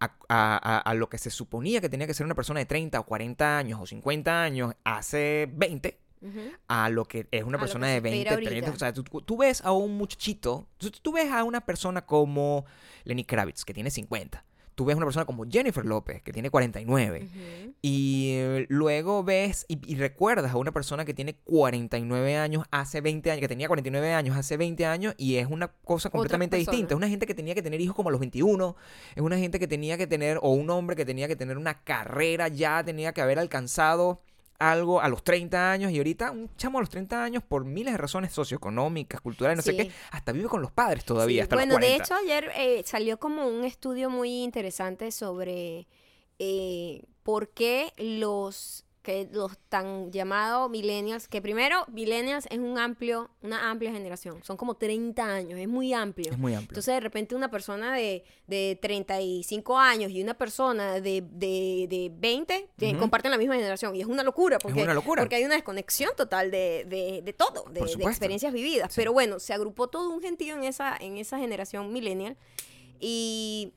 a, 0.00 0.16
a- 0.28 0.78
a- 0.78 0.94
lo 0.94 1.08
que 1.08 1.18
se 1.18 1.30
suponía 1.30 1.80
que 1.80 1.88
tenía 1.88 2.06
que 2.06 2.14
ser 2.14 2.26
una 2.26 2.34
persona 2.34 2.60
de 2.60 2.66
30 2.66 3.00
o 3.00 3.06
40 3.06 3.58
años 3.58 3.80
o 3.80 3.86
50 3.86 4.42
años 4.42 4.74
hace 4.84 5.48
20, 5.54 5.98
Ujú. 6.22 6.40
a 6.68 6.88
lo 6.90 7.04
que 7.06 7.26
es 7.30 7.44
una 7.44 7.58
A 7.58 7.60
persona 7.60 7.86
de 7.88 8.00
20, 8.00 8.18
espera 8.20 8.36
30. 8.36 8.50
ahorita. 8.54 8.70
O 8.76 8.78
sea, 8.78 8.92
tú, 8.92 9.02
tú 9.22 9.36
ves 9.38 9.60
a 9.64 9.72
un 9.72 9.96
muchachito, 9.96 10.66
tú, 10.78 10.90
tú 10.90 11.12
ves 11.12 11.30
a 11.30 11.44
una 11.44 11.60
persona 11.64 12.04
como 12.06 12.64
Lenny 13.04 13.24
Kravitz, 13.24 13.64
que 13.64 13.74
tiene 13.74 13.90
50. 13.90 14.44
Tú 14.74 14.84
ves 14.84 14.96
una 14.96 15.06
persona 15.06 15.24
como 15.24 15.44
Jennifer 15.48 15.84
López, 15.84 16.22
que 16.22 16.32
tiene 16.32 16.50
49. 16.50 17.22
Ujú. 17.24 17.74
Y 17.82 18.30
eh, 18.34 18.66
luego 18.68 19.22
ves 19.22 19.66
y, 19.68 19.78
y 19.90 19.96
recuerdas 19.96 20.52
a 20.52 20.56
una 20.56 20.72
persona 20.72 21.04
que 21.04 21.14
tiene 21.14 21.36
49 21.44 22.36
años 22.36 22.64
hace 22.70 23.00
20 23.00 23.30
años, 23.30 23.40
que 23.40 23.48
tenía 23.48 23.68
49 23.68 24.12
años 24.12 24.36
hace 24.36 24.56
20 24.56 24.86
años 24.86 25.14
y 25.16 25.36
es 25.36 25.46
una 25.48 25.68
cosa 25.68 26.10
completamente 26.10 26.56
distinta. 26.56 26.94
Es 26.94 26.96
una 26.96 27.08
gente 27.08 27.26
que 27.26 27.34
tenía 27.34 27.54
que 27.54 27.62
tener 27.62 27.80
hijos 27.80 27.94
como 27.94 28.08
a 28.08 28.12
los 28.12 28.20
21, 28.20 28.76
es 29.14 29.22
una 29.22 29.38
gente 29.38 29.58
que 29.58 29.68
tenía 29.68 29.96
que 29.96 30.06
tener, 30.06 30.38
o 30.42 30.50
un 30.50 30.70
hombre 30.70 30.96
que 30.96 31.04
tenía 31.04 31.28
que 31.28 31.36
tener 31.36 31.58
una 31.58 31.82
carrera 31.82 32.48
ya, 32.48 32.82
tenía 32.84 33.12
que 33.12 33.20
haber 33.20 33.38
alcanzado 33.38 34.20
algo 34.58 35.00
a 35.00 35.08
los 35.08 35.22
30 35.24 35.72
años 35.72 35.92
y 35.92 35.98
ahorita 35.98 36.30
un 36.30 36.48
chamo 36.56 36.78
a 36.78 36.80
los 36.82 36.90
30 36.90 37.22
años 37.22 37.42
por 37.42 37.64
miles 37.64 37.92
de 37.94 37.98
razones 37.98 38.32
socioeconómicas, 38.32 39.20
culturales, 39.20 39.56
no 39.58 39.62
sé 39.62 39.76
qué, 39.76 39.90
hasta 40.10 40.32
vive 40.32 40.48
con 40.48 40.62
los 40.62 40.70
padres 40.72 41.04
todavía 41.04 41.36
Sí, 41.36 41.40
hasta 41.42 41.56
bueno, 41.56 41.72
los 41.74 41.80
40. 41.80 41.96
de 41.98 42.02
hecho 42.02 42.14
ayer 42.14 42.52
eh, 42.56 42.82
salió 42.86 43.18
como 43.18 43.46
un 43.46 43.64
estudio 43.64 44.10
muy 44.10 44.42
interesante 44.42 45.10
sobre 45.10 45.86
eh, 46.38 47.02
por 47.22 47.48
qué 47.50 47.92
los 47.96 48.84
que 49.04 49.28
los 49.32 49.56
tan 49.68 50.10
llamados 50.10 50.70
millennials, 50.70 51.28
que 51.28 51.42
primero 51.42 51.84
millennials 51.92 52.46
es 52.50 52.58
un 52.58 52.78
amplio, 52.78 53.30
una 53.42 53.70
amplia 53.70 53.92
generación, 53.92 54.42
son 54.42 54.56
como 54.56 54.74
30 54.76 55.22
años, 55.22 55.60
es 55.60 55.68
muy 55.68 55.92
amplio. 55.92 56.32
es 56.32 56.38
muy 56.38 56.54
amplio. 56.54 56.70
Entonces 56.70 56.94
de 56.94 57.00
repente 57.00 57.34
una 57.34 57.50
persona 57.50 57.94
de, 57.94 58.24
de 58.46 58.78
35 58.80 59.78
años 59.78 60.10
y 60.10 60.22
una 60.22 60.32
persona 60.34 60.94
de, 61.00 61.20
de, 61.20 61.86
de 61.88 62.10
20 62.16 62.70
te- 62.76 62.90
Ujú. 62.92 62.98
comparten 62.98 63.30
la 63.30 63.36
misma 63.36 63.54
generación 63.56 63.94
y 63.94 64.00
es 64.00 64.06
una 64.06 64.22
locura 64.22 64.58
porque, 64.58 64.82
una 64.82 64.94
locura. 64.94 65.20
porque 65.22 65.36
hay 65.36 65.44
una 65.44 65.54
desconexión 65.56 66.10
total 66.16 66.50
de, 66.50 66.86
de, 66.88 67.20
de 67.22 67.32
todo, 67.34 67.64
de, 67.70 67.80
experiencias 67.80 68.54
vividas. 68.54 68.90
Sí. 68.90 69.02
Pero 69.02 69.12
bueno, 69.12 69.38
se 69.38 69.52
agrupó 69.52 69.88
todo 69.88 70.08
un 70.08 70.22
gentío 70.22 70.54
en 70.56 70.64
esa, 70.64 70.96
en 70.96 71.18
esa 71.18 71.38
generación 71.38 71.92
millennial 71.92 72.38
y, 73.00 73.74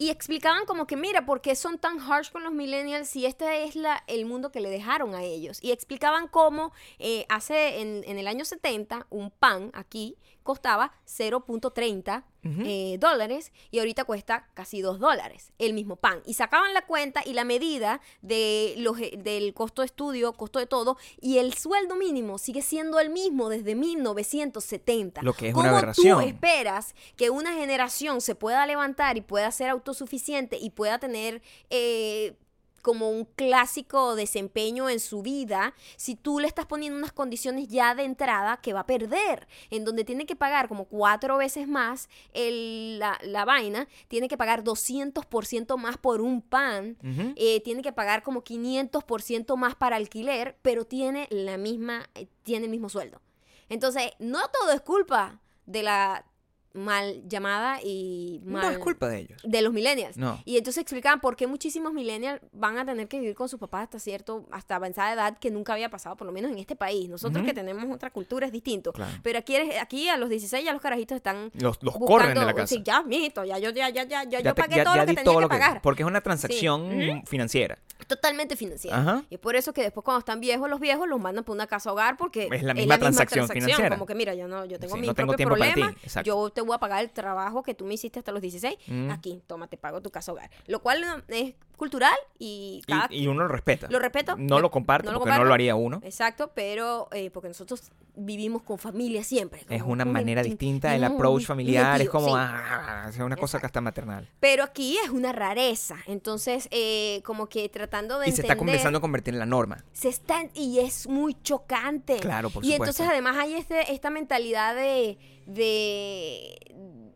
Y 0.00 0.08
explicaban 0.08 0.64
como 0.64 0.86
que, 0.86 0.96
mira, 0.96 1.26
¿por 1.26 1.42
qué 1.42 1.54
son 1.54 1.78
tan 1.78 2.00
harsh 2.00 2.30
con 2.30 2.42
los 2.42 2.54
millennials 2.54 3.06
si 3.06 3.26
este 3.26 3.64
es 3.64 3.76
la, 3.76 4.02
el 4.06 4.24
mundo 4.24 4.50
que 4.50 4.60
le 4.60 4.70
dejaron 4.70 5.14
a 5.14 5.22
ellos? 5.22 5.58
Y 5.62 5.72
explicaban 5.72 6.26
cómo 6.26 6.72
eh, 6.98 7.26
hace 7.28 7.82
en, 7.82 8.02
en 8.06 8.18
el 8.18 8.26
año 8.26 8.46
70 8.46 9.08
un 9.10 9.30
pan 9.30 9.70
aquí 9.74 10.16
costaba 10.42 10.92
0.30 11.06 12.24
eh, 12.42 12.96
dólares 12.98 13.52
y 13.70 13.80
ahorita 13.80 14.04
cuesta 14.04 14.48
casi 14.54 14.80
2 14.80 14.98
dólares 14.98 15.52
el 15.58 15.74
mismo 15.74 15.96
pan. 15.96 16.22
Y 16.24 16.34
sacaban 16.34 16.72
la 16.72 16.86
cuenta 16.86 17.22
y 17.24 17.34
la 17.34 17.44
medida 17.44 18.00
de 18.22 18.74
los, 18.78 18.98
eh, 18.98 19.12
del 19.18 19.52
costo 19.52 19.82
de 19.82 19.86
estudio, 19.86 20.32
costo 20.32 20.58
de 20.58 20.66
todo, 20.66 20.96
y 21.20 21.36
el 21.38 21.52
sueldo 21.54 21.96
mínimo 21.96 22.38
sigue 22.38 22.62
siendo 22.62 22.98
el 22.98 23.10
mismo 23.10 23.50
desde 23.50 23.74
1970. 23.74 25.22
Lo 25.22 25.34
que 25.34 25.48
es 25.48 25.54
¿Cómo 25.54 25.64
una 25.64 25.72
aberración. 25.76 26.20
tú 26.20 26.26
esperas 26.26 26.94
que 27.16 27.30
una 27.30 27.52
generación 27.52 28.20
se 28.20 28.34
pueda 28.34 28.64
levantar 28.66 29.16
y 29.16 29.20
pueda 29.20 29.50
ser 29.50 29.68
autosuficiente 29.68 30.56
y 30.58 30.70
pueda 30.70 30.98
tener... 30.98 31.42
eh, 31.68 32.34
como 32.80 33.10
un 33.10 33.24
clásico 33.24 34.14
desempeño 34.14 34.88
en 34.88 35.00
su 35.00 35.22
vida, 35.22 35.74
si 35.96 36.14
tú 36.16 36.38
le 36.40 36.46
estás 36.48 36.66
poniendo 36.66 36.98
unas 36.98 37.12
condiciones 37.12 37.68
ya 37.68 37.94
de 37.94 38.04
entrada 38.04 38.56
que 38.58 38.72
va 38.72 38.80
a 38.80 38.86
perder, 38.86 39.46
en 39.70 39.84
donde 39.84 40.04
tiene 40.04 40.26
que 40.26 40.36
pagar 40.36 40.68
como 40.68 40.84
cuatro 40.86 41.36
veces 41.36 41.68
más 41.68 42.08
el- 42.32 42.98
la, 42.98 43.18
la 43.22 43.44
vaina, 43.44 43.86
tiene 44.08 44.28
que 44.28 44.36
pagar 44.36 44.64
200% 44.64 45.76
más 45.76 45.96
por 45.98 46.20
un 46.20 46.42
pan, 46.42 46.96
eh, 47.36 47.60
tiene 47.60 47.82
que 47.82 47.92
pagar 47.92 48.22
como 48.22 48.42
500% 48.42 49.56
más 49.56 49.74
para 49.74 49.96
alquiler, 49.96 50.56
pero 50.62 50.84
tiene 50.84 51.26
la 51.30 51.56
misma, 51.56 52.08
eh, 52.14 52.26
tiene 52.42 52.64
el 52.66 52.70
mismo 52.70 52.88
sueldo. 52.88 53.20
Entonces, 53.68 54.10
no 54.18 54.40
todo 54.48 54.72
es 54.72 54.80
culpa 54.80 55.40
de 55.66 55.82
la 55.82 56.24
mal 56.72 57.22
llamada 57.28 57.80
y 57.82 58.40
mal... 58.44 58.62
No 58.62 58.70
es 58.70 58.78
culpa 58.78 59.08
de 59.08 59.18
ellos. 59.20 59.40
De 59.44 59.60
los 59.62 59.72
millennials. 59.72 60.16
No. 60.16 60.40
Y 60.44 60.56
entonces 60.56 60.82
explicaban 60.82 61.20
por 61.20 61.34
qué 61.36 61.46
muchísimos 61.46 61.92
millennials 61.92 62.40
van 62.52 62.78
a 62.78 62.84
tener 62.86 63.08
que 63.08 63.18
vivir 63.18 63.34
con 63.34 63.48
sus 63.48 63.58
papás 63.58 63.84
hasta 63.84 63.98
cierto, 63.98 64.46
hasta 64.52 64.76
avanzada 64.76 65.12
edad, 65.12 65.38
que 65.38 65.50
nunca 65.50 65.72
había 65.72 65.90
pasado, 65.90 66.16
por 66.16 66.26
lo 66.26 66.32
menos 66.32 66.52
en 66.52 66.58
este 66.58 66.76
país. 66.76 67.08
Nosotros 67.08 67.44
que 67.44 67.52
tenemos 67.54 67.84
otra 67.94 68.10
cultura 68.10 68.46
es 68.46 68.52
distinto. 68.52 68.92
Claro. 68.92 69.10
Pero 69.22 69.38
aquí, 69.40 69.56
eres- 69.56 69.80
aquí 69.80 70.08
a 70.08 70.16
los 70.16 70.28
16 70.30 70.64
ya 70.64 70.72
los 70.72 70.80
carajitos 70.82 71.16
están 71.16 71.50
Los, 71.54 71.82
los 71.82 71.94
buscando, 71.94 72.06
corren 72.06 72.34
de 72.38 72.44
la 72.44 72.54
casa. 72.54 72.66
Sí, 72.74 72.82
ya, 72.84 73.02
mijito, 73.02 73.44
ya 73.44 73.58
yo, 73.58 73.70
ya, 73.70 73.88
ya, 73.90 74.04
ya, 74.04 74.22
ya, 74.24 74.40
yo 74.40 74.54
te- 74.54 74.62
pagué 74.62 74.76
ya- 74.76 74.84
todo 74.84 74.94
ya 74.94 75.00
lo 75.00 75.06
que 75.06 75.14
tenía 75.14 75.24
todo 75.24 75.34
que 75.36 75.40
lo 75.42 75.48
que- 75.48 75.54
pagar. 75.58 75.82
Porque 75.82 76.02
es 76.02 76.06
una 76.08 76.20
transacción 76.20 77.22
financiera. 77.26 77.78
Totalmente 78.06 78.56
financiera. 78.56 78.96
Ajá. 78.98 79.24
Y 79.28 79.34
es 79.34 79.40
por 79.40 79.56
eso 79.56 79.72
que 79.72 79.82
después 79.82 80.04
cuando 80.04 80.20
están 80.20 80.40
viejos 80.40 80.70
los 80.70 80.80
viejos 80.80 81.06
los 81.08 81.20
mandan 81.20 81.44
para 81.44 81.54
una 81.54 81.66
casa 81.66 81.92
hogar 81.92 82.16
porque 82.16 82.48
Es 82.50 82.62
la 82.62 82.74
misma 82.74 82.98
transacción 82.98 83.48
financiera. 83.48 83.90
Como 83.96 84.06
que 84.06 84.14
mira, 84.14 84.34
yo 84.34 84.48
no, 84.48 84.64
yo 84.64 84.78
tengo 84.78 84.94
Sí, 84.94 85.00
mis 85.00 85.08
no 85.08 85.14
tengo 85.14 85.34
tiempo 85.34 85.56
para 85.56 85.74
ti, 85.74 85.82
exacto. 86.02 86.26
Yo 86.26 86.50
te 86.60 86.66
voy 86.66 86.74
a 86.74 86.78
pagar 86.78 87.02
el 87.02 87.10
trabajo 87.10 87.62
que 87.62 87.74
tú 87.74 87.86
me 87.86 87.94
hiciste 87.94 88.18
hasta 88.18 88.32
los 88.32 88.42
16. 88.42 88.76
Mm. 88.86 89.10
Aquí, 89.10 89.42
toma, 89.46 89.66
te 89.66 89.78
pago 89.78 90.02
tu 90.02 90.10
casa 90.10 90.32
hogar. 90.32 90.50
Lo 90.66 90.82
cual 90.82 91.00
no, 91.00 91.22
es 91.28 91.54
cultural 91.80 92.14
y 92.38 92.82
cada 92.86 93.08
Y, 93.10 93.24
y 93.24 93.26
uno 93.26 93.42
lo 93.44 93.48
respeta. 93.48 93.88
lo 93.90 93.98
respeto. 93.98 94.36
No 94.36 94.60
lo 94.60 94.70
comparto 94.70 95.06
no 95.06 95.14
lo 95.14 95.18
porque 95.20 95.34
no 95.36 95.44
lo 95.44 95.54
haría 95.54 95.74
uno. 95.74 96.00
Exacto, 96.04 96.52
pero 96.54 97.08
eh, 97.12 97.30
porque 97.30 97.48
nosotros 97.48 97.90
vivimos 98.14 98.62
con 98.62 98.78
familia 98.78 99.24
siempre. 99.24 99.64
Es 99.70 99.80
una 99.82 100.04
un 100.04 100.12
manera 100.12 100.42
distinta, 100.42 100.94
el 100.94 101.02
un 101.04 101.12
approach 101.12 101.46
familiar, 101.46 102.00
es 102.02 102.10
como, 102.10 102.26
sí. 102.28 102.32
ah, 102.36 103.06
es 103.08 103.18
una 103.18 103.36
cosa 103.36 103.58
que 103.60 103.66
está 103.66 103.80
maternal. 103.80 104.28
Pero 104.40 104.62
aquí 104.62 104.98
es 104.98 105.08
una 105.10 105.32
rareza. 105.32 105.96
Entonces, 106.06 106.68
eh, 106.70 107.22
como 107.24 107.48
que 107.48 107.68
tratando 107.70 108.18
de 108.18 108.28
Y 108.28 108.32
se 108.32 108.42
está 108.42 108.56
comenzando 108.56 108.98
a 108.98 109.00
convertir 109.00 109.32
en 109.34 109.40
la 109.40 109.46
norma. 109.46 109.82
se 109.92 110.08
está 110.10 110.42
y 110.54 110.80
es 110.80 111.08
muy 111.08 111.34
chocante. 111.42 112.16
Claro, 112.18 112.50
por 112.50 112.62
Y 112.62 112.72
supuesto. 112.72 112.84
entonces 112.84 113.06
además 113.10 113.36
hay 113.38 113.54
este, 113.54 113.92
esta 113.92 114.10
mentalidad 114.10 114.74
de, 114.74 115.16
de 115.46 117.09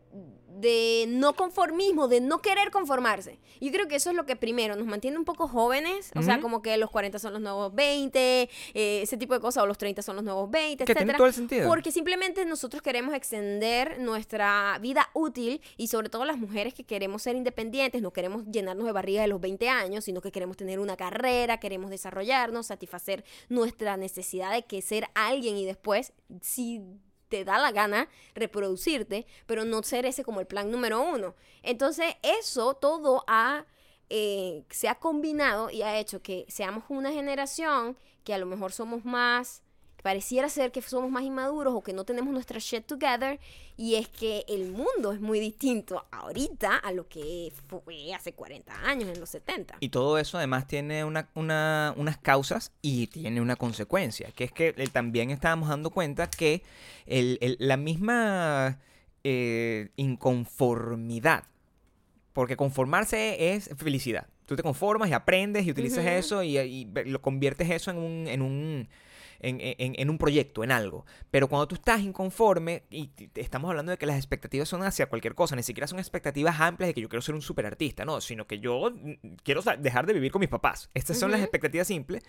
de 0.55 1.05
no 1.07 1.33
conformismo, 1.33 2.07
de 2.07 2.21
no 2.21 2.41
querer 2.41 2.71
conformarse. 2.71 3.39
Yo 3.61 3.71
creo 3.71 3.87
que 3.87 3.95
eso 3.95 4.09
es 4.09 4.15
lo 4.15 4.25
que 4.25 4.35
primero 4.35 4.75
nos 4.75 4.85
mantiene 4.87 5.17
un 5.17 5.25
poco 5.25 5.47
jóvenes, 5.47 6.11
o 6.15 6.21
sea, 6.21 6.35
Ujú. 6.35 6.41
como 6.43 6.61
que 6.61 6.77
los 6.77 6.89
40 6.91 7.19
son 7.19 7.33
los 7.33 7.41
nuevos 7.41 7.73
20, 7.75 8.49
eh, 8.73 9.01
ese 9.01 9.17
tipo 9.17 9.33
de 9.33 9.39
cosas, 9.39 9.63
o 9.63 9.67
los 9.67 9.77
30 9.77 10.01
son 10.01 10.15
los 10.15 10.25
nuevos 10.25 10.49
20, 10.49 10.83
Que 10.85 10.93
tiene 10.93 10.99
etcétera. 11.01 11.17
todo 11.17 11.27
el 11.27 11.33
sentido. 11.33 11.67
Porque 11.67 11.91
simplemente 11.91 12.45
nosotros 12.45 12.81
queremos 12.81 13.13
extender 13.13 13.99
nuestra 13.99 14.77
vida 14.81 15.09
útil 15.13 15.61
y 15.77 15.87
sobre 15.87 16.09
todo 16.09 16.25
las 16.25 16.37
mujeres 16.37 16.73
que 16.73 16.83
queremos 16.83 17.21
ser 17.21 17.35
independientes, 17.35 18.01
no 18.01 18.11
queremos 18.11 18.43
llenarnos 18.45 18.85
de 18.85 18.91
barriga 18.91 19.21
de 19.21 19.27
los 19.27 19.41
20 19.41 19.69
años, 19.69 20.03
sino 20.05 20.21
que 20.21 20.31
queremos 20.31 20.57
tener 20.57 20.79
una 20.79 20.95
carrera, 20.97 21.59
queremos 21.59 21.89
desarrollarnos, 21.89 22.67
satisfacer 22.67 23.23
nuestra 23.49 23.97
necesidad 23.97 24.51
de 24.53 24.63
que 24.63 24.81
ser 24.81 25.07
alguien 25.15 25.57
y 25.57 25.65
después, 25.65 26.13
si 26.41 26.81
te 27.35 27.43
da 27.43 27.57
la 27.57 27.73
gana, 27.73 28.07
reproducirte, 28.33 29.25
pero 29.45 29.65
no 29.65 29.83
ser 29.83 30.05
ese 30.05 30.23
como 30.23 30.39
el 30.39 30.47
plan 30.47 30.71
número 30.71 31.01
uno. 31.01 31.35
Entonces, 31.63 32.15
eso 32.23 32.75
todo 32.75 33.25
eh, 34.09 34.63
se 34.69 34.87
ha 34.87 34.95
combinado 34.95 35.69
y 35.69 35.81
ha 35.81 35.99
hecho 35.99 36.21
que 36.21 36.45
seamos 36.47 36.85
una 36.87 37.11
generación 37.11 37.97
que 38.23 38.33
a 38.33 38.37
lo 38.37 38.45
mejor 38.45 38.71
somos 38.71 39.03
más 39.03 39.63
pareciera 40.05 40.49
ser 40.49 40.71
que 40.71 40.83
somos 40.83 41.09
más 41.09 41.23
inmaduros 41.23 41.73
o 41.73 41.81
que 41.81 41.91
no 41.91 42.03
tenemos 42.03 42.31
nuestra 42.31 42.59
shit 42.59 42.85
together 42.85 43.39
y 43.75 43.95
es 43.95 44.07
que 44.07 44.45
el 44.47 44.69
mundo 44.71 45.11
es 45.11 45.19
muy 45.19 45.39
distinto 45.39 46.05
ahorita 46.11 46.75
a 46.77 46.91
lo 46.91 47.07
que 47.07 47.51
fue 47.67 48.13
hace 48.13 48.33
40 48.33 48.71
años, 48.87 49.09
en 49.09 49.19
los 49.19 49.29
70. 49.29 49.77
Y 49.79 49.89
todo 49.89 50.19
eso 50.19 50.37
además 50.37 50.67
tiene 50.67 51.03
una, 51.03 51.27
una- 51.33 51.95
unas 51.97 52.19
causas 52.19 52.71
y 52.83 53.07
tiene 53.07 53.41
una 53.41 53.55
consecuencia, 53.55 54.29
que 54.35 54.43
es 54.43 54.51
que 54.51 54.75
eh, 54.77 54.87
también 54.93 55.31
estábamos 55.31 55.69
dando 55.69 55.89
cuenta 55.89 56.29
que 56.29 56.61
el- 57.07 57.39
el- 57.41 57.57
la 57.59 57.75
misma 57.75 58.77
eh, 59.23 59.89
inconformidad, 59.95 61.45
porque 62.33 62.55
conformarse 62.55 63.55
es 63.55 63.71
felicidad. 63.75 64.27
Tú 64.45 64.55
te 64.55 64.61
conformas 64.61 65.09
y 65.09 65.13
aprendes 65.13 65.65
y 65.65 65.71
utilizas 65.71 66.05
eso 66.05 66.43
y, 66.43 66.85
lo 67.07 67.19
conviertes 67.23 67.71
eso 67.71 67.89
en 67.89 67.97
un... 67.97 68.27
En 68.27 68.43
un 68.43 68.87
en, 69.39 69.57
en- 69.61 69.95
en 69.97 70.09
un 70.09 70.17
proyecto, 70.17 70.63
en 70.63 70.71
algo. 70.71 71.05
Pero 71.31 71.47
cuando 71.47 71.67
tú 71.67 71.75
estás 71.75 72.01
inconforme, 72.01 72.83
y 72.89 73.09
estamos 73.35 73.69
hablando 73.69 73.91
de 73.91 73.97
que 73.97 74.05
las 74.05 74.17
expectativas 74.17 74.67
son 74.69 74.83
hacia 74.83 75.07
cualquier 75.07 75.35
cosa, 75.35 75.55
ni 75.55 75.63
siquiera 75.63 75.87
son 75.87 75.99
expectativas 75.99 76.59
amplias 76.59 76.87
de 76.89 76.93
que 76.93 77.01
yo 77.01 77.09
quiero 77.09 77.21
ser 77.21 77.35
un 77.35 77.41
superartista, 77.41 78.05
no, 78.05 78.21
sino 78.21 78.47
que 78.47 78.59
yo 78.59 78.91
mm, 78.91 79.35
quiero 79.43 79.61
dejar 79.79 80.05
de 80.05 80.13
vivir 80.13 80.31
con 80.31 80.39
mis 80.39 80.49
papás. 80.49 80.89
Estas 80.93 81.17
son 81.19 81.31
las 81.31 81.41
expectativas 81.41 81.87
simples. 81.87 82.23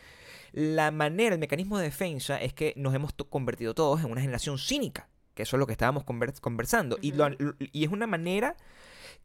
La 0.52 0.90
manera, 0.90 1.34
el 1.34 1.40
mecanismo 1.40 1.78
de 1.78 1.84
defensa 1.84 2.40
es 2.40 2.52
que 2.52 2.72
nos 2.76 2.94
hemos 2.94 3.12
convertido 3.28 3.74
todos 3.74 4.00
en 4.04 4.10
una 4.10 4.20
generación 4.20 4.58
cínica, 4.58 5.08
que 5.34 5.42
eso 5.42 5.56
es 5.56 5.58
lo 5.60 5.66
que 5.66 5.72
estábamos 5.72 6.04
conver- 6.04 6.38
conversando. 6.40 6.98
y, 7.02 7.12
lo- 7.12 7.28
lo- 7.30 7.54
y 7.58 7.84
es 7.84 7.90
una 7.90 8.06
manera 8.06 8.56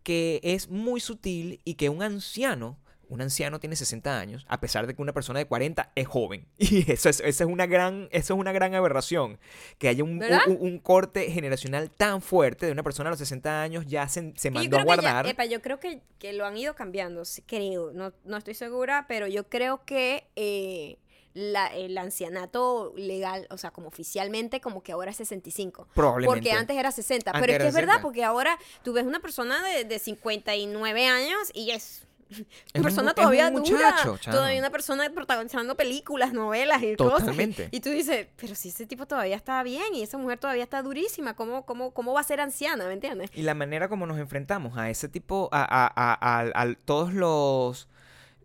que 0.03 0.39
es 0.43 0.69
muy 0.69 0.99
sutil 0.99 1.61
y 1.63 1.75
que 1.75 1.89
un 1.89 2.01
anciano, 2.03 2.77
un 3.12 3.21
anciano 3.21 3.60
tiene 3.60 3.76
60 3.76 4.19
años, 4.19 4.45
a 4.47 4.60
pesar 4.60 4.88
de 4.88 4.95
que 4.95 5.02
una 5.02 5.13
persona 5.13 5.38
de 5.39 5.45
40 5.45 5.91
es 5.95 6.08
joven. 6.08 6.47
Y 6.58 6.89
eso 6.91 7.10
es, 7.10 7.19
esa 7.19 7.43
es 7.43 7.50
una 7.50 7.65
gran, 7.67 8.08
eso 8.12 8.34
es 8.34 8.39
una 8.39 8.52
gran 8.54 8.74
aberración. 8.74 9.38
Que 9.78 9.89
haya 9.89 10.04
un, 10.04 10.24
un- 10.47 10.58
un 10.60 10.80
corte 10.80 11.30
generacional 11.30 11.91
tan 11.91 12.21
fuerte 12.21 12.65
de 12.65 12.71
una 12.71 12.84
persona 12.84 13.10
a 13.10 13.12
los 13.12 13.19
60 13.19 13.62
años 13.62 13.86
ya 13.86 14.08
se, 14.08 14.34
se 14.38 14.50
mandó 14.50 14.78
a 14.78 14.84
creo 14.84 14.95
que 14.95 15.02
ya- 15.04 15.12
guardar. 15.12 15.28
epa, 15.28 15.45
yo 15.45 15.62
creo 15.62 15.80
que, 15.80 16.02
que 16.19 16.34
lo 16.34 16.45
han 16.45 16.58
ido 16.58 16.74
cambiando, 16.74 17.24
creo, 17.45 17.91
no, 17.93 18.13
no 18.24 18.38
estoy 18.38 18.54
segura, 18.54 19.06
pero 19.08 19.28
yo 19.28 19.47
creo 19.50 19.84
que 19.86 20.28
eh, 20.36 20.97
la- 21.34 21.67
el 21.67 21.97
ancianato 21.97 22.93
legal, 22.95 23.47
o 23.52 23.58
sea, 23.58 23.71
como 23.71 23.88
oficialmente, 23.88 24.60
como 24.62 24.84
que 24.84 24.91
ahora 24.93 25.12
es 25.12 25.17
65. 25.17 25.88
Probablemente. 25.93 26.34
Porque 26.34 26.52
antes 26.52 26.78
era 26.78 26.91
60. 26.91 27.32
Antes 27.32 27.41
pero 27.41 27.54
es 27.54 27.60
que 27.63 27.67
es 27.69 27.74
verdad, 27.74 27.93
60. 27.95 28.02
porque 28.02 28.24
ahora 28.24 28.58
tú 28.84 28.93
ves 28.93 29.06
una 29.06 29.19
persona 29.21 29.62
de, 29.67 29.84
de 29.86 30.00
59 30.00 31.08
años 31.08 31.50
y 31.54 31.71
Es 31.71 32.06
una 32.31 32.45
un 32.75 32.81
persona 32.83 33.13
todavía 33.13 33.47
un 33.49 33.55
dura. 33.63 33.91
muchacho, 33.91 34.17
chamo. 34.17 34.37
Todavía 34.37 34.59
una 34.59 34.69
persona 34.69 35.09
protagonizando 35.13 35.75
películas, 35.75 36.33
novelas 36.33 36.81
y 36.83 36.95
Totalmente. 36.95 37.63
cosas. 37.65 37.73
Y, 37.73 37.77
y 37.77 37.79
tú 37.81 37.89
dices, 37.89 38.27
pero 38.37 38.55
si 38.55 38.69
ese 38.69 38.85
tipo 38.85 39.05
todavía 39.05 39.35
está 39.35 39.61
bien 39.63 39.93
y 39.93 40.01
esa 40.03 40.17
mujer 40.17 40.39
todavía 40.39 40.63
está 40.63 40.81
durísima, 40.81 41.35
¿cómo, 41.35 41.65
cómo, 41.65 41.91
cómo 41.91 42.13
va 42.13 42.21
a 42.21 42.23
ser 42.23 42.39
anciana? 42.41 42.85
¿Me 42.87 42.93
entiendes? 42.93 43.29
Y 43.33 43.41
la 43.43 43.53
manera 43.53 43.89
como 43.89 44.05
nos 44.05 44.17
enfrentamos 44.19 44.77
a 44.77 44.89
ese 44.89 45.07
tipo, 45.09 45.49
a, 45.51 45.61
a- 45.61 45.91
a- 45.95 46.39
a- 46.39 46.61
a 46.63 46.75
todos 46.85 47.13
los, 47.13 47.87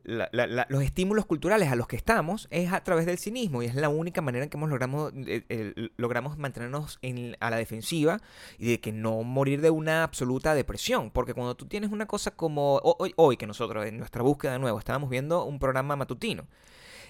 la- 0.06 0.28
la- 0.32 0.46
la- 0.46 0.66
los 0.70 0.82
estímulos 0.82 1.26
culturales 1.26 1.68
a 1.70 1.76
los 1.76 1.86
que 1.88 1.96
estamos, 1.96 2.46
es 2.50 2.72
a 2.72 2.82
través 2.84 3.06
del 3.06 3.18
cinismo. 3.18 3.62
Y 3.62 3.66
es 3.66 3.74
la 3.74 3.88
única 3.88 4.22
manera 4.22 4.44
en 4.44 4.50
que 4.50 4.56
hemos 4.56 4.70
logramos, 4.70 5.12
eh, 5.26 5.44
eh, 5.48 5.88
logramos 5.96 6.38
mantenernos 6.38 6.98
en- 7.02 7.36
a 7.40 7.50
la 7.50 7.56
defensiva 7.56 8.20
y 8.58 8.70
de 8.70 8.80
que 8.80 8.92
no 8.92 9.22
morir 9.24 9.60
de 9.60 9.70
una 9.70 10.02
absoluta 10.04 10.54
depresión. 10.54 11.10
Porque 11.10 11.34
cuando 11.34 11.56
tú 11.56 11.66
tienes 11.66 11.90
una 11.90 12.06
cosa 12.06 12.30
como 12.30 12.76
ho- 12.76 12.96
hoy, 12.98 13.12
hoy 13.16 13.36
que 13.36 13.46
nosotros 13.46 13.84
en 13.86 13.98
nuestra 13.98 14.22
búsqueda 14.22 14.52
de 14.52 14.58
nuevo 14.60 14.78
estábamos 14.78 15.10
viendo 15.10 15.44
un 15.44 15.58
programa 15.58 15.96
matutino. 15.96 16.46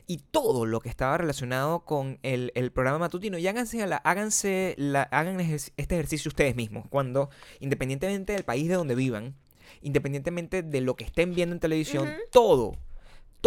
Y 0.09 0.19
todo 0.31 0.67
lo 0.67 0.81
que 0.81 0.89
estaba 0.89 1.19
relacionado 1.19 1.81
con 1.85 2.19
el, 2.23 2.53
el 2.55 2.71
programa 2.71 2.99
matutino, 3.01 3.39
y 3.39 3.47
háganse, 3.49 3.83
a 3.83 3.87
la- 3.89 3.97
háganse 3.97 4.75
la- 4.79 5.03
hagan 5.03 5.41
este 5.41 5.75
ejercicio 5.95 6.29
ustedes 6.29 6.55
mismos, 6.55 6.87
cuando 6.89 7.29
independientemente 7.59 8.33
del 8.33 8.45
país 8.45 8.69
de 8.69 8.75
donde 8.75 8.95
vivan, 8.95 9.35
independientemente 9.83 10.63
de 10.63 10.81
lo 10.81 10.95
que 10.97 11.05
estén 11.05 11.35
viendo 11.35 11.55
en 11.55 11.61
televisión, 11.61 12.09
todo, 12.31 12.77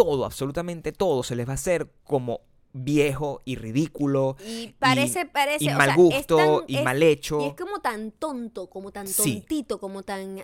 todo, 0.04 0.24
absolutamente 0.24 0.92
todo 0.92 1.22
se 1.22 1.36
les 1.36 1.46
va 1.46 1.52
a 1.52 1.54
hacer 1.54 1.90
como 2.04 2.40
viejo 2.72 3.40
y 3.44 3.56
ridículo 3.56 4.36
Y 4.46 4.68
parece, 4.78 5.26
parece. 5.26 5.64
y 5.64 5.68
o 5.70 5.72
mal 5.76 5.86
sea, 5.88 5.96
gusto 5.96 6.36
tan- 6.36 6.60
y 6.68 6.76
es- 6.76 6.84
mal 6.84 7.02
hecho. 7.02 7.40
Y 7.40 7.46
es 7.46 7.54
como 7.54 7.80
tan 7.80 8.12
tonto, 8.12 8.68
como 8.70 8.92
tan 8.92 9.08
Sí. 9.08 9.40
tontito, 9.40 9.80
como 9.80 10.04
tan 10.04 10.40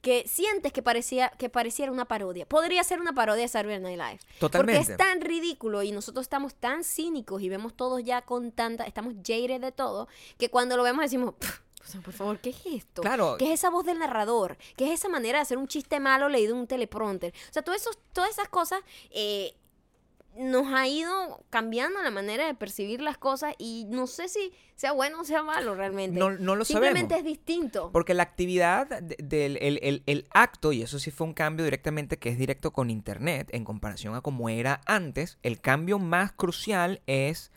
que 0.00 0.24
sientes 0.26 0.72
que 0.72 0.82
parecía 0.82 1.30
que 1.38 1.48
pareciera 1.48 1.92
una 1.92 2.06
parodia. 2.06 2.44
Podría 2.46 2.82
ser 2.84 3.00
una 3.00 3.12
parodia 3.12 3.42
de 3.42 3.48
Saturday 3.48 3.78
Night 3.78 3.98
Live. 3.98 4.18
Totalmente. 4.38 4.80
Porque 4.80 4.92
es 4.92 4.98
tan 4.98 5.20
ridículo 5.20 5.82
y 5.82 5.92
nosotros 5.92 6.24
estamos 6.24 6.54
tan 6.54 6.82
cínicos 6.84 7.40
y 7.42 7.48
vemos 7.48 7.74
todos 7.74 8.02
ya 8.02 8.22
con 8.22 8.50
tanta, 8.52 8.84
estamos 8.84 9.14
jaded 9.24 9.60
de 9.60 9.72
todo, 9.72 10.08
que 10.38 10.48
cuando 10.50 10.76
lo 10.76 10.82
vemos 10.82 11.02
decimos, 11.02 11.34
"Pff, 11.38 11.60
o 11.80 11.84
sea, 11.84 12.00
por 12.00 12.12
favor, 12.12 12.38
¿qué 12.40 12.50
es 12.50 12.60
esto? 12.66 13.02
Claro. 13.02 13.36
¿Qué 13.38 13.46
es 13.46 13.60
esa 13.60 13.70
voz 13.70 13.84
del 13.84 13.98
narrador? 13.98 14.56
¿Qué 14.76 14.86
es 14.86 15.00
esa 15.00 15.08
manera 15.08 15.38
de 15.38 15.42
hacer 15.42 15.58
un 15.58 15.66
chiste 15.68 15.98
malo 16.00 16.28
leído 16.28 16.54
en 16.54 16.60
un 16.60 16.66
teleprompter? 16.66 17.32
O 17.48 17.52
sea, 17.52 17.62
todo 17.62 17.74
eso, 17.74 17.90
todas 18.12 18.30
esas 18.30 18.48
cosas 18.48 18.80
eh, 19.10 19.54
nos 20.36 20.72
ha 20.72 20.86
ido 20.86 21.42
cambiando 21.50 22.00
la 22.02 22.10
manera 22.12 22.46
de 22.46 22.54
percibir 22.54 23.00
las 23.00 23.18
cosas 23.18 23.54
y 23.58 23.84
no 23.88 24.06
sé 24.06 24.28
si 24.28 24.52
sea 24.76 24.92
bueno 24.92 25.20
o 25.20 25.24
sea 25.24 25.42
malo 25.42 25.74
realmente. 25.74 26.18
No- 26.20 26.30
no 26.30 26.54
lo 26.54 26.64
Simplemente 26.64 27.14
sabemos. 27.16 27.32
es 27.32 27.38
distinto. 27.38 27.90
Porque 27.92 28.14
la 28.14 28.22
actividad 28.22 28.86
de- 28.86 29.16
del 29.18 29.56
el, 29.60 29.80
el- 29.82 30.02
el 30.06 30.26
acto, 30.30 30.72
y 30.72 30.82
eso 30.82 30.98
sí 31.00 31.10
fue 31.10 31.26
un 31.26 31.34
cambio 31.34 31.64
directamente 31.64 32.18
que 32.18 32.28
es 32.28 32.38
directo 32.38 32.72
con 32.72 32.90
Internet, 32.90 33.48
en 33.52 33.64
comparación 33.64 34.14
a 34.14 34.20
como 34.20 34.48
era 34.48 34.80
antes, 34.86 35.38
el 35.42 35.60
cambio 35.60 35.98
más 35.98 36.30
crucial 36.32 37.02
es 37.06 37.50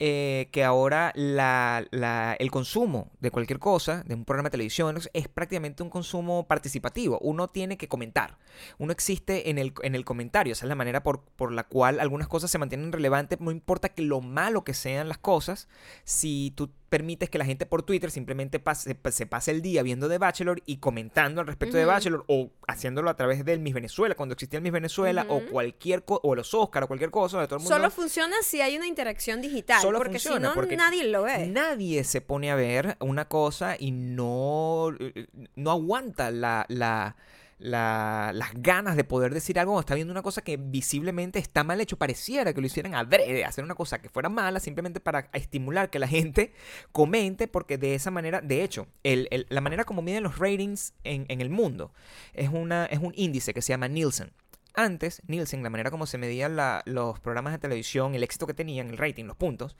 eh, 0.00 0.48
que 0.50 0.64
ahora 0.64 1.12
la- 1.14 1.84
la- 1.90 2.34
el 2.38 2.50
consumo 2.50 3.10
de 3.20 3.30
cualquier 3.30 3.58
cosa, 3.58 4.02
de 4.04 4.14
un 4.14 4.24
programa 4.24 4.48
de 4.48 4.52
televisión, 4.52 4.96
es, 5.12 5.28
prácticamente 5.28 5.82
un 5.82 5.90
consumo 5.90 6.48
participativo. 6.48 7.18
Uno 7.20 7.48
tiene 7.48 7.76
que 7.76 7.86
comentar. 7.86 8.38
Uno 8.78 8.92
existe 8.92 9.50
en 9.50 9.58
el, 9.58 9.74
en 9.82 9.94
el 9.94 10.04
comentario. 10.04 10.52
Esa 10.54 10.64
es 10.64 10.68
la 10.68 10.74
manera 10.74 11.02
por, 11.02 11.22
por 11.36 11.52
la 11.52 11.64
cual 11.64 12.00
algunas 12.00 12.28
cosas 12.28 12.50
se 12.50 12.58
mantienen 12.58 12.92
relevantes. 12.92 13.40
No 13.40 13.50
importa 13.50 13.90
que 13.90 14.02
lo 14.02 14.20
malo 14.20 14.64
que 14.64 14.74
sean 14.74 15.08
las 15.08 15.18
cosas, 15.18 15.68
si 16.04 16.52
tú 16.56 16.70
permites 16.90 17.30
que 17.30 17.38
la 17.38 17.46
gente 17.46 17.64
por 17.64 17.82
Twitter 17.82 18.10
simplemente 18.10 18.58
pase- 18.58 18.94
se 19.10 19.26
pase 19.26 19.50
el 19.52 19.62
día 19.62 19.82
viendo 19.82 20.08
The 20.08 20.18
Bachelor 20.18 20.60
y 20.66 20.76
comentando 20.76 21.40
al 21.40 21.46
respecto 21.46 21.76
de 21.78 21.84
Ujú. 21.84 21.92
Bachelor 21.92 22.24
o 22.26 22.50
haciéndolo 22.68 23.08
a 23.08 23.14
través 23.16 23.44
del 23.44 23.60
Miss 23.60 23.72
Venezuela, 23.74 24.14
cuando 24.14 24.32
existía 24.34 24.58
el 24.58 24.62
Miss 24.62 24.72
Venezuela 24.72 25.24
o 25.28 25.40
cualquier 25.50 26.04
cosa, 26.04 26.20
o 26.24 26.34
los 26.34 26.52
Oscar 26.52 26.82
o 26.84 26.86
cualquier 26.88 27.10
cosa, 27.10 27.40
de 27.40 27.46
todo 27.46 27.56
el 27.56 27.62
mundo. 27.62 27.74
Solo 27.74 27.90
funciona 27.90 28.34
si 28.42 28.60
hay 28.60 28.76
una 28.76 28.86
interacción 28.86 29.40
digital, 29.40 29.80
Solo 29.80 29.98
porque 29.98 30.18
si 30.18 30.28
no 30.28 30.54
nadie 30.54 31.04
lo 31.04 31.22
ve. 31.22 31.46
Nadie 31.46 32.04
se 32.04 32.20
pone 32.20 32.50
a 32.50 32.56
ver 32.56 32.96
una 33.00 33.26
cosa 33.28 33.76
y 33.78 33.92
no, 33.92 34.88
eh, 34.98 35.28
no 35.56 35.70
aguanta 35.70 36.30
la, 36.30 36.66
la- 36.68 37.16
la- 37.60 38.32
las 38.34 38.50
ganas 38.54 38.96
de 38.96 39.04
poder 39.04 39.34
decir 39.34 39.58
algo 39.58 39.72
cuando 39.72 39.80
está 39.80 39.94
viendo 39.94 40.12
una 40.12 40.22
cosa 40.22 40.42
que 40.42 40.56
visiblemente 40.56 41.38
está 41.38 41.62
mal 41.62 41.80
hecho. 41.80 41.96
Pareciera 41.98 42.52
que 42.52 42.60
lo 42.60 42.66
hicieran 42.66 42.94
adrede, 42.94 43.44
hacer 43.44 43.62
una 43.62 43.74
cosa 43.74 44.00
que 44.00 44.08
fuera 44.08 44.28
mala 44.28 44.60
simplemente 44.60 44.98
para 44.98 45.28
estimular 45.34 45.90
que 45.90 45.98
la 45.98 46.08
gente 46.08 46.54
comente, 46.92 47.46
porque 47.48 47.78
de 47.78 47.94
esa 47.94 48.10
manera, 48.10 48.40
de 48.40 48.64
hecho, 48.64 48.88
la 49.04 49.60
manera 49.60 49.84
como 49.84 50.02
miden 50.02 50.22
los 50.22 50.38
ratings 50.38 50.94
en, 51.04 51.26
el 51.40 51.50
mundo 51.50 51.92
es, 52.32 52.48
una, 52.48 52.86
es 52.86 52.98
un 52.98 53.12
índice 53.14 53.54
que 53.54 53.62
se 53.62 53.72
llama 53.72 53.88
Nielsen. 53.88 54.32
Antes, 54.72 55.20
Nielsen, 55.26 55.62
la 55.62 55.70
manera 55.70 55.90
como 55.90 56.06
se 56.06 56.16
medían 56.16 56.56
los 56.86 57.20
programas 57.20 57.52
de 57.52 57.58
televisión, 57.58 58.14
el 58.14 58.22
éxito 58.22 58.46
que 58.46 58.54
tenían, 58.54 58.88
el 58.88 58.98
rating, 58.98 59.24
los 59.24 59.36
puntos, 59.36 59.76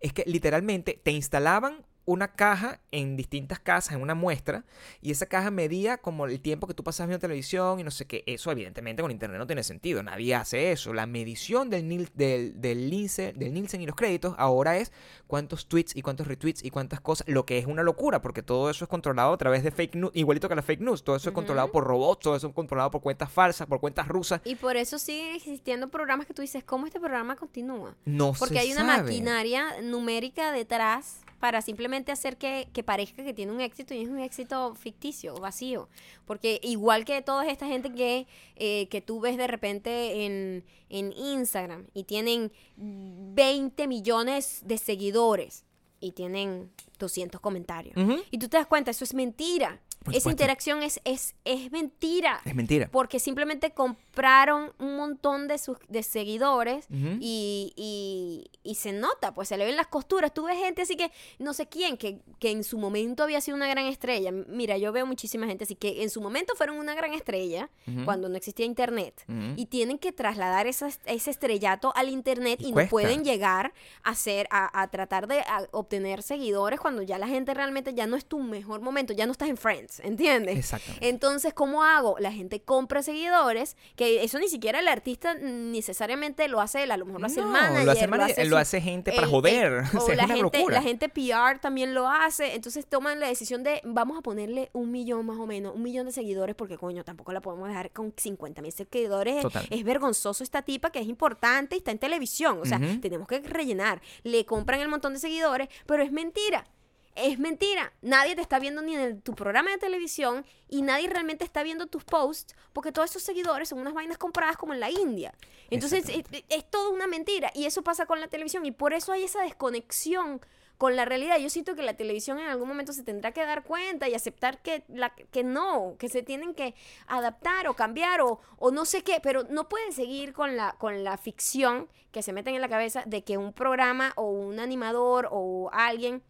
es 0.00 0.12
que 0.12 0.24
literalmente 0.26 1.00
te 1.02 1.12
instalaban 1.12 1.86
una 2.04 2.28
caja 2.34 2.80
en 2.90 3.16
distintas 3.16 3.60
casas, 3.60 3.94
en 3.94 4.02
una 4.02 4.14
muestra, 4.14 4.64
y 5.00 5.10
esa 5.12 5.26
caja 5.26 5.50
medía 5.50 5.98
como 5.98 6.26
el 6.26 6.40
tiempo 6.40 6.66
que 6.66 6.74
tú 6.74 6.82
pasabas 6.82 7.08
viendo 7.08 7.20
televisión 7.20 7.78
y 7.80 7.84
no 7.84 7.90
sé 7.90 8.06
qué. 8.06 8.24
Eso 8.26 8.50
evidentemente 8.50 9.02
con 9.02 9.10
internet 9.10 9.38
no 9.38 9.46
tiene 9.46 9.62
sentido, 9.62 10.02
nadie 10.02 10.34
hace 10.34 10.72
eso. 10.72 10.92
La 10.92 11.06
medición 11.06 11.70
del, 11.70 11.88
Nil- 11.88 12.10
del, 12.14 12.60
del, 12.60 12.90
Nielsen, 12.90 13.38
del 13.38 13.52
Nielsen 13.54 13.80
y 13.82 13.86
los 13.86 13.94
créditos 13.96 14.34
ahora 14.38 14.76
es 14.78 14.90
cuántos 15.26 15.68
tweets 15.68 15.94
y 15.96 16.02
cuántos 16.02 16.26
retweets 16.26 16.64
y 16.64 16.70
cuántas 16.70 17.00
cosas, 17.00 17.26
lo 17.28 17.46
que 17.46 17.58
es 17.58 17.66
una 17.66 17.82
locura, 17.82 18.20
porque 18.20 18.42
todo 18.42 18.68
eso 18.70 18.84
es 18.84 18.88
controlado 18.88 19.32
a 19.32 19.38
través 19.38 19.62
de 19.62 19.70
fake 19.70 19.94
news, 19.94 20.10
igualito 20.14 20.48
que 20.48 20.54
la 20.56 20.62
fake 20.62 20.80
news, 20.80 21.04
todo 21.04 21.16
eso 21.16 21.28
es 21.30 21.34
controlado 21.34 21.70
por 21.70 21.84
robots, 21.84 22.20
todo 22.24 22.36
eso 22.36 22.48
es 22.48 22.54
controlado 22.54 22.90
por 22.90 23.00
cuentas 23.00 23.30
falsas, 23.30 23.66
por 23.66 23.80
cuentas 23.80 24.08
rusas. 24.08 24.40
Y 24.44 24.56
por 24.56 24.76
eso 24.76 24.98
siguen 24.98 25.36
existiendo 25.36 25.88
programas 25.88 26.26
que 26.26 26.34
tú 26.34 26.42
dices, 26.42 26.64
¿cómo 26.64 26.86
este 26.86 26.98
programa 26.98 27.36
continúa? 27.36 27.94
No 28.04 28.32
Porque 28.38 28.54
se 28.54 28.60
hay 28.60 28.72
una 28.72 28.80
sabe. 28.86 29.02
maquinaria 29.04 29.80
numérica 29.82 30.50
detrás 30.52 31.20
para 31.42 31.60
simplemente 31.60 32.12
hacer 32.12 32.36
que, 32.36 32.68
que 32.72 32.84
parezca 32.84 33.24
que 33.24 33.34
tiene 33.34 33.50
un 33.50 33.60
éxito 33.60 33.94
y 33.94 34.02
es 34.02 34.08
un 34.08 34.20
éxito 34.20 34.76
ficticio, 34.76 35.34
vacío. 35.34 35.88
Porque 36.24 36.60
igual 36.62 37.04
que 37.04 37.20
toda 37.20 37.44
esta 37.48 37.66
gente 37.66 37.92
que, 37.92 38.28
eh, 38.54 38.86
que 38.86 39.00
tú 39.00 39.18
ves 39.18 39.36
de 39.36 39.48
repente 39.48 40.24
en, 40.24 40.64
en 40.88 41.12
Instagram 41.12 41.88
y 41.94 42.04
tienen 42.04 42.52
20 42.76 43.88
millones 43.88 44.60
de 44.64 44.78
seguidores 44.78 45.64
y 45.98 46.12
tienen 46.12 46.70
200 47.00 47.40
comentarios. 47.40 47.96
Y 48.30 48.38
tú 48.38 48.48
te 48.48 48.56
das 48.56 48.68
cuenta, 48.68 48.92
eso 48.92 49.02
es 49.02 49.12
mentira. 49.12 49.80
Por 50.02 50.12
Esa 50.14 50.20
supuesto. 50.20 50.30
interacción 50.30 50.82
es, 50.82 51.00
es, 51.04 51.34
es 51.44 51.70
mentira. 51.72 52.40
Es 52.44 52.54
mentira. 52.54 52.88
Porque 52.90 53.18
simplemente 53.20 53.70
compraron 53.72 54.72
un 54.78 54.96
montón 54.96 55.48
de, 55.48 55.58
sus, 55.58 55.78
de 55.88 56.02
seguidores 56.02 56.86
y, 57.20 57.72
y- 57.76 58.50
y 58.64 58.74
se 58.76 58.92
nota, 58.92 59.34
pues 59.34 59.48
se 59.48 59.56
le 59.56 59.64
ven 59.64 59.76
las 59.76 59.86
costuras. 59.88 60.32
Tú 60.32 60.44
ves 60.44 60.56
gente 60.58 60.82
así 60.82 60.96
que, 60.96 61.10
no 61.38 61.52
sé 61.54 61.66
quién, 61.68 61.96
que, 61.96 62.20
que 62.38 62.50
en 62.50 62.62
su 62.64 62.78
momento 62.78 63.22
había 63.24 63.40
sido 63.40 63.56
una 63.56 63.66
gran 63.66 63.86
estrella. 63.86 64.30
Mira, 64.32 64.78
yo 64.78 64.92
veo 64.92 65.04
muchísima 65.06 65.46
gente 65.46 65.64
así 65.64 65.74
que 65.74 66.02
en 66.02 66.10
su 66.10 66.20
momento 66.20 66.54
fueron 66.56 66.78
una 66.78 66.94
gran 66.94 67.12
estrella 67.14 67.70
cuando 68.04 68.28
no 68.28 68.36
existía 68.36 68.66
internet. 68.66 69.24
Y 69.56 69.66
tienen 69.66 69.98
que 69.98 70.12
trasladar 70.12 70.66
esa- 70.66 70.90
ese 71.06 71.30
estrellato 71.30 71.92
al 71.96 72.08
internet 72.08 72.60
Y 72.60 72.68
y, 72.68 72.72
no 72.72 72.86
pueden 72.88 73.24
llegar 73.24 73.72
a 74.02 74.10
hacer, 74.10 74.46
a, 74.50 74.80
a 74.82 74.88
tratar 74.88 75.26
de 75.26 75.40
a 75.40 75.66
obtener 75.72 76.22
seguidores 76.22 76.80
cuando 76.80 77.02
ya 77.02 77.18
la 77.18 77.26
gente 77.28 77.52
realmente 77.54 77.94
ya 77.94 78.06
no 78.06 78.16
es 78.16 78.24
tu 78.26 78.38
mejor 78.40 78.80
momento, 78.80 79.12
ya 79.12 79.26
no 79.26 79.32
estás 79.32 79.48
en 79.48 79.56
Friends, 79.56 79.91
¿entiendes? 80.00 80.58
Exactamente. 80.58 81.08
Entonces, 81.08 81.54
¿cómo 81.54 81.82
hago? 81.84 82.16
La 82.18 82.32
gente 82.32 82.60
compra 82.62 83.02
seguidores, 83.02 83.76
que 83.96 84.22
eso 84.24 84.38
ni 84.38 84.48
siquiera 84.48 84.80
el 84.80 84.88
artista 84.88 85.34
necesariamente 85.34 86.48
lo 86.48 86.60
hace 86.60 86.82
él, 86.84 86.90
a 86.90 86.96
lo 86.96 87.06
mejor 87.06 87.20
lo 87.20 87.26
hace 87.26 87.40
el 87.40 87.46
No, 87.46 87.52
manager, 87.52 87.84
lo 87.84 87.90
hace, 87.92 88.04
el 88.04 88.10
manager, 88.10 88.46
lo 88.46 88.58
hace 88.58 88.80
gente 88.80 89.12
para 89.12 89.24
el- 89.26 89.30
joder. 89.30 89.72
el- 89.72 89.78
o 89.98 90.02
o 90.02 90.06
sea, 90.06 90.12
es 90.14 90.16
la 90.18 90.24
una 90.24 90.34
gente, 90.36 90.58
locura. 90.58 90.74
la 90.76 90.82
gente 90.82 91.08
PR 91.08 91.58
también 91.60 91.94
lo 91.94 92.08
hace, 92.08 92.54
entonces 92.54 92.86
toman 92.86 93.20
la 93.20 93.28
decisión 93.28 93.62
de 93.62 93.80
vamos 93.84 94.18
a 94.18 94.22
ponerle 94.22 94.70
un 94.72 94.90
millón 94.90 95.26
más 95.26 95.38
o 95.38 95.46
menos, 95.46 95.74
un 95.74 95.82
millón 95.82 96.06
de 96.06 96.12
seguidores, 96.12 96.54
porque 96.54 96.76
coño, 96.76 97.04
tampoco 97.04 97.32
la 97.32 97.40
podemos 97.40 97.68
dejar 97.68 97.90
con 97.90 98.12
50 98.16 98.62
mil 98.62 98.72
seguidores. 98.72 99.42
Total. 99.42 99.66
Es 99.70 99.84
vergonzoso 99.84 100.42
esta 100.44 100.62
tipa 100.62 100.90
que 100.90 101.00
es 101.00 101.06
importante 101.06 101.74
y 101.76 101.78
está 101.78 101.90
en 101.90 101.98
televisión, 101.98 102.58
o 102.60 102.64
sea, 102.64 102.80
tenemos 103.00 103.26
que 103.28 103.40
rellenar. 103.40 104.00
Le 104.22 104.44
compran 104.44 104.80
el 104.80 104.88
montón 104.88 105.12
de 105.14 105.18
seguidores, 105.18 105.68
pero 105.86 106.02
es 106.02 106.12
mentira. 106.12 106.66
Es 107.14 107.38
mentira. 107.38 107.92
Nadie 108.00 108.34
te 108.34 108.40
está 108.40 108.58
viendo 108.58 108.80
ni 108.80 108.94
en 108.94 109.00
el- 109.00 109.22
tu 109.22 109.34
programa 109.34 109.70
de 109.70 109.78
televisión 109.78 110.46
y 110.68 110.80
nadie 110.82 111.08
realmente 111.08 111.44
está 111.44 111.62
viendo 111.62 111.86
tus 111.86 112.04
posts 112.04 112.54
porque 112.72 112.90
todos 112.92 113.10
esos 113.10 113.22
seguidores 113.22 113.68
son 113.68 113.80
unas 113.80 113.92
vainas 113.92 114.16
compradas 114.16 114.56
como 114.56 114.72
en 114.72 114.80
la 114.80 114.90
India. 114.90 115.34
Entonces 115.70 116.08
es, 116.08 116.24
es 116.48 116.70
todo 116.70 116.90
una 116.90 117.06
mentira 117.06 117.50
y 117.54 117.66
eso 117.66 117.82
pasa 117.82 118.06
con 118.06 118.20
la 118.20 118.28
televisión 118.28 118.64
y 118.64 118.72
por 118.72 118.94
eso 118.94 119.12
hay 119.12 119.24
esa 119.24 119.42
desconexión 119.42 120.40
con 120.78 120.96
la 120.96 121.04
realidad. 121.04 121.36
Yo 121.38 121.50
siento 121.50 121.74
que 121.76 121.82
la 121.82 121.94
televisión 121.98 122.38
en 122.40 122.48
algún 122.48 122.66
momento 122.66 122.92
se 122.94 123.02
tendrá 123.04 123.32
que 123.32 123.44
dar 123.44 123.62
cuenta 123.62 124.08
y 124.08 124.14
aceptar 124.14 124.62
que, 124.62 124.82
la, 124.88 125.10
que 125.10 125.44
no, 125.44 125.96
que 125.98 126.08
se 126.08 126.22
tienen 126.22 126.54
que 126.54 126.74
adaptar 127.06 127.68
o 127.68 127.74
cambiar 127.76 128.22
o, 128.22 128.40
o 128.58 128.70
no 128.70 128.84
sé 128.86 129.02
qué, 129.04 129.20
pero 129.22 129.44
no 129.44 129.68
pueden 129.68 129.92
seguir 129.92 130.32
con 130.32 130.56
la, 130.56 130.72
con 130.78 131.04
la 131.04 131.18
ficción 131.18 131.88
que 132.10 132.22
se 132.22 132.32
meten 132.32 132.54
en 132.54 132.62
la 132.62 132.68
cabeza 132.68 133.02
de 133.06 133.22
que 133.22 133.36
un 133.38 133.52
programa 133.52 134.12
o 134.16 134.30
un 134.30 134.58
animador 134.58 135.28
o 135.30 135.70
alguien 135.72 136.22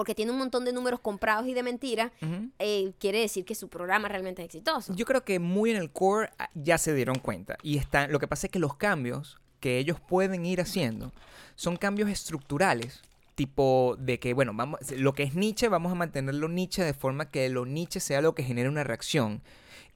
porque 0.00 0.14
tiene 0.14 0.32
un 0.32 0.38
montón 0.38 0.64
de 0.64 0.72
números 0.72 0.98
comprados 1.00 1.46
y 1.46 1.52
de 1.52 1.62
mentira, 1.62 2.10
Ujú. 2.22 2.48
eh, 2.58 2.94
quiere 2.98 3.20
decir 3.20 3.44
que 3.44 3.54
su 3.54 3.68
programa 3.68 4.08
realmente 4.08 4.40
es 4.40 4.46
exitoso. 4.46 4.94
Yo 4.94 5.04
creo 5.04 5.26
que 5.26 5.38
muy 5.38 5.72
en 5.72 5.76
el 5.76 5.90
core 5.90 6.30
ah, 6.38 6.48
ya 6.54 6.78
se 6.78 6.94
dieron 6.94 7.18
cuenta. 7.18 7.58
Y 7.62 7.76
está, 7.76 8.08
lo 8.08 8.18
que 8.18 8.26
pasa 8.26 8.46
es 8.46 8.50
que 8.50 8.58
los 8.58 8.76
cambios 8.76 9.38
que 9.60 9.76
ellos 9.76 10.00
pueden 10.00 10.46
ir 10.46 10.62
haciendo 10.62 11.12
son 11.54 11.76
cambios 11.76 12.08
estructurales. 12.08 13.02
Tipo 13.34 13.94
de 13.98 14.18
que, 14.18 14.32
bueno, 14.32 14.52
vamos, 14.54 14.80
lo 14.92 15.12
que 15.12 15.22
es 15.24 15.34
Nietzsche, 15.34 15.68
vamos 15.68 15.92
a 15.92 15.96
mantenerlo 15.96 16.48
Nietzsche 16.48 16.82
de 16.82 16.94
forma 16.94 17.30
que 17.30 17.46
lo 17.50 17.66
Nietzsche 17.66 18.00
sea 18.00 18.22
lo 18.22 18.34
que 18.34 18.42
genere 18.42 18.70
una 18.70 18.84
reacción. 18.84 19.42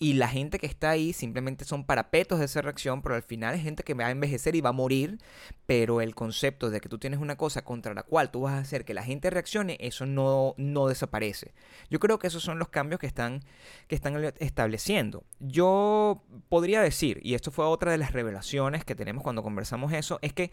Y 0.04 0.12
la 0.14 0.28
gente 0.28 0.58
que 0.58 0.66
está 0.66 0.90
ahí 0.90 1.14
simplemente 1.14 1.64
son 1.64 1.84
parapetos 1.84 2.38
de 2.38 2.44
esa 2.44 2.60
reacción, 2.60 3.00
pero 3.00 3.14
al 3.14 3.22
final 3.22 3.54
es 3.54 3.62
gente 3.62 3.84
que 3.84 3.94
va 3.94 4.06
a 4.06 4.10
envejecer 4.10 4.54
y 4.54 4.60
va 4.60 4.68
a 4.68 4.72
morir. 4.72 5.18
Pero 5.64 6.02
el 6.02 6.14
concepto 6.14 6.68
de 6.68 6.80
que 6.82 6.90
tú 6.90 6.98
tienes 6.98 7.20
una 7.20 7.36
cosa 7.36 7.64
contra 7.64 7.94
la 7.94 8.02
cual 8.02 8.30
tú 8.30 8.42
vas 8.42 8.52
a 8.52 8.58
hacer 8.58 8.84
que 8.84 8.92
la 8.92 9.02
gente 9.02 9.30
reaccione, 9.30 9.78
eso 9.80 10.04
no, 10.04 10.54
no 10.58 10.88
desaparece. 10.88 11.54
Yo 11.88 12.00
creo 12.00 12.18
que 12.18 12.26
esos 12.26 12.42
son 12.42 12.58
los 12.58 12.68
cambios 12.68 13.00
que 13.00 13.06
están, 13.06 13.40
que 13.88 13.94
están 13.94 14.22
estableciendo. 14.40 15.24
Yo 15.40 16.22
podría 16.50 16.82
decir, 16.82 17.20
y 17.22 17.32
esto 17.34 17.50
fue 17.50 17.64
otra 17.64 17.90
de 17.90 17.96
las 17.98 18.12
revelaciones 18.12 18.84
que 18.84 18.94
tenemos 18.94 19.22
cuando 19.22 19.42
conversamos 19.42 19.92
eso, 19.94 20.18
es 20.20 20.34
que 20.34 20.50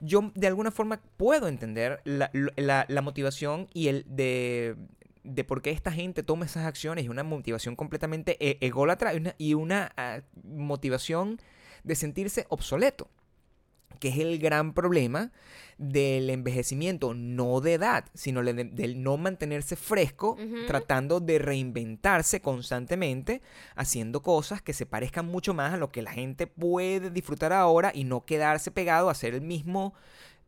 yo 0.00 0.30
de 0.34 0.46
alguna 0.46 0.70
forma 0.70 1.00
puedo 1.16 1.48
entender 1.48 2.00
la, 2.04 2.30
la- 2.56 2.84
la 2.88 3.02
motivación 3.02 3.66
y 3.72 3.88
el 3.88 4.04
de, 4.08 4.76
de 5.24 5.44
por 5.44 5.62
qué 5.62 5.70
esta 5.70 5.92
gente 5.92 6.22
toma 6.22 6.46
esas 6.46 6.66
acciones 6.66 7.04
y 7.04 7.08
una 7.08 7.22
motivación 7.22 7.76
completamente 7.76 8.36
e- 8.40 8.58
ególatra 8.60 9.14
y 9.14 9.16
una, 9.18 9.34
y 9.38 9.54
una 9.54 9.92
ah, 9.96 10.20
motivación 10.42 11.40
de 11.84 11.94
sentirse 11.94 12.46
obsoleto. 12.48 13.08
que 13.98 14.08
es 14.08 14.18
el 14.18 14.38
gran 14.38 14.72
problema 14.72 15.30
del 15.76 16.30
envejecimiento, 16.30 17.14
no 17.14 17.60
de 17.60 17.74
edad, 17.74 18.04
sino 18.14 18.42
del 18.42 19.02
no 19.02 19.16
mantenerse 19.16 19.76
fresco, 19.76 20.36
tratando 20.66 21.20
de 21.20 21.38
reinventarse 21.38 22.40
constantemente, 22.40 23.40
haciendo 23.76 24.22
cosas 24.22 24.62
que 24.62 24.72
se 24.74 24.86
parezcan 24.86 25.26
mucho 25.26 25.52
más 25.54 25.74
a 25.74 25.78
lo 25.78 25.90
que 25.90 26.02
la 26.02 26.12
gente 26.12 26.46
puede 26.46 27.10
disfrutar 27.10 27.52
ahora 27.52 27.92
y 27.94 28.04
no 28.04 28.24
quedarse 28.24 28.70
pegado 28.70 29.08
a 29.08 29.12
hacer 29.12 29.34
el 29.34 29.40
mismo, 29.40 29.92
eh, 29.92 29.98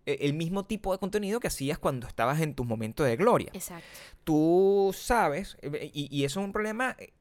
el 0.07 0.35
mismo 0.35 0.65
tipo 0.65 0.93
de 0.93 0.99
contenido 0.99 1.39
que 1.41 1.47
hacías 1.49 1.79
cuando 1.79 2.07
estabas 2.07 2.41
en 2.41 2.55
tus 2.55 2.67
momentos 2.67 3.07
de 3.07 3.17
gloria 3.17 3.51
Exacto. 3.55 3.85
tú 4.25 4.95
sabes, 4.97 5.57
eh, 5.63 5.91
y, 5.95 6.09
y 6.11 6.25
eso 6.25 6.41
es 6.41 6.47
un 6.47 6.53
problema 6.53 6.97
eh, 6.99 7.13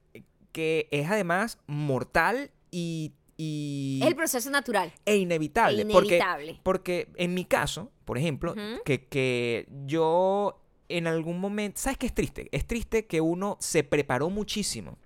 que 0.52 0.88
es 0.92 1.10
además 1.10 1.60
mortal 1.68 2.52
y, 2.72 3.14
y- 3.38 4.02
el 4.04 4.16
proceso 4.16 4.50
natural. 4.50 4.92
e 5.06 5.16
inevitable. 5.18 5.86
Porque, 5.86 6.08
Inevitable. 6.18 6.60
porque 6.64 7.08
en 7.16 7.34
mi 7.34 7.46
caso, 7.46 7.92
por 8.06 8.18
ejemplo, 8.18 8.56
que, 8.86 9.06
que 9.06 9.68
yo 9.86 10.58
en 10.90 11.08
algún 11.08 11.40
momento, 11.40 11.80
¿sabes 11.80 11.98
qué 11.98 12.08
es 12.08 12.14
triste? 12.14 12.50
Es 12.52 12.68
triste 12.68 13.06
que 13.06 13.22
uno 13.22 13.56
se 13.62 13.84
preparó 13.84 14.30
muchísimo. 14.30 14.98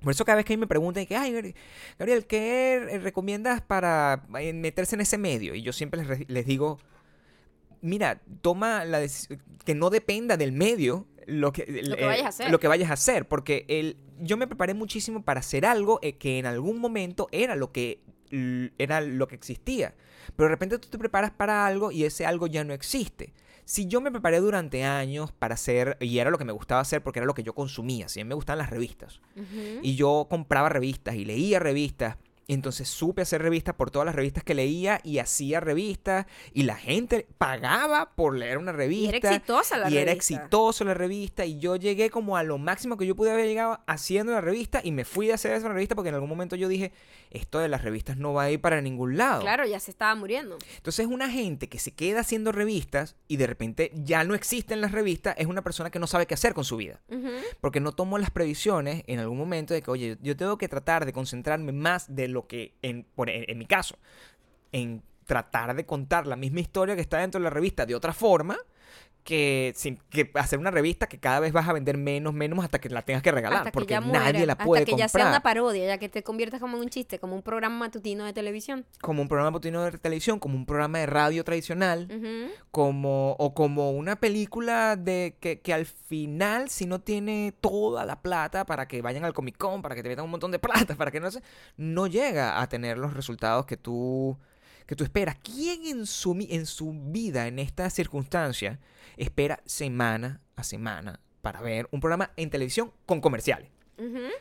Por 0.00 0.12
eso 0.12 0.24
cada 0.24 0.36
vez 0.36 0.44
que 0.44 0.56
me 0.56 0.68
preguntan, 0.68 1.04
que, 1.06 1.16
ay, 1.16 1.32
Gabri- 1.32 1.54
Gabriel, 1.98 2.26
¿qué 2.26 3.00
recomiendas 3.02 3.60
para 3.60 4.24
eh, 4.38 4.52
meterse 4.52 4.94
en 4.94 5.00
ese 5.00 5.18
medio? 5.18 5.54
Y 5.56 5.62
yo 5.62 5.72
siempre 5.72 6.04
les, 6.04 6.28
les 6.30 6.46
digo, 6.46 6.78
mira, 7.86 8.20
toma 8.42 8.84
la 8.84 9.00
que 9.64 9.74
no 9.74 9.90
dependa 9.90 10.36
del 10.36 10.52
medio 10.52 11.06
lo 11.26 11.52
que, 11.52 11.66
Lo 11.82 11.96
que 11.96 12.04
vayas 12.04 12.24
a 12.24 12.28
hacer. 12.28 12.50
lo 12.50 12.60
que 12.60 12.68
vayas 12.68 12.90
a 12.90 12.92
hacer, 12.92 13.26
porque 13.26 13.64
el, 13.68 13.96
yo 14.20 14.36
me 14.36 14.46
preparé 14.46 14.74
muchísimo 14.74 15.24
para 15.24 15.40
hacer 15.40 15.66
algo 15.66 15.98
eh, 16.02 16.16
que 16.16 16.38
en 16.38 16.46
algún 16.46 16.78
momento 16.78 17.28
era 17.32 17.56
lo 17.56 17.72
que 17.72 18.00
era 18.78 19.00
lo 19.00 19.28
que 19.28 19.34
existía. 19.34 19.94
Pero 20.34 20.48
de 20.48 20.54
repente 20.54 20.78
tú 20.78 20.88
te 20.88 20.98
preparas 20.98 21.30
para 21.30 21.66
algo 21.66 21.92
y 21.92 22.04
ese 22.04 22.26
algo 22.26 22.46
ya 22.46 22.64
no 22.64 22.72
existe. 22.74 23.32
Si 23.64 23.86
yo 23.86 24.00
me 24.00 24.10
preparé 24.12 24.38
durante 24.38 24.84
años 24.84 25.32
para 25.32 25.54
hacer, 25.54 25.96
y 26.00 26.18
era 26.18 26.30
lo 26.30 26.38
que 26.38 26.44
me 26.44 26.52
gustaba 26.52 26.80
hacer 26.80 27.02
porque 27.02 27.18
era 27.18 27.26
lo 27.26 27.34
que 27.34 27.42
yo 27.42 27.52
consumía, 27.52 28.08
si 28.08 28.20
a 28.20 28.24
mí 28.24 28.28
me 28.28 28.34
gustaban 28.34 28.58
las 28.58 28.70
revistas, 28.70 29.20
y 29.82 29.96
yo 29.96 30.26
compraba 30.30 30.68
revistas 30.68 31.16
y 31.16 31.24
leía 31.24 31.58
revistas. 31.58 32.16
Entonces 32.48 32.88
supe 32.88 33.22
hacer 33.22 33.42
revistas 33.42 33.74
por 33.74 33.90
todas 33.90 34.06
las 34.06 34.14
revistas 34.14 34.44
que 34.44 34.54
leía 34.54 35.00
y 35.02 35.18
hacía 35.18 35.60
revistas 35.60 36.26
y 36.52 36.62
la 36.62 36.76
gente 36.76 37.26
pagaba 37.38 38.10
por 38.14 38.36
leer 38.36 38.58
una 38.58 38.72
revista. 38.72 39.16
Y 39.16 39.18
era 39.18 39.28
exitosa 39.30 39.76
la 39.78 39.90
y 39.90 39.96
era 39.96 40.12
revista. 40.12 40.34
exitoso 40.34 40.84
la 40.84 40.94
revista 40.94 41.44
y 41.44 41.58
yo 41.58 41.76
llegué 41.76 42.10
como 42.10 42.36
a 42.36 42.42
lo 42.42 42.58
máximo 42.58 42.96
que 42.96 43.06
yo 43.06 43.16
pude 43.16 43.32
haber 43.32 43.46
llegado 43.46 43.80
haciendo 43.86 44.32
la 44.32 44.40
revista 44.40 44.80
y 44.84 44.92
me 44.92 45.04
fui 45.04 45.30
a 45.30 45.34
hacer 45.34 45.52
esa 45.52 45.68
revista 45.68 45.94
porque 45.94 46.10
en 46.10 46.14
algún 46.14 46.30
momento 46.30 46.54
yo 46.56 46.68
dije, 46.68 46.92
esto 47.30 47.58
de 47.58 47.68
las 47.68 47.82
revistas 47.82 48.16
no 48.16 48.32
va 48.32 48.44
a 48.44 48.50
ir 48.50 48.60
para 48.60 48.80
ningún 48.80 49.16
lado. 49.16 49.40
Claro, 49.40 49.66
ya 49.66 49.80
se 49.80 49.90
estaba 49.90 50.14
muriendo. 50.14 50.58
Entonces 50.76 51.06
una 51.06 51.28
gente 51.28 51.68
que 51.68 51.78
se 51.78 51.92
queda 51.92 52.20
haciendo 52.20 52.52
revistas 52.52 53.16
y 53.26 53.38
de 53.38 53.46
repente 53.46 53.90
ya 53.94 54.22
no 54.24 54.34
existen 54.34 54.80
las 54.80 54.92
revistas 54.92 55.34
es 55.38 55.46
una 55.46 55.62
persona 55.62 55.90
que 55.90 55.98
no 55.98 56.06
sabe 56.06 56.26
qué 56.26 56.34
hacer 56.34 56.54
con 56.54 56.64
su 56.64 56.76
vida 56.76 57.00
porque 57.60 57.80
no 57.80 57.92
tomo 57.92 58.18
las 58.18 58.30
previsiones 58.30 59.02
en 59.06 59.18
algún 59.18 59.38
momento 59.38 59.74
de 59.74 59.82
que, 59.82 59.90
oye, 59.90 60.18
yo 60.22 60.36
tengo 60.36 60.58
que 60.58 60.68
tratar 60.68 61.04
de 61.06 61.12
concentrarme 61.12 61.72
más 61.72 62.14
de 62.14 62.28
lo 62.28 62.35
que, 62.44 62.74
en, 62.82 63.06
en, 63.16 63.44
en 63.50 63.58
mi 63.58 63.66
caso, 63.66 63.96
en 64.72 65.02
tratar 65.24 65.74
de 65.74 65.86
contar 65.86 66.26
la 66.26 66.36
misma 66.36 66.60
historia 66.60 66.94
que 66.94 67.00
está 67.00 67.18
dentro 67.18 67.40
de 67.40 67.44
la 67.44 67.50
revista 67.50 67.86
de 67.86 67.94
otra 67.94 68.12
forma, 68.12 68.56
que, 69.26 69.72
sin, 69.74 69.98
que 70.08 70.30
hacer 70.34 70.60
una 70.60 70.70
revista 70.70 71.08
que 71.08 71.18
cada 71.18 71.40
vez 71.40 71.52
vas 71.52 71.68
a 71.68 71.72
vender 71.72 71.98
menos, 71.98 72.32
menos 72.32 72.64
hasta 72.64 72.78
que 72.78 72.88
la 72.88 73.02
tengas 73.02 73.24
que 73.24 73.32
regalar, 73.32 73.58
hasta 73.58 73.70
que 73.72 73.74
porque 73.74 73.94
ya 73.94 74.00
nadie 74.00 74.46
la 74.46 74.56
puede 74.56 74.82
hasta 74.82 74.92
que 74.92 74.96
ya 74.96 75.06
comprar. 75.06 75.22
sea 75.22 75.30
una 75.30 75.40
parodia, 75.40 75.84
ya 75.84 75.98
que 75.98 76.08
te 76.08 76.22
conviertas 76.22 76.60
como 76.60 76.76
en 76.76 76.84
un 76.84 76.88
chiste, 76.88 77.18
como 77.18 77.34
un 77.34 77.42
programa 77.42 77.76
matutino 77.76 78.24
de 78.24 78.32
televisión. 78.32 78.86
como 79.00 79.22
un 79.22 79.28
programa 79.28 79.50
matutino 79.50 79.82
de 79.82 79.98
televisión, 79.98 80.38
como 80.38 80.54
un 80.54 80.64
programa 80.64 81.00
de 81.00 81.06
radio 81.06 81.42
tradicional, 81.42 82.08
como 82.70 83.32
o 83.32 83.52
como 83.52 83.90
una 83.90 84.14
película 84.14 84.94
de 84.94 85.36
que, 85.40 85.60
que 85.60 85.74
al 85.74 85.86
final 85.86 86.70
si 86.70 86.86
no 86.86 87.00
tiene 87.00 87.52
toda 87.60 88.06
la 88.06 88.22
plata 88.22 88.64
para 88.64 88.86
que 88.86 89.02
vayan 89.02 89.24
al 89.24 89.34
Comic 89.34 89.58
Con, 89.58 89.82
para 89.82 89.96
que 89.96 90.04
te 90.04 90.08
metan 90.08 90.24
un 90.24 90.30
montón 90.30 90.52
de 90.52 90.58
plata, 90.60 90.94
para 90.94 91.10
que 91.10 91.18
no 91.18 91.32
sé, 91.32 91.42
no 91.76 92.06
llega 92.06 92.62
a 92.62 92.68
tener 92.68 92.96
los 92.96 93.12
resultados 93.12 93.66
que 93.66 93.76
tú 93.76 94.38
que 94.86 94.96
tú 94.96 95.04
esperas. 95.04 95.36
¿Quién 95.42 95.86
en 95.86 96.06
su 96.06 96.36
en 96.48 96.66
su 96.66 96.92
vida 96.92 97.46
en 97.46 97.58
esta 97.58 97.90
circunstancia 97.90 98.78
espera 99.16 99.60
semana 99.64 100.40
a 100.54 100.62
semana 100.62 101.20
para 101.42 101.60
ver 101.60 101.88
un 101.90 102.00
programa 102.00 102.30
en 102.36 102.50
televisión 102.50 102.92
con 103.04 103.20
comerciales? 103.20 103.70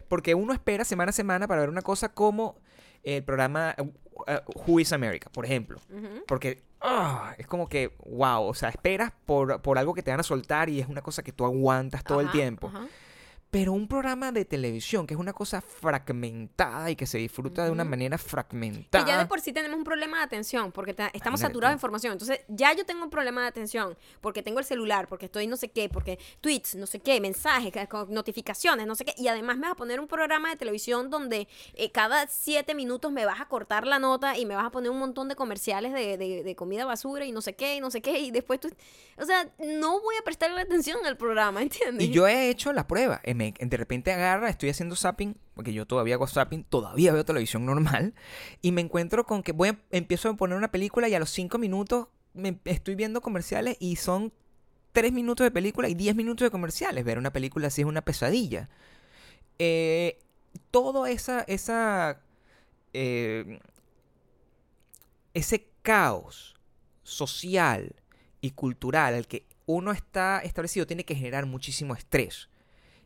Porque 0.07 0.35
uno 0.35 0.53
espera 0.53 0.83
semana 0.83 1.09
a 1.09 1.13
semana 1.13 1.47
para 1.47 1.61
ver 1.61 1.69
una 1.69 1.81
cosa 1.81 2.09
como 2.09 2.59
el 3.03 3.23
programa 3.23 3.75
uh, 3.77 3.91
Who 4.65 4.79
is 4.79 4.91
America, 4.91 5.29
por 5.31 5.45
ejemplo. 5.45 5.79
Porque 6.27 6.63
ah, 6.81 7.33
es 7.37 7.47
como 7.47 7.69
que, 7.69 7.95
wow, 8.05 8.43
o 8.43 8.53
sea, 8.53 8.69
esperas 8.69 9.13
por, 9.25 9.61
por 9.61 9.77
algo 9.77 9.93
que 9.93 10.03
te 10.03 10.11
van 10.11 10.19
a 10.19 10.23
soltar 10.23 10.69
y 10.69 10.79
es 10.79 10.87
una 10.87 11.01
cosa 11.01 11.23
que 11.23 11.31
tú 11.31 11.45
aguantas 11.45 12.03
todo 12.03 12.21
el 12.21 12.31
tiempo. 12.31 12.67
ajá. 12.67 12.87
Pero 13.57 13.73
un 13.73 13.87
programa 13.87 14.31
de 14.31 14.43
televisión, 14.45 15.07
que 15.07 15.13
es 15.13 15.19
una 15.19 15.33
cosa 15.33 15.61
fragmentada 15.61 16.89
y 16.91 16.95
que 16.95 17.05
se 17.05 17.17
disfruta 17.17 17.65
de 17.65 17.71
una 17.71 17.83
manera 17.83 18.17
Que 18.17 18.23
fragmentada. 18.23 19.05
ya 19.07 19.17
de 19.17 19.25
por 19.25 19.39
sí 19.41 19.53
tenemos 19.53 19.77
un 19.77 19.83
problema 19.83 20.17
de 20.17 20.23
atención, 20.23 20.71
porque 20.71 20.93
ta- 20.93 21.05
estamos 21.13 21.39
Imagínate 21.39 21.53
saturados 21.53 21.71
de 21.73 21.75
información. 21.77 22.13
Entonces, 22.13 22.41
ya 22.47 22.73
yo 22.73 22.85
tengo 22.85 23.03
un 23.03 23.09
problema 23.09 23.41
de 23.43 23.47
atención, 23.47 23.97
porque 24.21 24.43
tengo 24.43 24.59
el 24.59 24.65
celular, 24.65 25.07
porque 25.07 25.25
estoy 25.27 25.47
no 25.47 25.57
sé 25.57 25.69
qué, 25.69 25.89
porque 25.89 26.19
tweets, 26.41 26.75
no 26.75 26.85
sé 26.85 26.99
qué, 26.99 27.19
mensajes, 27.21 27.71
notificaciones, 28.09 28.87
no 28.87 28.95
sé 28.95 29.05
qué. 29.05 29.13
Y 29.17 29.27
además 29.27 29.55
me 29.57 29.63
vas 29.63 29.71
a 29.71 29.75
poner 29.75 29.99
un 29.99 30.07
programa 30.07 30.49
de 30.49 30.55
televisión 30.55 31.09
donde 31.09 31.47
eh, 31.75 31.91
cada 31.91 32.27
siete 32.27 32.75
minutos 32.75 33.11
me 33.11 33.25
vas 33.25 33.39
a 33.41 33.45
cortar 33.47 33.87
la 33.87 33.99
nota 33.99 34.37
y 34.37 34.45
me 34.45 34.55
vas 34.55 34.65
a 34.65 34.71
poner 34.71 34.89
un 34.91 34.99
montón 34.99 35.29
de 35.29 35.35
comerciales 35.35 35.93
de, 35.93 36.17
de- 36.17 36.43
de 36.43 36.55
comida 36.55 36.85
basura 36.85 37.25
y 37.25 37.31
no 37.31 37.41
sé 37.41 37.53
qué, 37.55 37.75
y 37.75 37.79
no 37.79 37.91
sé 37.91 38.01
qué. 38.01 38.19
Y 38.19 38.31
después 38.31 38.59
tú. 38.59 38.69
O 39.17 39.25
sea, 39.25 39.49
no 39.59 40.01
voy 40.01 40.15
a 40.19 40.23
prestarle 40.23 40.59
atención 40.61 40.97
al 41.05 41.17
programa, 41.17 41.61
¿entiendes? 41.61 42.07
Y 42.07 42.11
yo 42.11 42.27
he 42.27 42.49
hecho 42.49 42.73
la 42.73 42.87
prueba. 42.87 43.21
Eh, 43.23 43.33
De 43.59 43.77
repente 43.77 44.11
agarra, 44.11 44.49
estoy 44.49 44.69
haciendo 44.69 44.95
zapping, 44.95 45.37
porque 45.53 45.73
yo 45.73 45.85
todavía 45.85 46.15
hago 46.15 46.27
zapping, 46.27 46.63
todavía 46.63 47.13
veo 47.13 47.25
televisión 47.25 47.65
normal, 47.65 48.13
y 48.61 48.71
me 48.71 48.81
encuentro 48.81 49.25
con 49.25 49.43
que 49.43 49.51
voy 49.51 49.69
a- 49.69 49.79
empiezo 49.91 50.29
a 50.29 50.33
poner 50.35 50.57
una 50.57 50.71
película 50.71 51.07
y 51.09 51.15
a 51.15 51.19
los 51.19 51.29
cinco 51.29 51.57
minutos 51.57 52.07
me 52.33 52.59
estoy 52.65 52.95
viendo 52.95 53.21
comerciales 53.21 53.77
y 53.79 53.95
son 53.95 54.33
tres 54.91 55.11
minutos 55.13 55.45
de 55.45 55.51
película 55.51 55.89
y 55.89 55.95
diez 55.95 56.15
minutos 56.15 56.45
de 56.45 56.51
comerciales. 56.51 57.03
Ver 57.05 57.17
una 57.17 57.31
película 57.33 57.67
así 57.67 57.81
es 57.81 57.87
una 57.87 58.01
pesadilla. 58.03 58.69
Eh, 59.59 60.19
todo 60.71 61.05
esa, 61.05 61.41
esa, 61.47 62.21
eh, 62.93 63.59
ese 65.33 65.67
caos 65.81 66.55
social 67.03 67.95
y 68.41 68.51
cultural 68.51 69.13
al 69.13 69.27
que 69.27 69.45
uno 69.65 69.91
está 69.91 70.39
establecido 70.39 70.87
tiene 70.87 71.05
que 71.05 71.15
generar 71.15 71.45
muchísimo 71.45 71.93
estrés. 71.95 72.49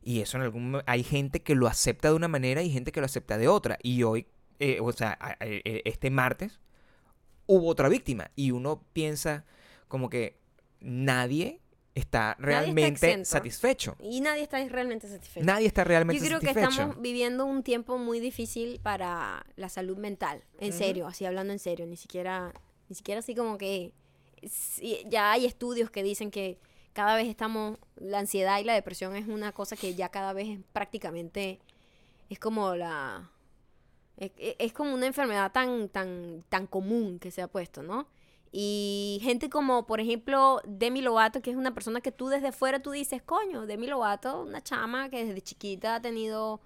Y 0.02 0.22
eso 0.22 0.38
en 0.38 0.43
algún 0.43 0.82
hay 0.86 1.04
gente 1.04 1.41
que 1.41 1.56
lo 1.56 1.68
acepta 1.68 2.10
de 2.10 2.16
una 2.16 2.28
manera 2.28 2.62
y 2.62 2.70
gente 2.70 2.91
que 2.91 3.00
lo 3.00 3.06
acepta 3.06 3.38
de 3.38 3.47
otra. 3.47 3.78
Y 3.84 4.04
hoy, 4.04 4.28
eh, 4.60 4.80
o 4.82 4.91
sea, 4.91 5.18
eh, 5.41 5.82
este 5.86 6.10
martes 6.10 6.60
hubo 7.45 7.68
otra 7.68 7.89
víctima 7.89 8.32
y 8.36 8.52
uno 8.52 8.84
piensa 8.93 9.45
como 9.88 10.10
que 10.10 10.39
nadie 10.80 11.60
está 11.95 12.36
realmente 12.39 13.26
satisfecho. 13.26 13.95
Y 14.00 14.22
nadie 14.22 14.43
está 14.43 14.64
realmente 14.68 15.08
satisfecho. 15.08 15.45
Nadie 15.45 15.68
está 15.68 15.84
realmente 15.84 16.22
Yo 16.22 16.28
creo 16.28 16.39
que 16.39 16.47
satisfecho. 16.47 16.70
estamos 16.70 17.02
viviendo 17.02 17.45
un 17.45 17.64
tiempo 17.64 17.97
muy 17.97 18.20
difícil 18.20 18.80
para 18.82 19.45
la 19.56 19.70
salud 19.70 19.97
mental. 19.97 20.43
En 20.60 20.74
serio, 20.74 21.08
así 21.08 21.26
hablando 21.26 21.54
en 21.54 21.60
serio. 21.60 21.86
Ni 21.86 21.97
siquiera, 21.97 22.54
ni 22.88 22.95
siquiera 22.95 23.20
así 23.20 23.36
como 23.36 23.58
que. 23.58 23.93
ya 25.08 25.32
hay 25.32 25.45
estudios 25.45 25.89
que 25.89 26.04
dicen 26.04 26.32
que 26.32 26.60
cada 26.93 27.15
vez 27.15 27.27
estamos. 27.27 27.77
La 27.95 28.19
ansiedad 28.19 28.59
y 28.59 28.63
la 28.63 28.73
depresión 28.73 29.15
es 29.15 29.27
una 29.27 29.51
cosa 29.51 29.75
que 29.75 29.95
ya 29.95 30.09
cada 30.09 30.33
vez 30.33 30.49
es 30.49 30.59
prácticamente. 30.73 31.59
Es 32.29 32.39
como 32.39 32.75
la. 32.75 33.29
Es, 34.17 34.31
es 34.37 34.73
como 34.73 34.93
una 34.93 35.07
enfermedad 35.07 35.51
tan, 35.51 35.89
tan, 35.89 36.43
tan 36.49 36.67
común 36.67 37.19
que 37.19 37.31
se 37.31 37.41
ha 37.41 37.47
puesto, 37.47 37.83
¿no? 37.83 38.07
Y 38.51 39.19
gente 39.21 39.49
como, 39.49 39.85
por 39.85 39.99
ejemplo, 39.99 40.61
Demi 40.65 41.01
Lovato, 41.01 41.41
que 41.41 41.51
es 41.51 41.57
una 41.57 41.73
persona 41.73 42.01
que 42.01 42.11
tú 42.11 42.29
desde 42.29 42.51
fuera 42.51 42.81
tú 42.81 42.91
dices, 42.91 43.21
coño, 43.21 43.65
Demi 43.67 43.87
Lovato, 43.87 44.41
una 44.41 44.61
chama 44.61 45.09
que 45.09 45.25
desde 45.25 45.41
chiquita 45.41 45.95
ha 45.95 46.01
tenido 46.01 46.59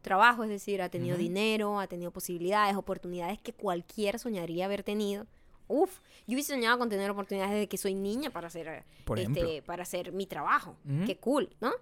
trabajo, 0.00 0.44
es 0.44 0.50
decir, 0.50 0.80
ha 0.80 0.88
tenido 0.88 1.16
dinero, 1.18 1.78
ha 1.78 1.88
tenido 1.88 2.10
posibilidades, 2.10 2.76
oportunidades 2.76 3.38
que 3.40 3.52
cualquiera 3.52 4.18
soñaría 4.18 4.64
haber 4.64 4.82
tenido. 4.82 5.26
Uf, 5.68 6.00
yo 6.26 6.34
hubiese 6.34 6.52
soñado 6.54 6.78
con 6.78 6.88
tener 6.88 7.10
oportunidades 7.10 7.52
desde 7.54 7.68
que 7.68 7.78
soy 7.78 7.94
niña 7.94 8.30
para 8.30 8.46
hacer, 8.48 8.84
Por 9.04 9.18
este, 9.18 9.62
para 9.62 9.82
hacer 9.82 10.12
mi 10.12 10.26
trabajo. 10.26 10.76
Qué 11.06 11.16
cool, 11.18 11.48
¿no? 11.60 11.72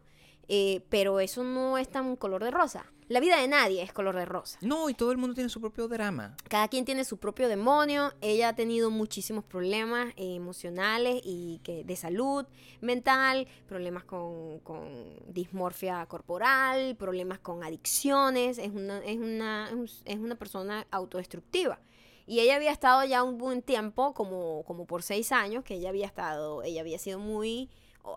Eh, 0.47 0.83
pero 0.91 1.21
eso 1.21 1.43
no 1.43 1.79
es 1.79 1.89
tan 1.89 2.17
color 2.17 2.45
de 2.45 2.51
rosa. 2.51 2.85
La 3.09 3.21
vida 3.21 3.39
de 3.41 3.49
nadie 3.49 3.83
es 3.83 3.93
color 3.95 4.15
de 4.17 4.25
rosa. 4.27 4.59
No, 4.63 4.89
y 4.91 4.95
todo 4.95 5.11
el 5.13 5.19
mundo 5.19 5.35
tiene 5.35 5.49
su 5.51 5.61
propio 5.61 5.89
drama. 5.89 6.37
Cada 6.49 6.69
quien 6.69 6.85
tiene 6.87 7.05
su 7.05 7.17
propio 7.19 7.49
demonio. 7.49 8.13
Ella 8.23 8.49
ha 8.51 8.55
tenido 8.55 8.91
muchísimos 8.91 9.45
problemas 9.45 10.09
eh, 10.17 10.35
emocionales 10.37 11.21
y 11.25 11.61
que 11.65 11.85
de 11.85 11.97
salud 11.97 12.47
mental, 12.83 13.47
problemas 13.67 14.05
con, 14.05 14.59
con 14.61 14.87
dismorfia 15.27 16.05
corporal, 16.07 16.95
problemas 16.97 17.39
con 17.39 17.63
adicciones. 17.65 18.59
Es 18.59 18.71
una, 18.71 18.99
es 19.05 19.19
una, 19.19 19.69
es 19.69 19.75
un- 19.75 19.89
es 20.05 20.19
una 20.19 20.35
persona 20.35 20.87
autodestructiva. 20.91 21.79
Y 22.27 22.41
ella 22.41 22.57
había 22.57 22.73
estado 22.73 23.05
ya 23.05 23.23
un 23.23 23.39
buen 23.39 23.63
tiempo, 23.63 24.15
como, 24.15 24.65
como 24.65 24.87
por 24.87 25.03
seis 25.03 25.33
años, 25.33 25.65
que 25.65 25.75
ella 25.75 25.91
había 25.91 26.07
estado, 26.07 26.63
ella 26.63 26.81
había 26.81 26.99
sido 26.99 27.19
muy 27.19 27.71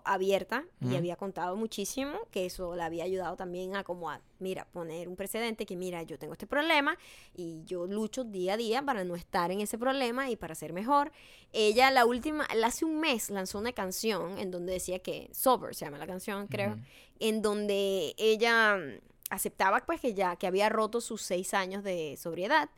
abierta 0.04 0.64
y 0.82 0.96
había 0.96 1.16
contado 1.16 1.56
muchísimo, 1.56 2.18
que 2.30 2.44
eso 2.44 2.76
le 2.76 2.82
había 2.82 3.04
ayudado 3.04 3.36
también 3.36 3.74
a 3.74 3.84
como 3.84 4.10
a, 4.10 4.20
mira, 4.38 4.66
poner 4.66 5.08
un 5.08 5.16
precedente 5.16 5.64
que 5.64 5.76
mira, 5.76 6.02
yo 6.02 6.18
tengo 6.18 6.34
este 6.34 6.46
problema 6.46 6.98
y 7.34 7.62
yo 7.64 7.86
lucho 7.86 8.24
día 8.24 8.54
a 8.54 8.56
día 8.58 8.82
para 8.82 9.04
no 9.04 9.16
estar 9.16 9.50
en 9.50 9.60
ese 9.60 9.78
problema 9.78 10.28
y 10.30 10.36
para 10.36 10.54
ser 10.54 10.74
mejor. 10.74 11.10
Ella 11.52 11.90
la 11.90 12.04
última, 12.04 12.46
hace 12.64 12.84
un 12.84 13.00
mes 13.00 13.30
lanzó 13.30 13.58
una 13.58 13.72
canción 13.72 14.38
en 14.38 14.50
donde 14.50 14.74
decía 14.74 14.98
que, 14.98 15.30
Sober 15.32 15.74
se 15.74 15.86
llama 15.86 15.96
la 15.96 16.06
canción, 16.06 16.48
creo, 16.48 16.76
en 17.18 17.40
donde 17.40 18.14
ella 18.18 18.76
mm, 18.76 19.00
aceptaba 19.30 19.80
pues 19.86 20.02
que 20.02 20.12
ya 20.12 20.36
que 20.36 20.46
había 20.46 20.68
roto 20.68 21.00
sus 21.00 21.22
seis 21.22 21.54
años 21.54 21.82
de 21.82 22.16
sobriedad 22.18 22.68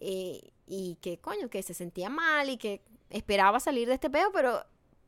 eh, 0.00 0.52
y 0.68 0.96
que 1.00 1.18
coño 1.18 1.48
que 1.50 1.62
se 1.62 1.74
sentía 1.74 2.10
mal 2.10 2.48
y 2.50 2.56
que 2.58 2.82
esperaba 3.10 3.58
salir 3.60 3.88
de 3.88 3.94
este 3.94 4.10
peo 4.10 4.30
pero 4.32 4.64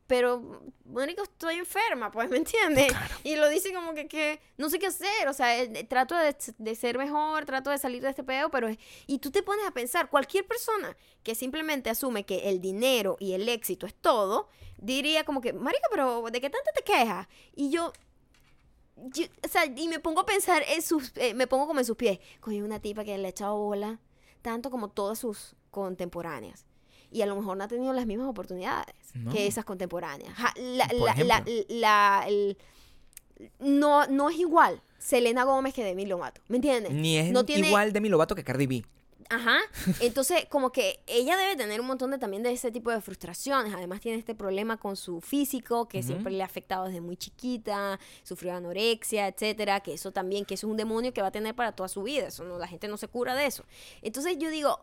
pero 0.07 0.61
Mónica 0.83 1.23
estoy 1.23 1.55
enferma 1.55 2.11
pues 2.11 2.29
me 2.29 2.37
entiendes 2.37 2.91
y 3.23 3.35
lo 3.37 3.47
dice 3.47 3.71
como 3.73 3.93
que, 3.93 4.07
que 4.09 4.41
no 4.57 4.69
sé 4.69 4.77
qué 4.79 4.87
hacer 4.87 5.27
o 5.29 5.33
sea 5.33 5.57
eh, 5.61 5.83
trato 5.85 6.15
de, 6.15 6.35
de 6.57 6.75
ser 6.75 6.97
mejor 6.97 7.45
trato 7.45 7.69
de 7.69 7.77
salir 7.77 8.01
de 8.01 8.09
este 8.09 8.23
peo 8.23 8.49
pero 8.49 8.67
y 9.07 9.19
tú 9.19 9.31
te 9.31 9.41
pones 9.43 9.65
a 9.65 9.71
pensar 9.71 10.09
cualquier 10.09 10.45
persona 10.45 10.97
que 11.23 11.35
simplemente 11.35 11.89
asume 11.89 12.25
que 12.25 12.49
el 12.49 12.59
dinero 12.59 13.15
y 13.19 13.33
el 13.33 13.47
éxito 13.47 13.85
es 13.85 13.93
todo 13.93 14.49
diría 14.77 15.23
como 15.23 15.39
que 15.41 15.53
marica 15.53 15.87
pero 15.91 16.23
de 16.29 16.41
qué 16.41 16.49
tanto 16.49 16.69
te 16.75 16.83
quejas 16.83 17.27
y 17.55 17.69
yo 17.69 17.93
yo- 18.95 19.25
o 19.43 19.47
sea, 19.47 19.65
y 19.65 19.87
me 19.87 19.99
pongo 19.99 20.21
a 20.21 20.25
pensar 20.25 20.63
en 20.67 20.81
sus, 20.81 21.11
eh, 21.15 21.33
me 21.33 21.47
pongo 21.47 21.65
como 21.65 21.79
en 21.79 21.85
sus 21.85 21.95
pies. 21.97 22.19
Coño, 22.39 22.63
una 22.63 22.79
tipa 22.79 23.03
que 23.03 23.17
le 23.17 23.25
ha 23.27 23.29
echado 23.31 23.57
bola 23.57 23.99
tanto 24.41 24.69
como 24.71 24.89
todas 24.89 25.19
sus 25.19 25.55
contemporáneas. 25.71 26.65
Y 27.11 27.21
a 27.21 27.25
lo 27.25 27.35
mejor 27.35 27.57
no 27.57 27.63
ha 27.63 27.67
tenido 27.67 27.91
las 27.93 28.05
mismas 28.05 28.27
oportunidades 28.27 28.95
No. 29.13 29.31
que 29.31 29.45
esas 29.47 29.65
contemporáneas. 29.65 30.33
Ja, 30.33 30.53
la- 30.57 30.87
Por 30.87 30.97
la- 30.99 31.05
la- 31.05 31.37
ejemplo. 31.37 31.53
la- 31.69 32.23
el- 32.27 32.57
no, 33.59 34.05
no 34.07 34.29
es 34.29 34.37
igual 34.37 34.81
Selena 34.99 35.43
Gómez 35.43 35.73
que 35.73 35.83
Demi 35.83 36.05
Lovato. 36.05 36.41
¿Me 36.47 36.57
entiendes? 36.57 36.93
Ni 36.93 37.17
es 37.17 37.31
no 37.31 37.43
tiene, 37.43 37.67
igual 37.67 37.91
de 37.91 37.99
mi 38.01 38.07
Lovato 38.09 38.35
que 38.35 38.43
Cardi 38.43 38.67
B. 38.67 38.85
Ajá. 39.31 39.59
Entonces, 40.01 40.45
como 40.49 40.71
que 40.71 40.99
ella 41.07 41.37
debe 41.37 41.55
tener 41.55 41.79
un 41.79 41.87
montón 41.87 42.11
de 42.11 42.17
también 42.17 42.43
de 42.43 42.51
ese 42.51 42.69
tipo 42.69 42.91
de 42.91 42.99
frustraciones. 42.99 43.73
Además, 43.73 44.01
tiene 44.01 44.17
este 44.17 44.35
problema 44.35 44.77
con 44.77 44.97
su 44.97 45.21
físico, 45.21 45.87
que 45.87 46.03
siempre 46.03 46.33
le 46.33 46.43
ha 46.43 46.45
afectado 46.45 46.85
desde 46.85 46.99
muy 46.99 47.15
chiquita, 47.15 47.99
sufrió 48.23 48.53
anorexia, 48.53 49.27
etcétera, 49.27 49.79
que 49.79 49.93
eso 49.93 50.11
también, 50.11 50.43
que 50.45 50.55
eso 50.55 50.67
es 50.67 50.71
un 50.71 50.77
demonio 50.77 51.13
que 51.13 51.21
va 51.21 51.29
a 51.29 51.31
tener 51.31 51.55
para 51.55 51.71
toda 51.71 51.87
su 51.87 52.03
vida. 52.03 52.27
Eso 52.27 52.43
no, 52.43 52.57
la 52.57 52.67
gente 52.67 52.87
no 52.87 52.97
se 52.97 53.07
cura 53.07 53.33
de 53.35 53.45
eso. 53.45 53.63
Entonces, 54.01 54.37
yo 54.37 54.49
digo, 54.49 54.81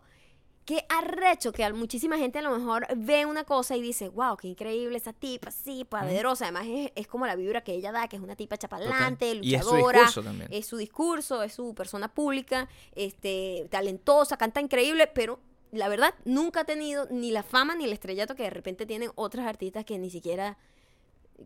qué 0.68 0.84
arrecho 0.90 1.50
que 1.50 1.72
muchísima 1.72 2.18
gente 2.18 2.40
a 2.40 2.42
lo 2.42 2.50
mejor 2.50 2.86
ve 2.94 3.24
una 3.24 3.44
cosa 3.44 3.74
y 3.74 3.80
dice, 3.80 4.10
wow, 4.10 4.36
qué 4.36 4.48
increíble 4.48 4.98
esa 4.98 5.14
tipa, 5.14 5.50
sí, 5.50 5.86
poderosa. 5.86 6.44
Además, 6.44 6.66
es, 6.68 6.92
es 6.94 7.06
como 7.06 7.24
la 7.24 7.36
vibra 7.36 7.64
que 7.64 7.72
ella 7.72 7.90
da, 7.90 8.06
que 8.06 8.16
es 8.16 8.22
una 8.22 8.36
tipa 8.36 8.58
chapalante, 8.58 9.30
Total. 9.30 9.46
Y 9.46 9.54
es 9.54 9.64
su 9.64 9.70
luchadora 9.70 10.00
discurso 10.00 10.22
también. 10.22 10.50
es 10.52 10.66
su 10.66 10.76
discurso, 10.76 11.42
es 11.42 11.54
su 11.54 11.74
persona 11.74 12.12
pública, 12.12 12.68
este, 12.94 13.66
talentosa, 13.70 14.36
canta 14.36 14.60
increíble, 14.60 15.06
pero 15.06 15.40
la 15.72 15.88
verdad 15.88 16.12
nunca 16.26 16.60
ha 16.60 16.64
tenido 16.64 17.06
ni 17.10 17.30
la 17.30 17.42
fama 17.42 17.74
ni 17.74 17.84
el 17.84 17.92
estrellato 17.94 18.34
que 18.34 18.42
de 18.42 18.50
repente 18.50 18.84
tienen 18.84 19.10
otras 19.14 19.46
artistas 19.46 19.86
que 19.86 19.98
ni 19.98 20.10
siquiera... 20.10 20.58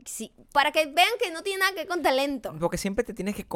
sí, 0.05 0.33
para 0.53 0.73
que 0.73 0.87
vean 0.87 1.09
que 1.19 1.31
no 1.31 1.43
tiene 1.43 1.61
nada 1.61 1.73
que 1.73 1.79
ver 1.79 1.89
con 1.89 2.03
talento. 2.03 2.55
Porque 2.59 2.79
siempre 2.79 3.05
te 3.05 3.15
tienes 3.15 3.35
que 3.35 3.47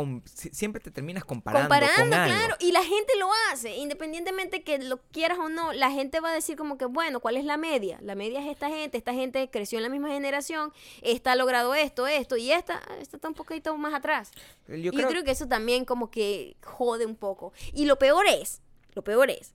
siempre 0.53 0.81
te 0.81 0.91
terminas 0.91 1.25
comparando, 1.25 1.69
Comparando, 1.69 2.03
con 2.03 2.15
algo. 2.15 2.35
claro, 2.35 2.57
y 2.61 2.73
la 2.73 2.83
gente 2.83 3.13
lo 3.19 3.29
hace, 3.51 3.77
independientemente 3.77 4.63
que 4.63 4.79
lo 4.79 4.99
quieras 5.13 5.39
o 5.39 5.49
no, 5.49 5.73
la 5.73 5.91
gente 5.91 6.21
va 6.21 6.31
a 6.31 6.35
decir 6.35 6.57
como 6.57 6.79
que, 6.79 6.87
bueno, 6.87 7.21
¿cuál 7.21 7.37
es 7.37 7.45
la 7.45 7.57
media? 7.57 7.99
La 8.01 8.15
media 8.15 8.41
es 8.41 8.47
esta 8.47 8.69
gente, 8.69 8.99
esta 8.99 9.15
gente 9.15 9.49
creció 9.51 9.79
en 9.79 9.83
la 9.85 9.89
misma 9.89 10.09
generación, 10.09 10.73
esta 11.03 11.33
ha 11.33 11.37
logrado 11.37 11.75
esto, 11.75 12.07
esto, 12.07 12.37
y 12.37 12.53
esta, 12.53 12.83
esta 13.01 13.17
está 13.17 13.29
un 13.29 13.35
poquito 13.35 13.77
más 13.77 13.95
atrás. 13.95 14.31
Yo 14.69 14.77
Yo 14.77 14.93
creo, 14.93 15.09
creo 15.09 15.25
que 15.25 15.31
eso 15.33 15.47
también 15.49 15.85
como 15.85 16.11
que 16.11 16.57
jode 16.63 17.07
un 17.07 17.17
poco. 17.17 17.53
Y 17.73 17.87
lo 17.87 17.99
peor 17.99 18.27
es, 18.27 18.61
lo 18.95 19.03
peor 19.03 19.31
es 19.31 19.55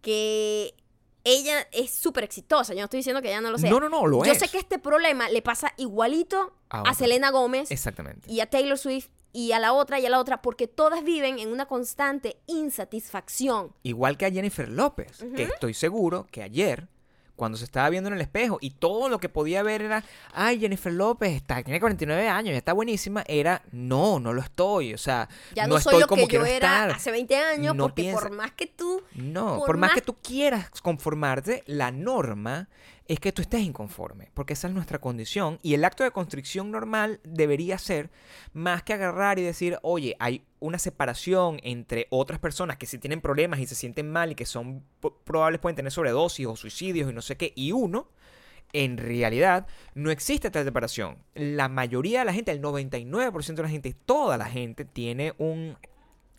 que 0.00 0.74
ella 1.24 1.66
es 1.72 1.90
súper 1.90 2.24
exitosa. 2.24 2.74
Yo 2.74 2.80
no 2.80 2.84
estoy 2.84 2.98
diciendo 2.98 3.22
que 3.22 3.28
ella 3.28 3.40
no 3.40 3.50
lo 3.50 3.58
sea. 3.58 3.70
No, 3.70 3.80
no, 3.80 3.88
no, 3.88 4.06
lo 4.06 4.24
Yo 4.24 4.32
es. 4.32 4.38
sé 4.38 4.48
que 4.48 4.58
este 4.58 4.78
problema 4.78 5.28
le 5.30 5.42
pasa 5.42 5.72
igualito 5.78 6.54
A. 6.68 6.94
Selena 6.94 7.30
Gómez 7.30 7.70
Exactamente. 7.70 8.30
y 8.30 8.40
a 8.40 8.50
Taylor 8.50 8.78
Swift 8.78 9.08
y 9.32 9.52
a 9.52 9.58
la 9.58 9.72
otra 9.72 9.98
y 9.98 10.06
a 10.06 10.10
la 10.10 10.20
otra 10.20 10.42
porque 10.42 10.68
todas 10.68 11.02
viven 11.02 11.38
en 11.38 11.48
una 11.50 11.66
constante 11.66 12.36
insatisfacción. 12.46 13.72
Igual 13.82 14.16
que 14.16 14.26
a 14.26 14.30
Jennifer 14.30 14.68
López, 14.68 15.24
que 15.34 15.44
estoy 15.44 15.74
seguro 15.74 16.26
que 16.30 16.42
ayer, 16.42 16.88
cuando 17.36 17.58
se 17.58 17.64
estaba 17.64 17.90
viendo 17.90 18.08
en 18.08 18.14
el 18.14 18.20
espejo 18.20 18.58
y 18.60 18.70
todo 18.70 19.08
lo 19.08 19.18
que 19.18 19.28
podía 19.28 19.62
ver 19.62 19.82
era, 19.82 20.04
ay, 20.32 20.60
Jennifer 20.60 20.92
López 20.92 21.32
está, 21.34 21.62
tiene 21.62 21.80
49 21.80 22.28
años, 22.28 22.52
ya 22.52 22.58
está 22.58 22.72
buenísima, 22.72 23.24
era, 23.26 23.62
no, 23.72 24.20
no 24.20 24.32
lo 24.32 24.40
estoy, 24.40 24.94
o 24.94 24.98
sea, 24.98 25.28
Ya 25.54 25.66
no, 25.66 25.74
no, 25.74 25.80
soy 25.80 25.90
estoy 25.94 26.00
lo 26.02 26.06
como 26.06 26.28
que 26.28 26.34
yo 26.36 26.44
era 26.44 26.54
estar. 26.84 26.90
hace 26.92 27.10
20 27.10 27.36
años 27.36 27.74
No 27.74 27.84
porque 27.84 28.02
piensa- 28.02 28.20
por 28.20 28.30
más 28.32 28.52
que 28.52 28.66
tú 28.66 29.02
No, 29.14 29.56
por, 29.58 29.66
por 29.66 29.76
más 29.78 29.88
más- 29.90 29.94
que 29.96 30.02
tú 30.02 30.14
quieras 30.22 30.70
conformarte, 30.82 31.64
la 31.66 31.90
norma 31.90 32.68
es 33.06 33.20
que 33.20 33.32
tú 33.32 33.42
estés 33.42 33.60
inconforme, 33.60 34.30
porque 34.32 34.54
esa 34.54 34.68
es 34.68 34.74
nuestra 34.74 34.98
condición 34.98 35.58
y 35.62 35.74
el 35.74 35.84
acto 35.84 36.04
de 36.04 36.10
constricción 36.10 36.70
normal 36.70 37.20
debería 37.22 37.76
ser 37.76 38.10
más 38.54 38.82
que 38.82 38.94
agarrar 38.94 39.38
y 39.38 39.42
decir, 39.42 39.78
oye, 39.82 40.16
hay 40.18 40.44
una 40.58 40.78
separación 40.78 41.60
entre 41.62 42.06
otras 42.08 42.38
personas 42.38 42.78
que 42.78 42.86
sí 42.86 42.96
tienen 42.98 43.20
problemas 43.20 43.60
y 43.60 43.66
se 43.66 43.74
sienten 43.74 44.10
mal 44.10 44.32
y 44.32 44.34
que 44.34 44.46
son 44.46 44.84
probables 45.24 45.60
pueden 45.60 45.76
tener 45.76 45.92
sobredosis 45.92 46.46
o 46.46 46.56
suicidios 46.56 47.10
y 47.10 47.14
no 47.14 47.20
sé 47.20 47.36
qué, 47.36 47.52
y 47.54 47.72
uno, 47.72 48.08
en 48.72 48.96
realidad 48.96 49.66
no 49.94 50.10
existe 50.10 50.48
esta 50.48 50.64
separación. 50.64 51.18
La 51.34 51.68
mayoría 51.68 52.20
de 52.20 52.24
la 52.24 52.32
gente, 52.32 52.52
el 52.52 52.62
99% 52.62 53.54
de 53.54 53.62
la 53.62 53.68
gente, 53.68 53.94
toda 54.06 54.38
la 54.38 54.46
gente 54.46 54.84
tiene 54.86 55.34
un, 55.38 55.76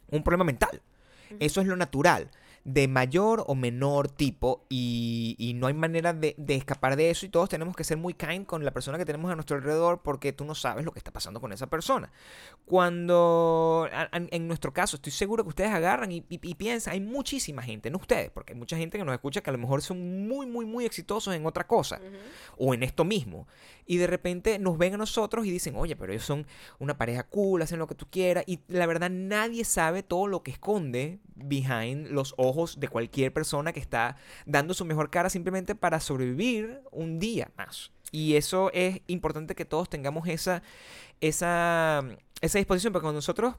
un 0.09 0.23
problema 0.23 0.43
mental. 0.43 0.81
Eso 1.39 1.61
es 1.61 1.67
lo 1.67 1.75
natural, 1.75 2.29
de 2.65 2.87
mayor 2.87 3.43
o 3.47 3.53
menor 3.53 4.09
tipo, 4.09 4.65
y, 4.69 5.35
y 5.37 5.53
no 5.53 5.67
hay 5.67 5.75
manera 5.75 6.13
de, 6.13 6.33
de 6.39 6.55
escapar 6.55 6.95
de 6.95 7.11
eso, 7.11 7.25
y 7.25 7.29
todos 7.29 7.47
tenemos 7.47 7.75
que 7.75 7.83
ser 7.83 7.95
muy 7.97 8.15
kind 8.15 8.45
con 8.47 8.65
la 8.65 8.71
persona 8.71 8.97
que 8.97 9.05
tenemos 9.05 9.31
a 9.31 9.35
nuestro 9.35 9.55
alrededor 9.57 10.01
porque 10.01 10.33
tú 10.33 10.45
no 10.45 10.55
sabes 10.55 10.83
lo 10.83 10.91
que 10.91 10.97
está 10.97 11.11
pasando 11.11 11.39
con 11.39 11.53
esa 11.53 11.67
persona. 11.67 12.11
Cuando, 12.65 13.87
en 14.11 14.47
nuestro 14.47 14.73
caso, 14.73 14.95
estoy 14.95 15.11
seguro 15.11 15.43
que 15.43 15.49
ustedes 15.49 15.69
agarran 15.69 16.11
y, 16.11 16.17
y- 16.27 16.39
y 16.41 16.55
piensan, 16.55 16.93
hay 16.93 17.01
muchísima 17.01 17.61
gente, 17.61 17.89
no 17.91 17.97
ustedes, 17.99 18.31
porque 18.31 18.53
hay 18.53 18.59
mucha 18.59 18.77
gente 18.77 18.97
que 18.97 19.05
nos 19.05 19.13
escucha 19.13 19.41
que 19.41 19.49
a 19.51 19.53
lo 19.53 19.59
mejor 19.59 19.81
son 19.83 20.27
muy, 20.27 20.45
muy, 20.47 20.65
muy 20.65 20.85
exitosos 20.85 21.35
en 21.35 21.45
otra 21.45 21.67
cosa, 21.67 22.01
o 22.57 22.73
en 22.73 22.81
esto 22.83 23.05
mismo, 23.05 23.47
y 23.85 23.97
de 23.97 24.07
repente 24.07 24.57
nos 24.57 24.77
ven 24.77 24.95
a 24.95 24.97
nosotros 24.97 25.45
y 25.45 25.51
dicen, 25.51 25.75
oye, 25.75 25.95
pero 25.95 26.11
ellos 26.11 26.25
son 26.25 26.47
una 26.79 26.97
pareja 26.97 27.23
cool, 27.27 27.61
hacen 27.61 27.77
lo 27.79 27.85
que 27.87 27.95
tú 27.95 28.07
quieras, 28.09 28.43
y 28.47 28.59
la 28.67 28.87
verdad 28.87 29.11
nadie 29.11 29.63
sabe 29.65 30.01
todo 30.01 30.25
lo 30.27 30.41
que 30.41 30.49
esconde 30.51 31.19
behind 31.35 32.07
los 32.07 32.33
ojos 32.37 32.54
de 32.77 32.87
cualquier 32.87 33.33
persona 33.33 33.73
que 33.73 33.79
está 33.79 34.17
dando 34.45 34.73
su 34.73 34.85
mejor 34.85 35.09
cara 35.09 35.29
simplemente 35.29 35.75
para 35.75 35.99
sobrevivir 35.99 36.81
un 36.91 37.19
día 37.19 37.51
más. 37.57 37.91
Y 38.11 38.35
eso 38.35 38.71
es 38.73 39.01
importante 39.07 39.55
que 39.55 39.65
todos 39.65 39.89
tengamos 39.89 40.27
esa, 40.27 40.63
esa, 41.21 42.03
esa 42.41 42.57
disposición, 42.57 42.93
porque 42.93 43.03
cuando 43.03 43.17
nosotros 43.17 43.55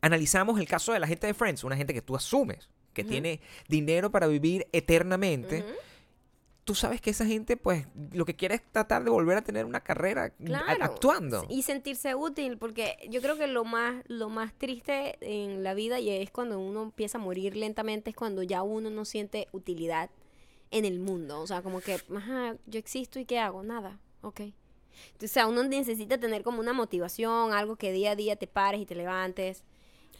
analizamos 0.00 0.58
el 0.58 0.68
caso 0.68 0.92
de 0.92 1.00
la 1.00 1.06
gente 1.06 1.26
de 1.26 1.34
Friends, 1.34 1.64
una 1.64 1.76
gente 1.76 1.94
que 1.94 2.02
tú 2.02 2.16
asumes 2.16 2.70
que 2.98 3.04
tiene 3.04 3.40
dinero 3.68 4.10
para 4.10 4.26
vivir 4.26 4.66
eternamente. 4.72 5.64
Tú 6.68 6.74
sabes 6.74 7.00
que 7.00 7.08
esa 7.08 7.24
gente, 7.24 7.56
pues, 7.56 7.86
lo 8.12 8.26
que 8.26 8.36
quiere 8.36 8.56
es 8.56 8.62
tratar 8.62 9.02
de 9.02 9.08
volver 9.08 9.38
a 9.38 9.40
tener 9.40 9.64
una 9.64 9.80
carrera 9.80 10.28
Claro, 10.28 10.84
actuando. 10.84 11.46
Y 11.48 11.62
sentirse 11.62 12.14
útil, 12.14 12.58
porque 12.58 12.98
yo 13.08 13.22
creo 13.22 13.38
que 13.38 13.46
lo 13.46 13.64
más, 13.64 14.04
lo 14.06 14.28
más 14.28 14.52
triste 14.52 15.16
en 15.22 15.62
la 15.62 15.72
vida 15.72 15.98
y 15.98 16.10
es 16.10 16.30
cuando 16.30 16.58
uno 16.60 16.82
empieza 16.82 17.16
a 17.16 17.22
morir 17.22 17.56
lentamente, 17.56 18.10
es 18.10 18.16
cuando 18.16 18.42
ya 18.42 18.60
uno 18.60 18.90
no 18.90 19.06
siente 19.06 19.48
utilidad 19.52 20.10
en 20.70 20.84
el 20.84 21.00
mundo. 21.00 21.40
O 21.40 21.46
sea, 21.46 21.62
como 21.62 21.80
que, 21.80 21.94
ajá, 22.14 22.56
yo 22.66 22.78
existo 22.78 23.18
y 23.18 23.24
¿qué 23.24 23.38
hago? 23.38 23.62
Nada, 23.62 23.98
ok. 24.20 24.42
O 25.22 25.26
sea, 25.26 25.46
uno 25.46 25.64
necesita 25.64 26.18
tener 26.18 26.42
como 26.42 26.60
una 26.60 26.74
motivación, 26.74 27.54
algo 27.54 27.76
que 27.76 27.92
día 27.92 28.10
a 28.10 28.16
día 28.16 28.36
te 28.36 28.46
pares 28.46 28.82
y 28.82 28.84
te 28.84 28.94
levantes. 28.94 29.64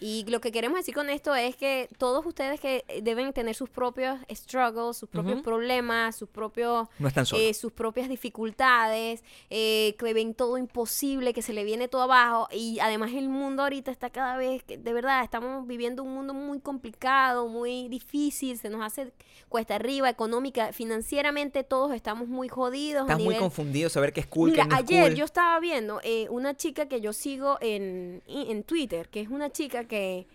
Y 0.00 0.24
lo 0.28 0.40
que 0.40 0.52
queremos 0.52 0.78
decir 0.78 0.94
con 0.94 1.10
esto 1.10 1.34
es 1.34 1.56
que 1.56 1.88
todos 1.98 2.24
ustedes 2.24 2.60
que 2.60 2.84
deben 3.02 3.32
tener 3.32 3.54
sus 3.54 3.68
propios 3.68 4.18
struggles, 4.32 4.96
sus 4.96 5.08
propios 5.08 5.42
problemas, 5.42 6.14
sus 6.16 6.28
propios 6.28 6.88
No 6.98 7.08
eh, 7.36 7.52
sus 7.54 7.72
propias 7.72 8.08
dificultades, 8.08 9.24
eh, 9.50 9.96
que 9.98 10.12
ven 10.14 10.34
todo 10.34 10.56
imposible, 10.58 11.32
que 11.34 11.42
se 11.42 11.52
le 11.52 11.64
viene 11.64 11.88
todo 11.88 12.02
abajo. 12.02 12.48
Y 12.52 12.78
además 12.80 13.10
el 13.12 13.28
mundo 13.28 13.62
ahorita 13.64 13.90
está 13.90 14.10
cada 14.10 14.36
vez, 14.36 14.62
que- 14.62 14.78
de 14.78 14.92
verdad, 14.92 15.24
estamos 15.24 15.66
viviendo 15.66 16.02
un 16.04 16.14
mundo 16.14 16.32
muy 16.34 16.60
complicado, 16.60 17.48
muy 17.48 17.88
difícil, 17.88 18.56
se 18.58 18.68
nos 18.70 18.82
hace 18.82 19.12
cuesta 19.48 19.74
arriba, 19.76 20.08
económica, 20.08 20.72
financieramente 20.72 21.64
todos 21.64 21.92
estamos 21.94 22.28
muy 22.28 22.48
jodidos. 22.48 23.00
a 23.02 23.04
Estás 23.04 23.16
muy 23.18 23.28
nivel- 23.34 23.38
confundido 23.40 23.88
saber 23.90 24.12
qué 24.12 24.20
es 24.20 24.26
cool, 24.26 24.50
Mira, 24.50 24.64
qué 24.64 24.68
no 24.68 24.74
es 24.76 24.82
ayer 24.82 25.06
cool. 25.08 25.14
yo 25.16 25.24
estaba 25.24 25.58
viendo 25.60 26.00
eh, 26.04 26.26
una 26.30 26.54
chica 26.56 26.86
que 26.86 27.00
yo 27.00 27.12
sigo 27.12 27.56
en, 27.60 28.22
en 28.26 28.62
Twitter, 28.62 29.08
que 29.08 29.20
es 29.22 29.28
una 29.28 29.50
chica 29.50 29.86
que 29.88 30.28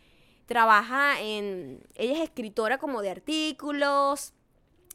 trabaja 0.46 1.22
en, 1.22 1.82
ella 1.96 2.14
es 2.14 2.22
escritora 2.22 2.78
como 2.78 3.02
de 3.02 3.10
artículos. 3.10 4.34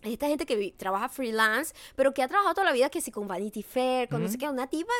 Esta 0.02 0.28
gente 0.28 0.46
que 0.46 0.72
trabaja 0.76 1.08
freelance, 1.08 1.74
pero 1.96 2.14
que 2.14 2.22
ha 2.22 2.28
trabajado 2.28 2.54
toda 2.54 2.66
la 2.66 2.72
vida 2.72 2.88
que 2.88 3.00
sí 3.00 3.10
con 3.10 3.26
Vanity 3.26 3.64
Fair, 3.64 4.08
con 4.08 4.22
no 4.22 4.28
sé 4.28 4.38
qué, 4.38 4.48
una 4.48 4.68
tipa 4.68 4.92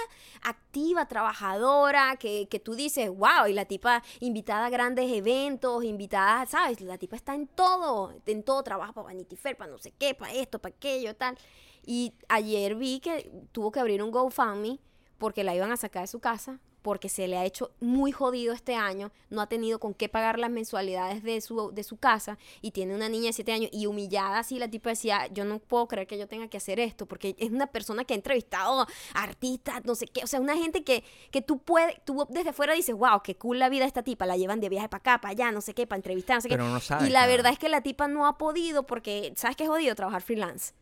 activa, 0.43 1.07
trabajadora, 1.07 2.17
que, 2.17 2.49
que 2.49 2.59
tú 2.59 2.75
dices, 2.75 3.09
wow, 3.09 3.47
y 3.49 3.53
la 3.53 3.65
tipa 3.65 4.03
invitada 4.19 4.67
a 4.67 4.71
grandes 4.71 5.09
eventos, 5.13 5.85
invitada, 5.85 6.47
¿sabes? 6.47 6.81
La 6.81 6.99
tipa 6.99 7.15
está 7.15 7.37
en 7.37 7.47
todo, 7.47 8.13
en 8.27 8.43
todo, 8.43 8.65
trabaja 8.65 8.93
para 8.93 9.07
Vanity 9.07 9.37
Fair, 9.37 9.57
para 9.57 9.71
no 9.71 9.79
sé 9.79 9.93
qué, 9.93 10.15
para 10.15 10.33
esto, 10.33 10.59
para 10.59 10.75
aquello, 10.75 11.15
tal. 11.15 11.39
Y 11.87 12.15
ayer 12.29 12.75
vi 12.75 12.99
que 12.99 13.31
tuvo 13.53 13.71
que 13.71 13.79
abrir 13.79 14.03
un 14.03 14.11
GoFundMe 14.11 14.81
porque 15.17 15.45
la 15.45 15.55
iban 15.55 15.71
a 15.71 15.77
sacar 15.77 16.03
de 16.03 16.09
su 16.09 16.19
casa, 16.19 16.59
porque 16.83 17.09
se 17.09 17.29
le 17.29 17.37
ha 17.37 17.45
hecho 17.45 17.71
muy 17.81 18.13
jodido 18.13 18.53
este 18.55 18.75
año, 18.75 19.11
no 19.31 19.41
ha 19.41 19.49
tenido 19.49 19.79
con 19.79 19.95
qué 19.95 20.09
pagar 20.09 20.39
las 20.39 20.51
mensualidades 20.51 21.23
de 21.23 21.41
su, 21.41 21.71
de 21.73 21.83
su 21.83 21.97
casa 21.97 22.39
y 22.63 22.71
tiene 22.71 22.95
una 22.95 23.09
niña 23.09 23.27
de 23.27 23.33
7 23.33 23.53
años 23.53 23.71
y 23.73 23.87
humillada 23.87 24.39
así, 24.39 24.59
la 24.59 24.69
tipa 24.69 24.91
decía, 24.91 25.27
yo 25.29 25.45
no 25.45 25.59
puedo 25.59 25.89
creer 25.89 26.07
que 26.07 26.19
yo 26.19 26.29
tenga 26.29 26.49
que 26.49 26.57
hacer 26.57 26.81
esto, 26.81 27.07
porque 27.07 27.35
es 27.39 27.51
una 27.51 27.67
persona 27.67 28.05
que 28.05 28.15
ha 28.15 28.17
entrevistado 28.17 28.87
artistas, 29.15 29.85
no 29.85 29.95
sé 29.95 30.07
qué, 30.07 30.23
o 30.25 30.27
sea, 30.27 30.41
una 30.41 30.57
gente 30.57 30.85
que, 30.85 31.05
que 31.31 31.43
tú 31.43 31.59
puedes, 31.59 32.03
tú 32.05 32.27
desde 32.29 32.53
fuera 32.53 32.75
dices, 32.75 32.95
wow, 32.95 33.23
qué 33.23 33.37
cool 33.37 33.59
la 33.59 33.69
vida 33.69 33.83
de 33.83 33.89
esta 33.89 34.03
tipa, 34.03 34.27
la 34.27 34.37
llevan 34.37 34.61
de 34.61 34.69
viaje 34.69 34.89
para 34.89 35.01
acá, 35.01 35.21
para 35.21 35.33
allá, 35.33 35.53
no 35.53 35.61
sé 35.61 35.75
qué, 35.75 35.87
para 35.87 35.99
entrevistar, 35.99 36.37
no 36.37 36.41
sé 36.43 36.49
Pero 36.49 36.65
qué. 36.65 36.71
no 36.71 36.81
sabes 36.81 37.09
y 37.09 37.13
la 37.13 37.27
verdad 37.27 37.53
es 37.53 37.59
que 37.59 37.69
la 37.69 37.83
tipa 37.83 38.09
no 38.09 38.27
ha 38.27 38.39
podido 38.39 38.85
porque, 38.87 39.33
¿sabes 39.37 39.57
qué 39.57 39.65
es 39.65 39.71
jodido? 39.71 39.95
Trabajar 39.95 40.23
freelance. 40.23 40.73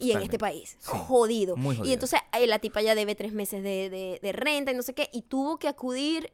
Y 0.00 0.12
en 0.12 0.22
este 0.22 0.38
país. 0.38 0.76
Sí, 0.80 0.90
jodido. 0.92 1.56
muy 1.56 1.74
Y 1.74 1.78
jodido. 1.78 1.94
entonces 1.94 2.20
eh, 2.38 2.46
la 2.46 2.58
tipa 2.58 2.80
ya 2.82 2.94
debe 2.94 3.14
tres 3.14 3.32
meses 3.32 3.62
de, 3.62 3.90
de- 3.90 4.18
de 4.22 4.32
renta 4.32 4.72
y 4.72 4.74
no 4.74 4.82
sé 4.82 4.94
qué. 4.94 5.08
Y 5.12 5.22
tuvo 5.22 5.58
que 5.58 5.68
acudir 5.68 6.32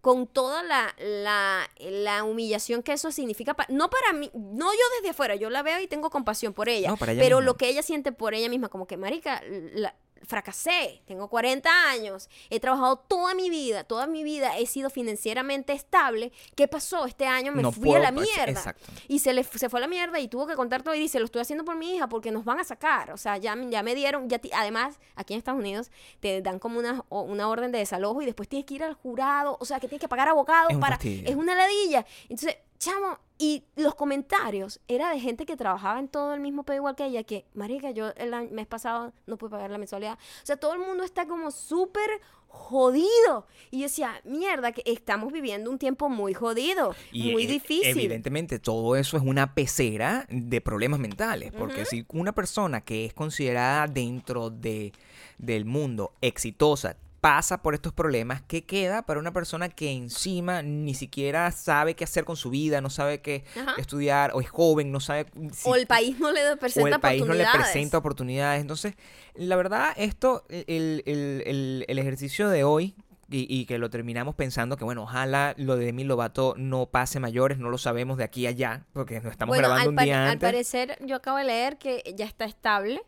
con 0.00 0.26
toda 0.28 0.62
la, 0.62 0.94
la, 0.98 1.68
la 1.80 2.22
humillación 2.24 2.82
que 2.84 2.92
eso 2.92 3.10
significa. 3.10 3.54
pa- 3.54 3.66
no 3.68 3.90
para 3.90 4.12
mí, 4.12 4.30
no 4.34 4.72
yo 4.72 4.78
desde 4.98 5.10
afuera, 5.10 5.34
yo 5.34 5.50
la 5.50 5.62
veo 5.62 5.80
y 5.80 5.88
tengo 5.88 6.08
compasión 6.08 6.52
por 6.54 6.68
ella. 6.68 6.88
No, 6.88 6.96
para 6.96 7.12
ella 7.12 7.20
pero 7.22 7.38
misma. 7.38 7.46
lo 7.50 7.56
que 7.56 7.68
ella 7.68 7.82
siente 7.82 8.12
por 8.12 8.32
ella 8.34 8.48
misma, 8.48 8.68
como 8.68 8.86
que, 8.86 8.96
marica, 8.96 9.42
la- 9.74 9.94
fracasé, 10.26 11.02
tengo 11.06 11.28
40 11.28 11.68
años, 11.90 12.28
he 12.50 12.60
trabajado 12.60 12.96
toda 12.98 13.34
mi 13.34 13.50
vida, 13.50 13.84
toda 13.84 14.06
mi 14.06 14.24
vida 14.24 14.58
he 14.58 14.66
sido 14.66 14.90
financieramente 14.90 15.72
estable. 15.72 16.32
¿Qué 16.54 16.68
pasó? 16.68 17.06
Este 17.06 17.26
año 17.26 17.52
me 17.52 17.62
No 17.62 17.72
fui 17.72 17.94
a 17.94 17.98
la 17.98 18.10
mierda. 18.10 18.50
exacto. 18.50 18.92
Y 19.08 19.20
se 19.20 19.32
le 19.32 19.44
se 19.44 19.68
fue 19.68 19.80
a 19.80 19.82
la 19.82 19.88
mierda 19.88 20.18
y 20.20 20.28
tuvo 20.28 20.46
que 20.46 20.54
contar 20.54 20.82
todo 20.82 20.94
y 20.94 21.00
dice, 21.00 21.18
lo 21.18 21.24
estoy 21.24 21.42
haciendo 21.42 21.64
por 21.64 21.76
mi 21.76 21.94
hija 21.94 22.08
porque 22.08 22.30
nos 22.30 22.44
van 22.44 22.60
a 22.60 22.64
sacar. 22.64 23.10
O 23.12 23.16
sea, 23.16 23.36
ya, 23.38 23.56
ya 23.68 23.82
me 23.82 23.94
dieron, 23.94 24.28
ya 24.28 24.40
además, 24.54 24.98
aquí 25.14 25.34
en 25.34 25.38
Estados 25.38 25.60
Unidos 25.60 25.90
te 26.20 26.42
dan 26.42 26.58
como 26.58 26.78
una, 26.78 27.04
una 27.08 27.48
orden 27.48 27.72
de 27.72 27.78
desalojo 27.78 28.22
y 28.22 28.26
después 28.26 28.48
tienes 28.48 28.66
que 28.66 28.74
ir 28.74 28.84
al 28.84 28.94
jurado, 28.94 29.56
o 29.60 29.64
sea, 29.64 29.80
que 29.80 29.88
tienes 29.88 30.00
que 30.00 30.08
pagar 30.08 30.28
abogados 30.28 30.72
para... 30.78 30.96
fastidio. 30.96 31.28
Es 31.28 31.36
una 31.36 31.54
ladilla. 31.54 32.04
Entonces, 32.28 32.56
chamo, 32.78 33.18
y 33.38 33.62
los 33.76 33.94
comentarios 33.94 34.80
era 34.88 35.10
de 35.10 35.20
gente 35.20 35.46
que 35.46 35.56
trabajaba 35.56 35.98
en 36.00 36.08
todo 36.08 36.34
el 36.34 36.40
mismo 36.40 36.64
pedo 36.64 36.76
igual 36.76 36.96
que 36.96 37.06
ella, 37.06 37.22
que, 37.22 37.44
marica, 37.54 37.90
yo 37.92 38.08
el 38.16 38.34
año- 38.34 38.50
mes 38.50 38.66
pasado 38.66 39.12
no 39.26 39.36
pude 39.36 39.50
pagar 39.50 39.70
la 39.70 39.78
mensualidad. 39.78 40.14
O 40.42 40.46
sea, 40.46 40.56
todo 40.56 40.72
el 40.74 40.80
mundo 40.80 41.04
está 41.04 41.26
como 41.26 41.50
súper 41.52 42.08
jodido. 42.48 43.46
Y 43.70 43.78
yo 43.78 43.82
decía, 43.84 44.20
mierda, 44.24 44.72
que 44.72 44.82
estamos 44.86 45.32
viviendo 45.32 45.70
un 45.70 45.78
tiempo 45.78 46.08
muy 46.08 46.34
jodido, 46.34 46.94
Y 47.12 47.30
muy 47.32 47.44
eh, 47.44 47.46
difícil. 47.46 47.86
Evidentemente, 47.90 48.58
todo 48.58 48.96
eso 48.96 49.16
es 49.16 49.22
una 49.22 49.54
pecera 49.54 50.26
de 50.30 50.60
problemas 50.60 50.98
mentales. 50.98 51.52
Porque 51.52 51.84
si 51.84 52.04
una 52.08 52.32
persona 52.32 52.80
que 52.80 53.04
es 53.04 53.14
considerada 53.14 53.86
dentro 53.86 54.50
de, 54.50 54.92
del 55.38 55.64
mundo 55.64 56.12
exitosa 56.20 56.96
pasa 57.20 57.62
por 57.62 57.74
estos 57.74 57.92
problemas, 57.92 58.42
¿qué 58.42 58.64
queda 58.64 59.02
para 59.02 59.18
una 59.18 59.32
persona 59.32 59.68
que 59.68 59.90
encima 59.90 60.62
ni 60.62 60.94
siquiera 60.94 61.50
sabe 61.50 61.94
qué 61.94 62.04
hacer 62.04 62.24
con 62.24 62.36
su 62.36 62.50
vida, 62.50 62.80
no 62.80 62.90
sabe 62.90 63.20
qué 63.20 63.44
Ajá. 63.60 63.74
estudiar, 63.78 64.30
o 64.34 64.40
es 64.40 64.48
joven, 64.48 64.92
no 64.92 65.00
sabe 65.00 65.26
si 65.52 65.68
o 65.68 65.74
el 65.74 65.86
país 65.86 66.18
no 66.20 66.30
le 66.32 66.56
presenta 66.56 66.84
o 66.84 66.94
el 66.94 67.00
país 67.00 67.20
no 67.20 67.26
le 67.34 67.42
oportunidades. 67.42 67.70
presenta 67.72 67.98
oportunidades. 67.98 68.60
Entonces, 68.60 68.94
la 69.34 69.56
verdad, 69.56 69.92
esto, 69.96 70.44
el, 70.48 71.02
el- 71.06 71.42
el- 71.46 71.84
el 71.88 71.98
ejercicio 71.98 72.48
de 72.48 72.64
hoy, 72.64 72.94
y, 73.30 73.46
y 73.54 73.66
que 73.66 73.76
lo 73.76 73.90
terminamos 73.90 74.34
pensando 74.36 74.76
que, 74.78 74.84
bueno, 74.84 75.02
ojalá 75.02 75.54
lo 75.58 75.76
de 75.76 75.84
Demi 75.84 76.02
Lovato 76.04 76.54
no 76.56 76.86
pase 76.86 77.20
mayores, 77.20 77.58
no 77.58 77.68
lo 77.68 77.76
sabemos 77.76 78.16
de 78.16 78.24
aquí 78.24 78.46
a 78.46 78.50
allá, 78.50 78.86
porque 78.94 79.20
nos 79.20 79.32
estamos 79.32 79.54
bueno, 79.54 79.68
grabando 79.68 79.90
un 79.90 79.96
día 79.96 80.30
al 80.30 80.38
parecer, 80.38 80.96
yo 81.04 81.16
acabo 81.16 81.36
de 81.36 81.44
leer 81.44 81.76
que 81.76 82.02
ya 82.16 82.24
está 82.24 82.46
estable. 82.46 83.02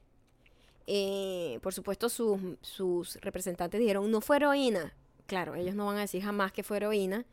Eh, 0.86 1.58
por 1.62 1.74
supuesto, 1.74 2.08
sus, 2.08 2.40
sus 2.62 3.16
representantes 3.16 3.80
dijeron, 3.80 4.10
no 4.10 4.20
fue 4.20 4.36
heroína. 4.36 4.94
Claro, 5.26 5.54
ellos 5.54 5.74
no 5.74 5.86
van 5.86 5.98
a 5.98 6.00
decir 6.00 6.22
jamás 6.22 6.52
que 6.52 6.62
fue 6.62 6.78
heroína. 6.78 7.24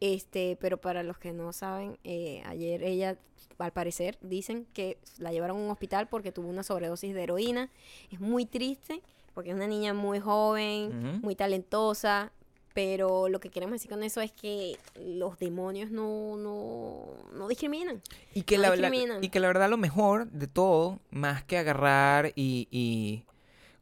Este, 0.00 0.58
pero 0.60 0.78
para 0.78 1.02
los 1.02 1.18
que 1.18 1.32
no 1.32 1.52
saben, 1.52 1.98
eh, 2.04 2.42
ayer 2.46 2.82
ella, 2.82 3.18
al 3.58 3.72
parecer, 3.72 4.18
dicen 4.20 4.66
que 4.74 4.98
la 5.18 5.32
llevaron 5.32 5.56
a 5.56 5.60
un 5.60 5.70
hospital 5.70 6.08
porque 6.08 6.32
tuvo 6.32 6.48
una 6.48 6.62
sobredosis 6.62 7.14
de 7.14 7.22
heroína. 7.22 7.70
Es 8.10 8.20
muy 8.20 8.44
triste 8.44 9.02
porque 9.32 9.50
es 9.50 9.56
una 9.56 9.66
niña 9.66 9.92
muy 9.92 10.18
joven, 10.18 11.20
muy 11.22 11.34
talentosa. 11.34 12.32
Pero 12.76 13.30
lo 13.30 13.40
que 13.40 13.48
queremos 13.48 13.72
decir 13.72 13.90
con 13.90 14.02
eso 14.02 14.20
es 14.20 14.32
que 14.32 14.76
los 15.00 15.38
demonios 15.38 15.90
no, 15.90 16.36
no, 16.36 17.06
no 17.32 17.48
discriminan. 17.48 18.02
Y 18.34 18.42
que, 18.42 18.56
no 18.58 18.64
la, 18.64 18.68
la- 18.76 18.90
discriminan. 18.90 19.24
y 19.24 19.30
que 19.30 19.40
la 19.40 19.46
verdad 19.48 19.70
lo 19.70 19.78
mejor 19.78 20.26
de 20.30 20.46
todo, 20.46 20.98
más 21.10 21.42
que 21.42 21.56
agarrar 21.56 22.32
y, 22.36 22.68
y 22.70 23.22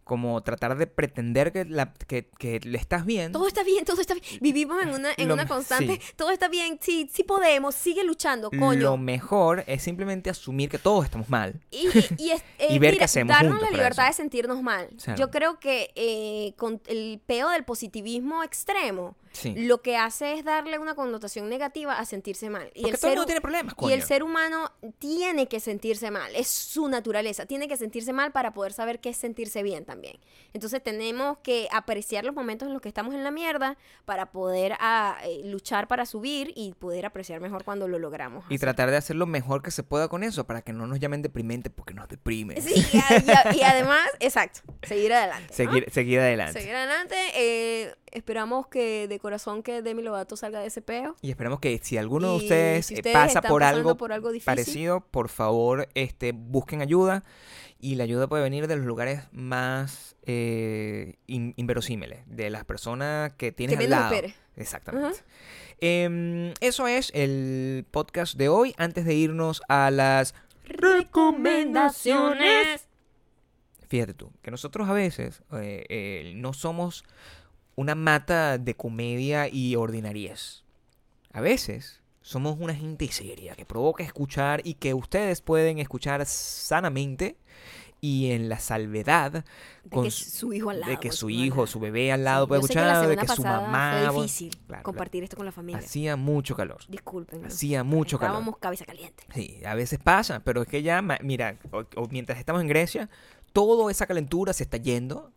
como 0.05 0.43
tratar 0.43 0.77
de 0.77 0.87
pretender 0.87 1.51
que, 1.51 1.65
la, 1.65 1.93
que, 1.95 2.29
que 2.39 2.61
le 2.61 2.79
estás 2.79 3.05
bien, 3.07 3.33
Todo 3.33 3.49
está 3.49 3.65
bien, 3.65 3.85
todo 3.85 4.01
está 4.01 4.15
bien. 4.15 4.25
Vivimos 4.41 4.83
en 4.83 4.91
una, 4.91 5.11
en 5.17 5.29
Lo- 5.29 5.35
una 5.35 5.47
constante. 5.49 5.95
sí. 5.95 6.13
Todo 6.17 6.31
está 6.31 6.49
bien, 6.49 6.79
sí, 6.81 7.11
sí 7.13 7.25
podemos, 7.25 7.75
sigue 7.75 8.05
luchando, 8.05 8.51
coño. 8.51 8.81
lo 8.83 8.97
mejor 8.99 9.65
es 9.67 9.83
simplemente 9.83 10.29
asumir 10.31 10.69
que 10.69 10.79
todos 10.79 11.05
estamos 11.07 11.29
mal. 11.31 11.61
Y, 11.71 11.87
eh, 12.59 12.79
ver 12.79 12.99
qué 12.99 13.05
hacemos 13.05 13.35
darnos 13.35 13.53
juntos 13.55 13.71
la 13.71 13.77
libertad 13.79 14.07
de 14.07 14.13
sentirnos 14.13 14.63
mal. 14.63 14.89
Claro. 15.03 15.19
Yo 15.19 15.31
creo 15.31 15.59
que 15.59 15.91
eh, 15.95 16.53
con 16.57 16.81
el 16.87 17.21
peo 17.25 17.49
del 17.49 17.65
positivismo 17.65 18.43
extremo, 18.43 19.17
Sí. 19.35 19.55
lo 19.57 19.83
que 19.83 19.97
hace 19.99 20.33
es 20.33 20.45
darle 20.45 20.79
una 20.79 20.95
connotación 20.95 21.49
negativa 21.49 21.99
a 21.99 22.05
sentirse 22.07 22.49
mal. 22.49 22.71
Y 22.75 22.83
Porque 22.83 22.95
el 22.95 23.01
todo 23.01 23.09
el 23.09 23.11
ser 23.11 23.11
mundo 23.11 23.27
tiene 23.27 23.41
problemas, 23.43 23.73
Y 23.75 23.77
coño. 23.77 23.95
el 23.95 24.03
ser 24.03 24.23
humano 24.23 24.71
tiene 24.99 25.49
que 25.49 25.61
sentirse 25.61 26.11
mal, 26.11 26.35
es 26.35 26.49
su 26.49 26.89
naturaleza, 26.89 27.45
tiene 27.45 27.69
que 27.69 27.77
sentirse 27.77 28.13
mal 28.13 28.33
para 28.33 28.53
poder 28.55 28.73
saber 28.73 29.01
qué 29.01 29.11
es 29.11 29.17
sentirse 29.17 29.63
bien 29.63 29.85
también. 29.85 30.19
Entonces 30.53 30.83
tenemos 30.83 31.39
que 31.39 31.69
apreciar 31.73 32.25
los 32.25 32.35
momentos 32.35 32.67
en 32.69 32.73
los 32.73 32.81
que 32.81 32.89
estamos 32.89 33.15
en 33.15 33.25
la 33.25 33.31
mierda 33.31 33.77
para 34.05 34.33
poder 34.33 34.77
ah, 34.81 35.19
eh, 35.25 35.43
luchar 35.45 35.89
para 35.89 36.07
subir 36.07 36.53
y 36.55 36.73
poder 36.75 37.05
apreciar 37.07 37.41
mejor 37.41 37.65
cuando 37.65 37.89
lo 37.89 37.99
logramos. 37.99 38.45
Y 38.49 38.59
tratar 38.59 38.91
de 38.91 38.97
hacer 38.97 39.17
lo 39.17 39.27
mejor 39.27 39.63
que 39.63 39.71
se 39.71 39.83
pueda 39.83 40.09
con 40.09 40.23
eso 40.23 40.45
para 40.47 40.63
que 40.63 40.73
no 40.73 40.87
nos 40.87 41.01
llamen 41.01 41.23
deprimente 41.23 41.71
porque 41.71 41.93
nos 41.93 42.09
deprime. 42.09 42.61
Sí, 42.61 42.73
y, 42.93 42.97
a- 42.99 43.19
y 43.19 43.31
a- 43.31 43.55
y 43.57 43.63
además, 43.63 44.09
exacto, 44.21 44.61
seguir 44.85 45.13
adelante. 45.13 45.47
¿no? 45.51 45.55
Seguir, 45.57 45.91
seguir 45.91 46.21
adelante. 46.21 46.61
Seguir 46.61 46.75
adelante. 46.77 47.17
eh, 47.35 47.95
esperamos 48.13 48.69
que 48.69 49.09
de 49.09 49.19
corazón 49.25 49.63
que 49.63 49.81
Demi 49.83 50.03
Lovato 50.03 50.37
salga 50.37 50.61
de 50.61 50.67
ese 50.67 50.83
peo. 50.83 51.17
Y 51.23 51.31
esperamos 51.31 51.59
que 51.61 51.79
si 51.83 51.97
alguno 51.99 52.29
de 52.29 52.35
Y 52.35 52.37
ustedes, 52.43 52.87
si 52.87 52.95
eh, 52.95 52.99
ustedes 52.99 53.15
pasa 53.17 53.41
por 53.43 53.63
algo, 53.65 53.97
por 53.97 54.13
algo 54.13 54.31
difícil. 54.31 54.45
parecido, 54.47 55.01
por 55.01 55.29
favor, 55.31 55.89
este, 55.95 56.33
busquen 56.33 56.81
ayuda. 56.83 57.25
Y 57.81 57.97
la 57.97 58.05
ayuda 58.05 58.29
puede 58.29 58.43
venir 58.43 58.67
de 58.67 58.77
los 58.77 58.85
lugares 58.87 59.23
más 59.33 60.17
eh, 60.27 61.17
in- 61.27 61.53
inverosímiles, 61.57 62.21
de 62.27 62.49
las 62.51 62.65
personas 62.65 63.33
que 63.37 63.53
tienes 63.53 63.77
Que 63.79 63.85
al 63.85 63.91
lado. 63.91 64.15
Exactamente. 64.57 65.19
Em, 65.81 66.53
eso 66.61 66.87
es 66.87 67.11
el 67.15 67.85
podcast 67.91 68.37
de 68.37 68.49
hoy. 68.49 68.75
Antes 68.79 69.05
de 69.05 69.15
irnos 69.15 69.63
a 69.69 69.91
las 69.91 70.35
Recomendaciones. 70.67 72.87
Fíjate 73.89 74.15
tú, 74.15 74.33
que 74.43 74.51
nosotros 74.51 74.89
a 74.89 74.93
veces 74.93 75.43
eh, 75.53 75.85
eh, 75.89 76.33
no 76.37 76.53
somos 76.55 77.05
una 77.77 77.95
mata 77.95 78.59
de 78.59 78.75
comedia 78.75 79.49
y 79.49 79.77
ordinariez. 79.77 80.63
A 81.33 81.41
veces 81.41 82.01
somos 82.23 82.57
una 82.59 82.75
gente 82.75 83.11
seria 83.13 83.55
que 83.55 83.67
provoca 83.67 84.03
escuchar 84.05 84.61
y 84.65 84.75
que 84.75 84.95
ustedes 84.95 85.41
pueden 85.41 85.79
escuchar 85.79 86.25
sanamente 86.27 87.37
y 88.01 88.33
en 88.33 88.49
la 88.51 88.59
salvedad 88.59 89.45
De 89.85 90.03
que 90.03 90.11
su- 90.11 90.53
hijo 90.53 90.69
al 90.71 90.81
lado. 90.81 90.93
de 90.93 91.01
que 91.01 91.11
su 91.11 91.27
mamá. 91.29 91.39
hijo, 91.47 91.67
su 91.67 91.81
bebé 91.81 92.13
al 92.13 92.23
lado 92.25 92.45
Sí, 92.45 92.49
puede 92.49 92.61
que 92.61 92.65
escuchar, 92.67 93.09
de 93.09 93.17
que 93.17 93.29
su 93.29 93.43
mamá... 93.43 94.11
Fue 94.13 94.23
difícil 94.23 94.51
Claro, 94.51 94.67
claro. 94.67 94.83
compartir 94.83 95.25
esto 95.25 95.37
con 95.37 95.47
la 95.47 95.53
familia. 95.53 95.79
Hacía 95.81 96.15
mucho 96.17 96.55
calor. 96.55 96.81
Disculpen. 96.89 97.47
Hacía 97.47 97.83
mucho 97.83 98.19
calor. 98.19 98.35
Estábamos 98.37 98.59
cabeza 98.59 98.85
caliente. 98.85 99.25
Sí, 99.35 99.59
a 99.65 99.75
veces 99.75 99.99
pasa, 99.99 100.41
pero 100.45 100.63
es 100.63 100.69
que 100.69 100.83
ya, 100.83 101.01
mira, 101.23 101.57
o- 101.73 101.85
o 101.97 102.07
mientras 102.11 102.39
estamos 102.39 102.61
en 102.61 102.69
Grecia, 102.69 103.09
toda 103.55 103.91
esa 103.91 104.07
calentura 104.07 104.53
se 104.53 104.65
está 104.65 104.77
yendo. 104.77 105.33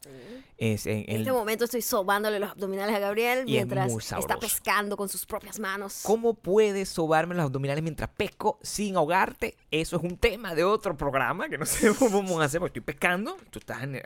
Es 0.57 0.87
en, 0.87 0.97
En 0.99 1.09
en- 1.09 1.17
este 1.17 1.31
momento 1.31 1.65
estoy 1.65 1.83
sobándole 1.83 2.39
los 2.39 2.49
abdominales 2.49 2.95
a 2.95 2.99
Gabriel 2.99 3.39
es 3.39 3.45
mientras 3.45 3.93
está 4.11 4.37
pescando 4.39 4.97
con 4.97 5.07
sus 5.07 5.25
propias 5.25 5.59
manos. 5.59 5.99
¿Cómo 6.03 6.33
puedes 6.33 6.89
sobarme 6.89 7.35
los 7.35 7.43
abdominales 7.45 7.83
mientras 7.83 8.09
pesco 8.09 8.57
sin 8.63 8.95
ahogarte? 8.95 9.55
Eso 9.69 9.97
es 9.97 10.03
un 10.03 10.17
tema 10.17 10.55
de 10.55 10.63
otro 10.63 10.97
programa 10.97 11.47
que 11.47 11.59
no 11.59 11.65
sé 11.67 11.93
cómo 11.95 12.21
vamos 12.23 12.41
a 12.41 12.45
hacer 12.45 12.59
porque 12.59 12.79
estoy 12.79 12.93
pescando. 12.93 13.37
Tú 13.51 13.59
estás 13.59 13.83
en, 13.83 14.01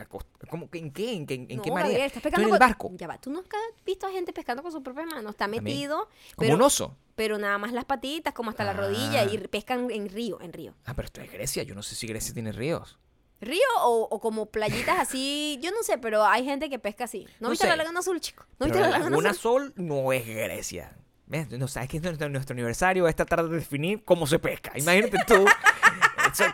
¿cómo, 0.49 0.68
¿En 0.74 0.91
qué? 0.91 1.14
¿En, 1.14 1.26
qué- 1.26 1.36
en 1.36 1.56
no, 1.58 1.64
qué 1.64 1.70
manera? 1.72 1.88
Gabriel, 1.89 2.08
estás 2.08 2.22
pescando 2.24 2.47
en 2.49 2.54
el 2.54 2.60
con- 2.60 2.68
barco, 2.68 2.91
Ya 2.95 3.08
va, 3.08 3.18
tú 3.18 3.30
nunca 3.32 3.56
has 3.58 3.86
visto 3.86 4.06
a 4.08 4.12
gente 4.12 4.34
pescando 4.34 4.62
con 4.62 4.72
sus 4.74 4.82
propias 4.82 5.06
manos. 5.08 5.32
Está 5.32 5.47
metido, 5.47 5.99
como 6.36 6.47
pero, 6.47 6.56
un 6.56 6.62
oso. 6.64 6.97
pero 7.16 7.38
nada 7.38 7.58
más 7.60 7.72
las 7.72 7.86
patitas, 7.86 8.34
como 8.34 8.49
hasta 8.49 8.66
la 8.66 8.74
rodilla, 8.74 9.22
Ah. 9.22 9.26
y 9.32 9.38
pescan 9.47 9.89
en 9.89 10.10
río, 10.10 10.41
en 10.41 10.52
río. 10.52 10.74
Ah, 10.86 10.93
pero 10.95 11.06
esto 11.06 11.22
es 11.22 11.32
Grecia. 11.32 11.64
Yo 11.64 11.76
no 11.76 11.82
sé 11.84 11.95
si 11.95 12.08
Grecia 12.08 12.34
tiene 12.34 12.52
ríos. 12.52 12.97
¿Río 13.42 13.62
o, 13.84 14.08
o 14.10 14.20
como 14.20 14.46
playitas 14.46 15.00
así? 15.00 15.60
Yo 15.62 15.72
no 15.72 15.82
sé, 15.84 15.98
pero 15.98 16.24
hay 16.24 16.46
gente 16.46 16.70
que 16.70 16.80
pesca 16.80 17.06
así. 17.06 17.26
¿No, 17.39 17.48
No 17.48 17.50
viste 17.50 17.66
la 17.66 17.74
sé. 17.74 17.78
Laguna 17.78 18.00
Azul, 18.00 18.22
chico? 18.22 18.46
¿No 18.60 18.68
Pero 18.68 18.72
viste 18.74 18.80
la 18.82 18.89
la 19.00 19.00
Laguna 19.00 19.30
Azul? 19.32 19.42
Sol 19.42 19.74
no 19.78 20.14
es 20.14 20.26
Grecia. 20.28 20.96
¿Ves? 21.26 21.50
No 21.52 21.68
sabes 21.68 21.89
que 21.89 21.98
es 21.98 22.04
nuestro, 22.04 22.30
nuestro 22.30 22.54
aniversario 22.54 23.08
es 23.08 23.16
tratar 23.16 23.48
de 23.48 23.56
definir 23.56 24.04
cómo 24.04 24.28
se 24.28 24.38
pesca. 24.38 24.72
Imagínate 24.76 25.18
tú. 25.26 25.46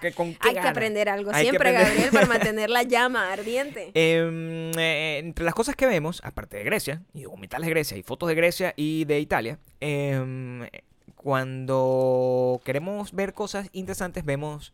que 0.01 0.11
con 0.13 0.35
Hay 0.39 0.53
que 0.53 0.59
aprender 0.59 1.09
algo 1.09 1.31
Hay 1.33 1.45
siempre, 1.45 1.69
aprender. 1.69 1.87
Gabriel, 1.87 2.09
para 2.11 2.25
mantener 2.27 2.69
la 2.69 2.83
llama 2.83 3.31
ardiente. 3.33 3.91
Em, 3.93 4.71
eh, 4.77 5.17
entre 5.19 5.43
las 5.45 5.53
cosas 5.53 5.75
que 5.75 5.85
vemos, 5.87 6.21
aparte 6.23 6.57
de 6.57 6.63
Grecia, 6.63 7.03
y 7.13 7.23
documentales 7.23 7.65
de 7.67 7.71
Grecia, 7.71 7.97
y 7.97 8.03
fotos 8.03 8.29
de 8.29 8.35
Grecia 8.35 8.73
y 8.75 9.05
de 9.05 9.19
Italia, 9.19 9.59
em, 9.79 10.67
cuando 11.15 12.61
queremos 12.63 13.11
ver 13.13 13.33
cosas 13.33 13.69
interesantes, 13.73 14.23
vemos 14.25 14.73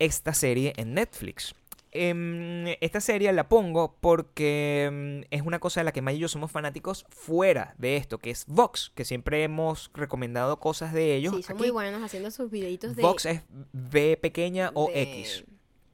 esta 0.00 0.34
serie 0.34 0.72
en 0.76 0.94
Netflix. 0.94 1.54
Em, 1.92 2.68
esta 2.80 3.00
serie 3.00 3.32
la 3.32 3.48
pongo 3.48 3.96
porque 4.00 4.84
em, 4.84 5.24
es 5.30 5.42
una 5.42 5.58
cosa 5.58 5.80
de 5.80 5.84
la 5.84 5.92
que 5.92 6.02
Maya 6.02 6.18
y 6.18 6.20
yo 6.20 6.28
somos 6.28 6.50
fanáticos 6.52 7.04
fuera 7.08 7.74
de 7.78 7.96
esto, 7.96 8.18
que 8.18 8.30
es 8.30 8.44
Vox, 8.46 8.92
que 8.94 9.04
siempre 9.04 9.42
hemos 9.42 9.90
recomendado 9.94 10.60
cosas 10.60 10.92
de 10.92 11.16
ellos. 11.16 11.34
Sí, 11.36 11.42
son 11.42 11.54
aquí. 11.54 11.62
muy 11.62 11.70
buenos 11.70 12.00
haciendo 12.02 12.30
sus 12.30 12.48
videitos 12.50 12.94
de... 12.94 13.02
Vox 13.02 13.26
es 13.26 13.42
V 13.72 14.16
pequeña 14.18 14.70
o 14.74 14.86
de- 14.88 15.02
X. 15.02 15.44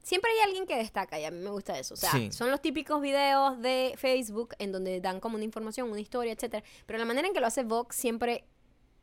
Siempre 0.03 0.31
hay 0.31 0.39
alguien 0.47 0.65
que 0.67 0.77
destaca 0.77 1.19
y 1.19 1.25
a 1.25 1.31
mí 1.31 1.39
me 1.39 1.49
gusta 1.49 1.77
eso. 1.77 1.95
O 1.95 1.97
sea, 1.97 2.11
Sí. 2.11 2.31
son 2.31 2.49
los 2.51 2.61
típicos 2.61 3.01
videos 3.01 3.59
de 3.61 3.93
Facebook 3.97 4.53
en 4.59 4.71
donde 4.71 5.01
dan 5.01 5.19
como 5.19 5.35
una 5.35 5.43
información, 5.43 5.89
una 5.91 5.99
historia, 5.99 6.31
etcétera. 6.31 6.63
Pero 6.85 6.99
la 6.99 7.05
manera 7.05 7.27
en 7.27 7.33
que 7.33 7.41
lo 7.41 7.47
hace 7.47 7.63
Vox 7.63 7.95
siempre 7.95 8.45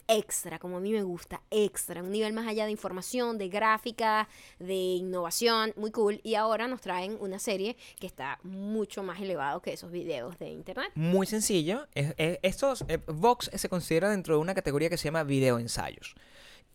extra, 0.09 0.59
como 0.59 0.77
a 0.77 0.81
mí 0.81 0.93
me 0.93 1.03
gusta, 1.03 1.43
extra, 1.51 2.03
un 2.03 2.11
nivel 2.11 2.33
más 2.33 2.47
allá 2.47 2.65
de 2.67 2.71
información, 2.71 3.39
de 3.39 3.49
gráfica, 3.49 4.29
de 4.59 4.75
innovación, 4.75 5.73
muy 5.77 5.91
cool. 5.91 6.21
Y 6.23 6.35
ahora 6.35 6.69
nos 6.69 6.81
traen 6.81 7.17
una 7.21 7.39
serie 7.39 7.77
que 7.99 8.07
está 8.07 8.39
mucho 8.43 9.03
más 9.03 9.21
elevado 9.21 9.61
que 9.63 9.73
esos 9.73 9.91
videos 9.91 10.39
de 10.39 10.49
internet. 10.51 10.91
Muy 10.95 11.27
sencillo. 11.27 11.87
Es- 11.95 12.15
es- 12.19 12.39
estos, 12.43 12.85
eh, 12.89 12.99
Vox 13.07 13.51
se 13.55 13.69
considera 13.69 14.11
dentro 14.11 14.35
de 14.35 14.41
una 14.41 14.55
categoría 14.55 14.91
que 14.91 14.97
se 14.97 15.05
llama 15.05 15.25
video 15.25 15.59
ensayos. 15.59 16.15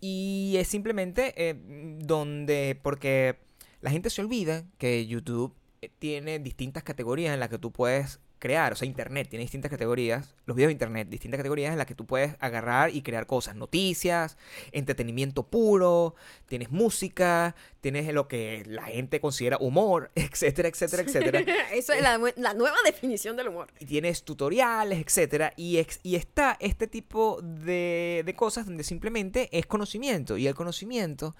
Y 0.01 0.55
es 0.57 0.67
simplemente 0.67 1.33
eh, 1.35 1.55
donde, 1.99 2.79
porque 2.81 3.37
la 3.81 3.91
gente 3.91 4.09
se 4.09 4.21
olvida 4.21 4.63
que 4.77 5.05
YouTube 5.07 5.53
eh, 5.81 5.89
tiene 5.99 6.39
distintas 6.39 6.83
categorías 6.83 7.33
en 7.33 7.39
las 7.39 7.49
que 7.49 7.57
tú 7.57 7.71
puedes 7.71 8.19
crear, 8.39 8.71
o 8.71 8.75
sea, 8.75 8.85
Internet 8.87 9.27
tiene 9.29 9.43
distintas 9.43 9.69
categorías, 9.69 10.33
los 10.45 10.55
videos 10.55 10.69
de 10.69 10.73
Internet, 10.73 11.09
distintas 11.09 11.37
categorías 11.39 11.71
en 11.73 11.77
las 11.77 11.85
que 11.87 11.93
tú 11.95 12.05
puedes 12.05 12.35
agarrar 12.39 12.89
y 12.95 13.01
crear 13.01 13.27
cosas, 13.27 13.55
noticias, 13.55 14.37
entretenimiento 14.71 15.43
puro, 15.43 16.15
tienes 16.47 16.71
música, 16.71 17.53
tienes 17.81 18.11
lo 18.13 18.27
que 18.29 18.63
la 18.65 18.83
gente 18.83 19.19
considera 19.19 19.57
humor, 19.59 20.11
etcétera, 20.15 20.69
etcétera, 20.69 21.03
etcétera. 21.03 21.39
Eso 21.73 21.93
es 21.93 22.01
la, 22.01 22.17
nue- 22.17 22.33
la 22.37 22.53
nueva 22.53 22.77
definición 22.85 23.35
del 23.35 23.49
humor. 23.49 23.67
y 23.79 23.85
tienes 23.85 24.23
tutoriales, 24.23 24.99
etcétera, 25.05 25.53
y, 25.57 25.77
ex- 25.77 25.99
y 26.03 26.15
está 26.15 26.55
este 26.61 26.87
tipo 26.87 27.41
de, 27.43 28.23
de 28.25 28.33
cosas 28.35 28.65
donde 28.65 28.83
simplemente 28.83 29.49
es 29.51 29.65
conocimiento. 29.65 30.37
Y 30.37 30.47
el 30.47 30.55
conocimiento, 30.55 31.35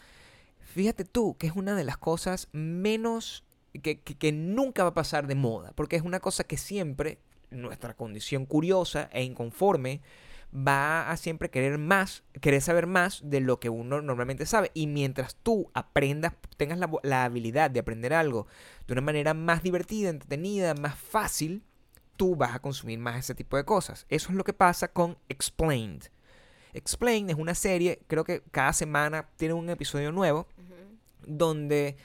fíjate 0.74 1.06
tú, 1.06 1.38
que 1.38 1.48
es 1.48 1.54
una 1.56 1.76
de 1.76 1.84
las 1.86 1.98
cosas 1.98 2.50
menos. 2.52 3.44
Que, 3.82 4.00
que- 4.00 4.16
que 4.18 4.32
nunca 4.32 4.84
va 4.84 4.90
a 4.90 4.94
pasar 4.94 5.28
de 5.28 5.36
moda, 5.36 5.72
porque 5.76 5.96
es 5.96 6.02
una 6.04 6.20
cosa 6.20 6.44
que 6.44 6.58
siempre 6.58 7.20
nuestra 7.52 7.94
condición 7.96 8.46
curiosa 8.46 9.10
e 9.12 9.24
inconforme 9.24 10.02
va 10.56 11.10
a 11.12 11.18
siempre 11.18 11.50
querer 11.50 11.78
más, 11.78 12.24
querer 12.42 12.62
saber 12.62 12.88
más 12.88 13.22
de 13.24 13.40
lo 13.40 13.60
que 13.60 13.70
uno 13.70 14.02
normalmente 14.02 14.46
sabe. 14.48 14.72
Y 14.74 14.88
mientras 14.88 15.36
tú 15.36 15.70
aprendas, 15.74 16.34
tengas 16.58 16.80
la, 16.80 16.90
la 17.04 17.24
habilidad 17.26 17.70
de 17.72 17.80
aprender 17.80 18.14
algo 18.14 18.48
de 18.88 18.94
una 18.94 19.02
manera 19.02 19.34
más 19.34 19.62
divertida, 19.64 20.10
entretenida, 20.10 20.74
más 20.74 20.98
fácil, 20.98 21.62
tú 22.18 22.36
vas 22.36 22.56
a 22.56 22.60
consumir 22.60 22.98
más 23.00 23.18
ese 23.18 23.36
tipo 23.36 23.58
de 23.58 23.64
cosas. 23.66 24.06
Eso 24.10 24.30
es 24.30 24.36
lo 24.36 24.44
que 24.44 24.54
pasa 24.54 24.88
con 24.90 25.18
Explained. 25.30 26.06
Explained 26.74 27.30
es 27.32 27.36
una 27.38 27.56
serie, 27.56 28.00
creo 28.08 28.24
que 28.24 28.42
cada 28.52 28.74
semana 28.74 29.28
tiene 29.38 29.54
un 29.54 29.70
episodio 29.70 30.12
nuevo, 30.12 30.48
donde 31.26 31.96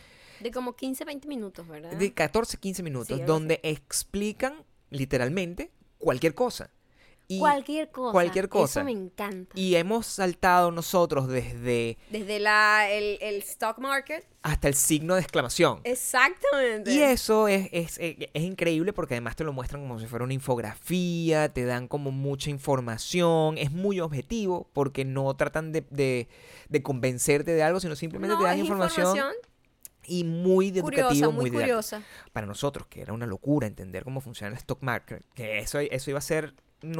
De 0.45 0.51
como 0.53 0.77
15, 0.77 1.05
20 1.05 1.27
minutos, 1.27 1.67
¿verdad? 1.67 1.91
de 1.93 2.13
14, 2.13 2.59
15 2.59 2.83
minutos, 2.83 3.17
Sí, 3.19 3.25
donde 3.25 3.61
explican 3.65 4.63
literalmente 4.91 5.71
cualquier 5.99 6.35
cosa. 6.35 6.71
Y, 7.27 7.39
cualquier 7.39 7.91
cosa. 7.91 8.13
cualquier 8.13 8.49
cosa. 8.51 8.81
Eso 8.81 8.85
me 8.85 8.91
encanta. 8.93 9.59
y 9.59 9.77
hemos 9.77 10.05
saltado 10.07 10.71
nosotros 10.71 11.27
desde 11.27 11.97
Desde 12.11 12.39
la, 12.39 12.91
el, 12.91 13.17
el 13.23 13.37
stock 13.37 13.79
market. 13.79 14.27
hasta 14.43 14.69
el 14.69 14.75
signo 14.75 15.15
de 15.15 15.23
exclamación. 15.23 15.81
Exactamente. 15.85 16.93
Y 16.93 17.01
eso 17.01 17.49
es, 17.49 17.71
es, 17.73 17.97
es- 17.99 18.29
es 18.35 18.43
increíble 18.43 18.93
porque 18.93 19.15
además 19.15 19.37
te 19.37 19.45
lo 19.45 19.55
muestran 19.55 19.81
como 19.81 19.99
si 19.99 20.07
fuera 20.07 20.23
una 20.27 20.35
infografía, 20.35 21.49
te 21.49 21.65
dan 21.65 21.89
como 21.89 22.11
mucha 22.11 22.51
información, 22.51 23.57
es 23.57 23.73
muy 23.73 24.01
objetivo 24.01 24.69
porque 24.75 25.07
no 25.07 25.35
tratan 25.35 25.73
de, 25.73 25.83
de- 25.89 26.29
de 26.69 26.83
convencerte 26.83 27.53
de 27.53 27.63
algo, 27.63 27.81
sino 27.81 27.97
simplemente 27.97 28.35
No, 28.35 28.41
te 28.41 28.45
dan 28.47 28.59
es 28.59 28.65
información, 28.65 29.19
y 30.07 30.25
muy 30.25 30.71
curiosa, 30.71 31.03
educativo, 31.03 31.33
muy, 31.33 31.51
muy, 31.51 31.61
curiosa. 31.61 32.03
Para 32.33 32.47
nosotros, 32.47 32.87
que 32.87 33.03
era 33.03 33.13
una 33.13 33.27
locura 33.27 33.67
entender 33.67 34.05
cómo 34.05 34.21
funciona 34.21 34.51
el 34.51 34.57
stock 34.59 34.83
market, 34.83 35.23
que 35.35 35.59
eso, 35.59 35.79
eso 35.79 36.11
iba 36.11 36.19
a 36.19 36.23
ser 36.23 36.55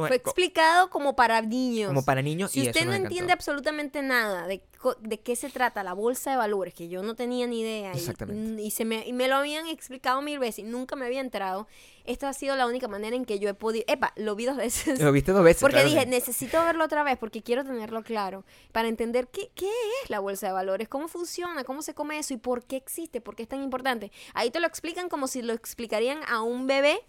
Fue 0.07 0.15
explicado 0.15 0.89
como 0.89 1.15
para 1.15 1.41
niños. 1.41 1.87
como 1.89 2.03
para 2.03 2.21
niños 2.21 2.51
Si 2.51 2.61
y 2.63 2.67
usted 2.67 2.81
eso 2.81 2.89
no 2.89 2.95
entiende 2.95 3.33
absolutamente 3.33 4.01
nada 4.01 4.47
de, 4.47 4.61
de 5.01 5.19
qué 5.19 5.35
se 5.35 5.49
trata 5.49 5.83
la 5.83 5.93
bolsa 5.93 6.31
de 6.31 6.37
valores, 6.37 6.73
que 6.73 6.87
yo 6.89 7.03
no 7.03 7.15
tenía 7.15 7.45
ni 7.47 7.61
idea, 7.61 7.93
y- 7.93 7.97
Exactamente. 7.97 8.61
y, 8.61 8.71
se 8.71 8.85
me, 8.85 9.05
y 9.07 9.13
me 9.13 9.27
lo 9.27 9.35
habían 9.35 9.67
explicado 9.67 10.21
mil 10.21 10.39
veces 10.39 10.59
y 10.59 10.63
nunca 10.63 10.95
me 10.95 11.05
había 11.05 11.21
enterado, 11.21 11.67
esta 12.05 12.29
ha 12.29 12.33
sido 12.33 12.55
la 12.55 12.67
única 12.67 12.87
manera 12.87 13.15
en 13.15 13.25
que 13.25 13.39
yo 13.39 13.49
he 13.49 13.53
podido... 13.53 13.83
Epa, 13.87 14.13
lo 14.15 14.35
vi 14.35 14.45
dos 14.45 14.57
veces. 14.57 14.99
Lo 15.01 15.11
viste 15.11 15.31
dos 15.31 15.43
veces. 15.43 15.61
Porque 15.61 15.75
claro, 15.77 15.89
dije, 15.89 16.01
sí. 16.03 16.09
necesito 16.09 16.63
verlo 16.63 16.85
otra 16.85 17.03
vez 17.03 17.17
porque 17.17 17.41
quiero 17.41 17.63
tenerlo 17.63 18.03
claro 18.03 18.45
para 18.71 18.87
entender 18.87 19.27
qué, 19.27 19.49
qué 19.55 19.69
es 20.03 20.09
la 20.09 20.19
bolsa 20.19 20.47
de 20.47 20.53
valores, 20.53 20.87
cómo 20.87 21.07
funciona, 21.07 21.63
cómo 21.63 21.81
se 21.81 21.93
come 21.95 22.19
eso 22.19 22.33
y 22.33 22.37
por 22.37 22.63
qué 22.63 22.75
existe, 22.75 23.21
por 23.21 23.35
qué 23.35 23.43
es 23.43 23.49
tan 23.49 23.63
importante. 23.63 24.11
Ahí 24.35 24.51
te 24.51 24.59
lo 24.59 24.67
explican 24.67 25.09
como 25.09 25.27
si 25.27 25.41
lo 25.41 25.53
explicarían 25.53 26.19
a 26.27 26.41
un 26.43 26.67
bebé 26.67 26.99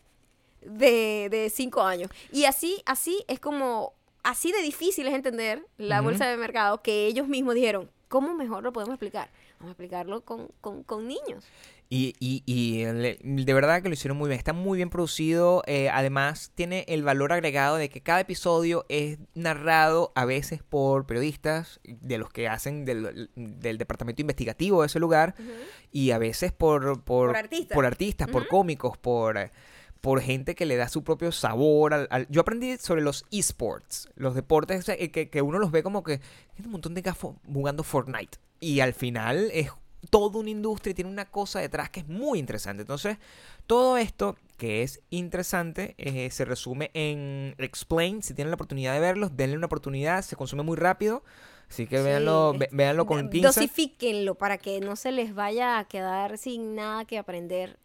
de, 0.63 1.29
de 1.31 1.51
cinco 1.51 1.83
años. 1.83 2.11
Y 2.33 2.45
así, 2.45 2.83
así 2.87 3.25
es 3.29 3.41
como, 3.41 3.93
así 4.23 4.53
de 4.53 4.63
difícil 4.63 5.07
es 5.07 5.15
entender 5.15 5.65
la 5.79 6.01
bolsa 6.01 6.27
de 6.27 6.37
mercado 6.37 6.83
que 6.83 7.07
ellos 7.07 7.29
mismos 7.29 7.55
dijeron, 7.55 7.91
¿cómo 8.09 8.35
mejor 8.35 8.63
lo 8.63 8.73
podemos 8.73 8.95
explicar? 8.95 9.31
Vamos 9.59 9.71
a 9.71 9.73
explicarlo 9.73 10.21
con, 10.23 10.49
con, 10.61 10.83
con 10.83 11.09
niños. 11.09 11.45
Y, 11.89 12.15
y, 12.19 12.43
y 12.47 12.85
le- 12.85 13.19
de 13.23 13.55
verdad 13.55 13.81
que 13.81 13.89
lo 13.89 13.95
hicieron 13.95 14.19
muy 14.19 14.29
bien. 14.29 14.37
Está 14.39 14.53
muy 14.53 14.77
bien 14.77 14.91
producido. 14.91 15.63
eh, 15.67 15.89
además, 15.89 16.51
tiene 16.57 16.85
el 16.89 17.05
valor 17.05 17.33
agregado 17.33 17.77
de 17.77 17.89
que 17.89 18.01
cada 18.01 18.21
episodio 18.21 18.85
es 18.89 19.19
narrado 19.35 20.13
a 20.17 20.25
veces 20.25 20.63
por 20.65 21.07
periodistas 21.07 21.79
de 21.85 22.19
los 22.19 22.29
que 22.31 22.49
hacen 22.49 22.85
del, 22.85 23.31
del 23.37 23.79
departamento 23.79 24.21
investigativo 24.21 24.83
de 24.83 24.89
ese 24.89 24.99
lugar 24.99 25.37
y 25.93 26.11
a 26.11 26.19
veces 26.19 26.51
por, 26.53 27.03
por, 27.05 27.29
Por 27.29 27.37
artistas. 27.37 27.75
por, 27.75 27.87
artistas, 27.87 28.29
por 28.29 28.49
cómicos, 28.49 28.99
por, 28.99 29.39
por 30.07 30.21
gente 30.21 30.55
que 30.55 30.67
le 30.67 30.77
da 30.77 30.89
su 30.89 31.03
propio 31.03 31.33
sabor. 31.33 31.93
Al, 31.93 32.07
al- 32.11 32.29
Yo 32.31 32.41
aprendí 32.41 32.77
sobre 32.77 33.03
los 33.03 33.25
esports, 33.33 34.09
los 34.15 34.35
deportes 34.37 34.85
que, 34.85 35.29
que 35.31 35.43
uno 35.43 35.59
los 35.59 35.73
ve 35.73 35.83
como 35.83 36.05
que 36.05 36.13
hay 36.59 36.65
un 36.65 36.71
montón 36.71 36.95
de 36.95 37.03
gafos 37.03 37.35
jugando 37.53 37.83
Fortnite. 37.83 38.39
Y 38.61 38.79
al 38.81 38.95
final 38.95 39.51
es 39.53 39.71
toda 40.09 40.39
una 40.39 40.51
industria 40.51 40.93
y 40.93 40.95
tiene 40.95 41.11
una 41.11 41.25
cosa 41.25 41.59
detrás 41.59 41.91
que 41.91 42.01
es 42.01 42.07
muy 42.09 42.39
interesante. 42.39 42.83
Entonces, 42.83 43.19
todo 43.67 43.99
esto 43.99 44.37
que 44.57 44.85
es 44.85 45.01
interesante 45.11 45.97
eh, 45.99 46.31
se 46.31 46.45
resume 46.45 46.93
en 46.95 47.57
Explain. 47.59 48.23
Si 48.23 48.33
tienen 48.33 48.51
la 48.53 48.55
oportunidad 48.55 48.95
de 48.95 49.01
verlos, 49.01 49.37
denle 49.37 49.57
una 49.57 49.67
oportunidad. 49.67 50.23
Se 50.23 50.37
consume 50.37 50.63
muy 50.63 50.77
rápido. 50.77 51.25
Así 51.69 51.89
que 51.89 51.99
Sí, 51.99 52.05
véanlo, 52.05 52.53
es- 52.53 52.59
ve- 52.61 52.69
véanlo 52.71 53.07
con 53.07 53.29
pinzas. 53.29 53.57
Dosifíquenlo 53.57 54.37
para 54.37 54.57
que 54.59 54.79
no 54.79 54.95
se 54.95 55.11
les 55.11 55.35
vaya 55.35 55.79
a 55.81 55.85
quedar 55.89 56.39
sin 56.39 56.77
nada 56.77 57.05
que 57.07 57.19
aprender. 57.19 57.81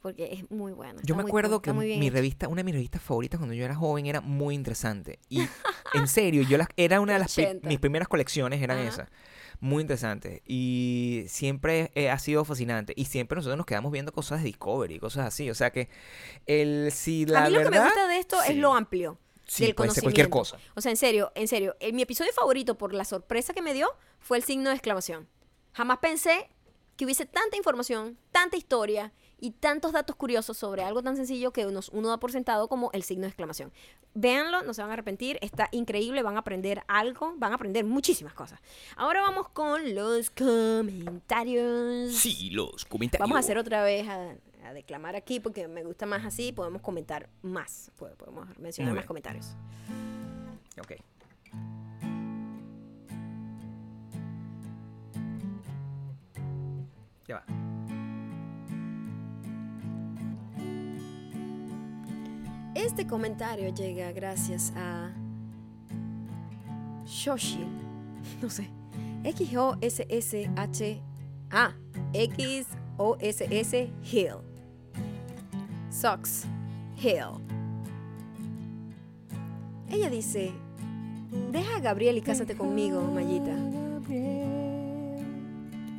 Porque 0.00 0.28
es 0.32 0.48
muy 0.50 0.72
bueno. 0.72 1.00
Yo 1.02 1.16
me 1.16 1.22
acuerdo 1.22 1.60
cool, 1.60 1.62
que 1.62 1.72
mi 1.98 2.08
revista, 2.10 2.46
una 2.46 2.60
de 2.60 2.64
mis 2.64 2.74
revistas 2.74 3.02
favoritas 3.02 3.38
cuando 3.38 3.54
yo 3.54 3.64
era 3.64 3.74
joven 3.74 4.06
era 4.06 4.20
muy 4.20 4.54
interesante. 4.54 5.18
Y 5.28 5.40
en 5.94 6.06
serio, 6.06 6.42
yo 6.42 6.56
las, 6.56 6.68
era 6.76 7.00
una 7.00 7.14
de 7.14 7.18
las 7.18 7.34
pri- 7.34 7.46
80. 7.46 7.68
mis 7.68 7.78
primeras 7.80 8.06
colecciones, 8.08 8.62
eran 8.62 8.78
Ajá. 8.78 8.88
esas. 8.88 9.08
Muy 9.60 9.80
interesantes. 9.80 10.40
Y 10.46 11.24
siempre 11.26 11.90
eh, 11.96 12.10
ha 12.10 12.18
sido 12.20 12.44
fascinante. 12.44 12.92
Y 12.96 13.06
siempre 13.06 13.34
nosotros 13.36 13.56
nos 13.56 13.66
quedamos 13.66 13.90
viendo 13.90 14.12
cosas 14.12 14.38
de 14.38 14.44
Discovery, 14.46 15.00
cosas 15.00 15.26
así. 15.26 15.50
O 15.50 15.54
sea 15.56 15.70
que 15.72 15.88
el 16.46 16.90
si 16.92 17.26
la 17.26 17.46
a 17.46 17.48
mí 17.48 17.54
lo 17.54 17.58
que 17.58 17.64
me 17.64 17.70
verdad- 17.72 17.86
gusta 17.86 18.06
de 18.06 18.18
esto 18.18 18.40
es 18.42 18.48
sí. 18.48 18.54
lo 18.54 18.74
amplio 18.74 19.18
Sí, 19.46 19.64
del 19.66 19.74
puede 19.74 19.90
ser 19.90 20.02
conocimiento. 20.04 20.30
cualquier 20.30 20.30
cosa. 20.30 20.58
O 20.76 20.80
sea, 20.80 20.90
en 20.92 20.96
serio, 20.96 21.32
en 21.34 21.48
serio. 21.48 21.74
eh, 21.80 21.92
mi 21.92 22.02
episodio 22.02 22.32
favorito 22.32 22.78
por 22.78 22.92
la 22.94 23.04
sorpresa 23.04 23.52
que 23.52 23.62
me 23.62 23.74
dio 23.74 23.88
fue 24.20 24.36
el 24.36 24.44
signo 24.44 24.68
de 24.70 24.76
exclamación. 24.76 25.26
Jamás 25.72 25.98
pensé 25.98 26.50
que 26.96 27.04
hubiese 27.04 27.26
tanta 27.26 27.56
información, 27.56 28.18
tanta 28.30 28.56
historia 28.56 29.12
y 29.40 29.52
tantos 29.52 29.92
datos 29.92 30.16
curiosos 30.16 30.56
sobre 30.56 30.82
algo 30.82 31.02
tan 31.02 31.16
sencillo 31.16 31.52
que 31.52 31.66
uno, 31.66 31.80
uno 31.92 32.08
da 32.08 32.18
por 32.18 32.32
sentado 32.32 32.68
como 32.68 32.90
el 32.92 33.02
signo 33.04 33.22
de 33.22 33.28
exclamación. 33.28 33.72
Véanlo, 34.14 34.62
no 34.62 34.74
se 34.74 34.82
van 34.82 34.90
a 34.90 34.94
arrepentir, 34.94 35.38
está 35.42 35.68
increíble, 35.70 36.22
van 36.22 36.36
a 36.36 36.40
aprender 36.40 36.82
algo, 36.88 37.34
van 37.36 37.52
a 37.52 37.54
aprender 37.54 37.84
muchísimas 37.84 38.34
cosas. 38.34 38.60
Ahora 38.96 39.20
vamos 39.22 39.48
con 39.50 39.94
los 39.94 40.30
comentarios. 40.30 42.12
Sí, 42.14 42.50
los 42.50 42.84
comentarios. 42.84 43.20
Vamos 43.28 43.36
a 43.36 43.40
hacer 43.40 43.58
otra 43.58 43.82
vez 43.84 44.08
a, 44.08 44.34
a 44.64 44.72
declamar 44.72 45.14
aquí 45.14 45.38
porque 45.38 45.68
me 45.68 45.84
gusta 45.84 46.04
más 46.06 46.24
así, 46.26 46.50
podemos 46.52 46.82
comentar 46.82 47.28
más, 47.42 47.92
po- 47.96 48.08
podemos 48.16 48.48
mencionar 48.58 48.94
más 48.94 49.06
comentarios. 49.06 49.54
Ok. 50.80 50.94
Ya 57.26 57.34
va. 57.36 57.77
Este 62.78 63.08
comentario 63.08 63.74
llega 63.74 64.12
gracias 64.12 64.72
a 64.76 65.10
Shoshil, 67.04 67.66
no 68.40 68.48
sé, 68.48 68.70
X-O-S-S-H, 69.24 71.02
ah, 71.50 71.72
X-O-S-S 72.12 73.90
Hill, 74.04 74.36
Sox 75.90 76.44
Hill. 77.02 77.44
Ella 79.90 80.08
dice, 80.08 80.52
deja 81.50 81.78
a 81.78 81.80
Gabriel 81.80 82.16
y 82.16 82.20
cásate 82.20 82.56
conmigo, 82.56 83.02
Mayita. 83.02 83.56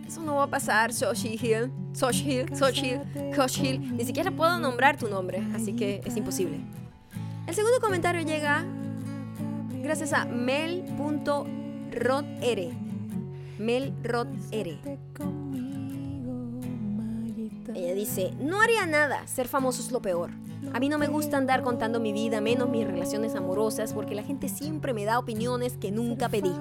Eso 0.08 0.22
no 0.22 0.36
va 0.36 0.44
a 0.44 0.50
pasar, 0.50 0.94
Soshi 0.94 1.38
Hill, 1.42 1.74
Sosh 1.94 2.24
Hill, 2.24 2.46
Hill. 3.60 3.98
Ni 3.98 4.06
siquiera 4.06 4.32
puedo 4.32 4.60
nombrar 4.60 4.98
tu 4.98 5.08
nombre, 5.08 5.42
así 5.56 5.74
que 5.74 6.02
es 6.06 6.16
imposible. 6.16 6.60
El 7.48 7.56
segundo 7.56 7.80
comentario 7.82 8.22
llega 8.22 8.66
gracias 9.82 10.14
a 10.14 10.26
mel.rodr. 10.26 11.50
Melrodr. 13.58 14.28
Ella 17.76 17.94
dice, 17.94 18.34
no 18.40 18.62
haría 18.62 18.86
nada, 18.86 19.28
ser 19.28 19.48
famoso 19.48 19.82
es 19.82 19.92
lo 19.92 20.02
peor. 20.02 20.32
A 20.74 20.80
mí 20.80 20.88
no 20.88 20.98
me 20.98 21.08
gusta 21.08 21.38
andar 21.38 21.64
contando 21.64 22.00
mi 22.00 22.14
vida, 22.14 22.42
menos 22.42 22.70
mis 22.70 22.86
relaciones 22.86 23.36
amorosas, 23.36 23.94
porque 23.94 24.16
la 24.16 24.24
gente 24.24 24.50
siempre 24.50 24.94
me 24.94 25.06
da 25.06 25.20
opiniones 25.20 25.78
que 25.78 25.92
nunca 25.92 26.30
pedí. 26.30 26.52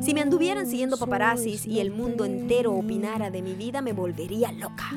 Si 0.00 0.14
me 0.14 0.22
anduvieran 0.22 0.66
siguiendo 0.66 0.96
paparazzis 0.96 1.66
y 1.66 1.80
el 1.80 1.90
mundo 1.90 2.24
entero 2.24 2.72
opinara 2.72 3.30
de 3.30 3.42
mi 3.42 3.54
vida, 3.54 3.82
me 3.82 3.92
volvería 3.92 4.50
loca. 4.52 4.90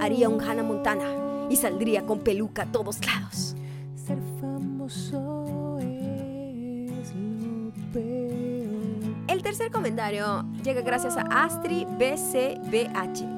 Haría 0.00 0.28
un 0.28 0.40
Hannah 0.40 0.62
Montana 0.62 1.46
y 1.48 1.56
saldría 1.56 2.04
con 2.04 2.20
peluca 2.20 2.62
a 2.62 2.66
todos 2.66 2.98
lados. 3.06 3.56
Ser 3.94 4.18
famoso 4.40 5.78
es 5.80 7.14
lo 7.14 7.72
peor. 7.92 9.24
El 9.28 9.42
tercer 9.42 9.70
comentario 9.70 10.44
llega 10.62 10.82
gracias 10.82 11.16
a 11.16 11.22
Astri 11.22 11.86
BCBH. 11.98 13.33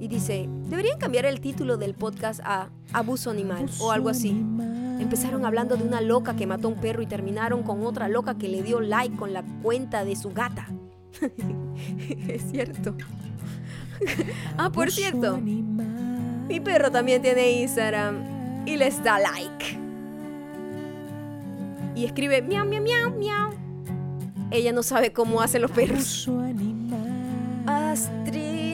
Y 0.00 0.08
dice, 0.08 0.48
deberían 0.68 0.98
cambiar 0.98 1.26
el 1.26 1.40
título 1.40 1.76
del 1.76 1.94
podcast 1.94 2.40
a 2.44 2.70
Abuso 2.92 3.30
Animal 3.30 3.68
o 3.80 3.90
algo 3.90 4.08
así. 4.08 4.30
Empezaron 5.00 5.44
hablando 5.44 5.76
de 5.76 5.84
una 5.84 6.00
loca 6.00 6.36
que 6.36 6.46
mató 6.46 6.68
a 6.68 6.70
un 6.72 6.80
perro 6.80 7.02
y 7.02 7.06
terminaron 7.06 7.62
con 7.62 7.84
otra 7.84 8.08
loca 8.08 8.38
que 8.38 8.48
le 8.48 8.62
dio 8.62 8.80
like 8.80 9.16
con 9.16 9.32
la 9.32 9.42
cuenta 9.62 10.04
de 10.04 10.16
su 10.16 10.30
gata. 10.30 10.68
es 12.28 12.42
cierto. 12.50 12.94
ah, 14.56 14.70
por 14.70 14.90
cierto, 14.90 15.38
mi 15.38 16.60
perro 16.60 16.90
también 16.90 17.20
tiene 17.20 17.62
Instagram 17.62 18.64
y 18.66 18.76
les 18.76 19.02
da 19.02 19.18
like. 19.18 19.78
Y 21.98 22.04
escribe 22.04 22.42
miau, 22.42 22.64
miau, 22.64 22.82
miau, 22.82 23.10
miau. 23.10 23.50
Ella 24.50 24.72
no 24.72 24.82
sabe 24.84 25.12
cómo 25.12 25.40
hacen 25.40 25.62
los 25.62 25.70
perros. 25.72 26.30
Astrid 27.66 28.67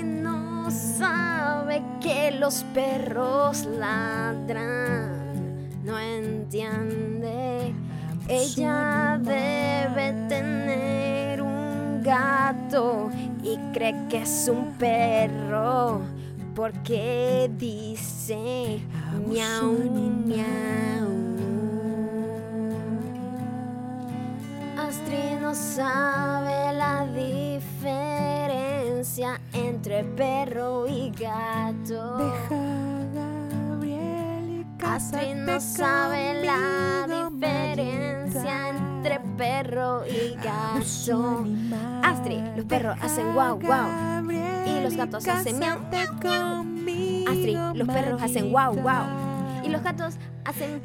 no 0.65 0.71
sabe 0.71 1.83
que 2.01 2.31
los 2.31 2.65
perros 2.73 3.67
ladran. 3.67 5.13
No 5.85 5.99
entiende. 5.99 7.75
Ella 8.29 9.21
debe 9.21 10.15
tener 10.27 11.43
un 11.43 12.03
gato 12.03 13.11
y 13.43 13.59
cree 13.75 14.09
que 14.09 14.23
es 14.23 14.49
un 14.49 14.73
perro. 14.79 16.01
Porque 16.55 17.51
dice 17.59 18.81
miau, 19.29 19.73
miau. 20.25 21.13
Astrid 24.79 25.41
no 25.43 25.55
sabe 25.55 26.73
la 26.73 27.07
diferencia 27.07 27.45
entre 29.95 30.17
perro 30.17 30.87
y 30.89 31.11
gato. 31.11 32.17
Deja 32.19 32.57
Gabriel 33.15 34.67
y 34.67 34.85
Astrid 34.85 35.35
no 35.37 35.61
sabe 35.61 36.43
la 36.45 37.07
diferencia 37.07 38.71
entre 38.71 39.21
perro 39.37 40.03
y 40.07 40.35
gato. 40.37 41.45
Astrid, 42.03 42.41
los 42.57 42.65
perros 42.67 42.97
hacen 43.01 43.35
guau, 43.35 43.61
guau. 43.61 43.89
Y 44.67 44.83
los 44.83 44.97
gatos 44.97 45.29
hacen 45.29 45.59
miau, 45.59 45.79
Astrid, 47.29 47.59
los 47.75 47.89
perros 47.89 48.23
hacen 48.23 48.51
guau, 48.51 48.75
guau. 48.75 49.07
Y 49.65 49.69
los 49.69 49.83
gatos 49.83 50.17
hacen 50.45 50.83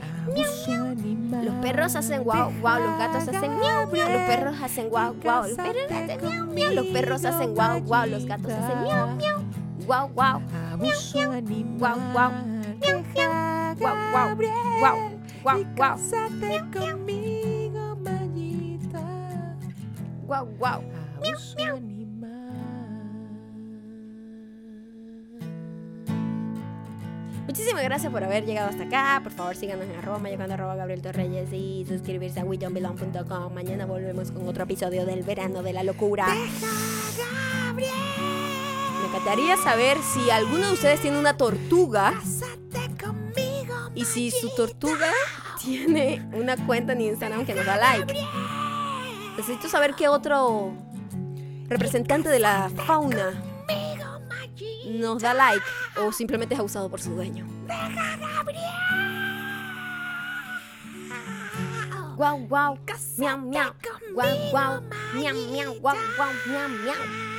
animal. 0.88 1.46
Los 1.46 1.56
perros 1.56 1.96
hacen 1.96 2.24
guau, 2.24 2.52
guau, 2.62 2.80
los 2.80 2.98
gatos 2.98 3.28
hacen 3.28 3.58
miau, 3.60 3.88
miau, 3.92 4.10
los 4.10 4.22
perros 4.24 4.62
hacen 4.62 4.90
guau, 4.90 5.14
guau, 5.22 5.44
los 5.44 5.58
perros 5.58 5.92
hacen 5.92 6.22
miau, 6.22 6.46
miau, 6.46 6.74
los 6.74 6.86
perros 6.88 7.26
hacen 7.26 7.56
guau, 7.56 7.82
guau, 7.82 8.06
los 8.08 8.26
gatos 8.26 8.52
hacen 8.52 8.84
miau, 8.84 9.08
miau, 9.16 9.40
guau, 9.86 10.08
guau, 10.10 10.42
Abuso 10.74 11.32
animal. 11.32 11.78
guau, 11.78 12.00
guau, 12.14 12.32
Deja 12.80 13.28
a 13.72 13.76
guau, 13.76 13.96
guau, 14.12 14.36
guau, 14.80 14.98
guau, 15.44 15.64
guau, 15.76 15.98
conmigo, 16.72 17.98
guau, 20.28 20.46
guau. 20.58 20.82
Abuso 21.18 21.60
animal. 21.60 21.99
Muchísimas 27.50 27.84
gracias 27.84 28.14
por 28.14 28.24
haber 28.24 28.46
llegado 28.46 28.70
hasta 28.70 28.84
acá. 28.84 29.22
Por 29.24 29.32
favor, 29.32 29.56
síganos 29.56 29.88
en 29.88 29.96
arroba 29.96 30.20
mayocando 30.20 30.54
arroba 30.54 30.76
Gabriel 30.76 31.02
Torreyes 31.02 31.52
y 31.52 31.84
suscribirse 31.90 32.40
a 32.40 32.46
WeDon'tBelong.com. 32.46 33.52
Mañana 33.56 33.88
volvemos 33.88 34.30
con 34.30 34.48
otro 34.48 34.66
episodio 34.66 35.04
del 35.08 35.24
verano 35.24 35.64
de 35.64 35.74
la 35.74 35.82
locura. 35.82 36.28
Me 37.74 39.08
encantaría 39.08 39.58
saber 39.58 39.98
si 39.98 40.30
alguno 40.30 40.68
de 40.68 40.74
ustedes 40.74 41.02
tiene 41.02 41.18
una 41.18 41.38
tortuga 41.38 42.14
Cásate 42.20 43.04
conmigo. 43.04 43.74
y 43.96 44.06
si 44.06 44.30
su 44.30 44.54
tortuga 44.56 45.12
tiene 45.60 46.30
una 46.34 46.56
cuenta 46.68 46.94
en 46.94 47.02
Instagram 47.02 47.48
que 47.48 47.56
nos 47.56 47.66
da 47.66 47.78
like. 47.78 48.14
Necesito 49.38 49.68
saber 49.70 49.96
qué 49.96 50.08
otro 50.08 50.72
representante 51.68 52.30
de 52.30 52.38
la 52.38 52.70
fauna 52.86 53.49
nos 54.90 55.22
da 55.22 55.34
like 55.34 55.66
o 55.98 56.12
simplemente 56.12 56.54
es 56.54 56.60
abusado 56.60 56.90
por 56.90 57.02
su 57.02 57.12
dueño. 57.12 57.46
Guau, 62.16 62.38
guau, 62.48 62.78
miau, 63.18 63.38
miau, 63.38 63.72
guau, 64.14 64.28
guau, 64.52 64.82
miau, 65.14 65.36
miau, 65.52 65.74
guau, 65.80 65.96
guau, 66.18 66.34
miau, 66.48 66.68
miau. 66.68 67.39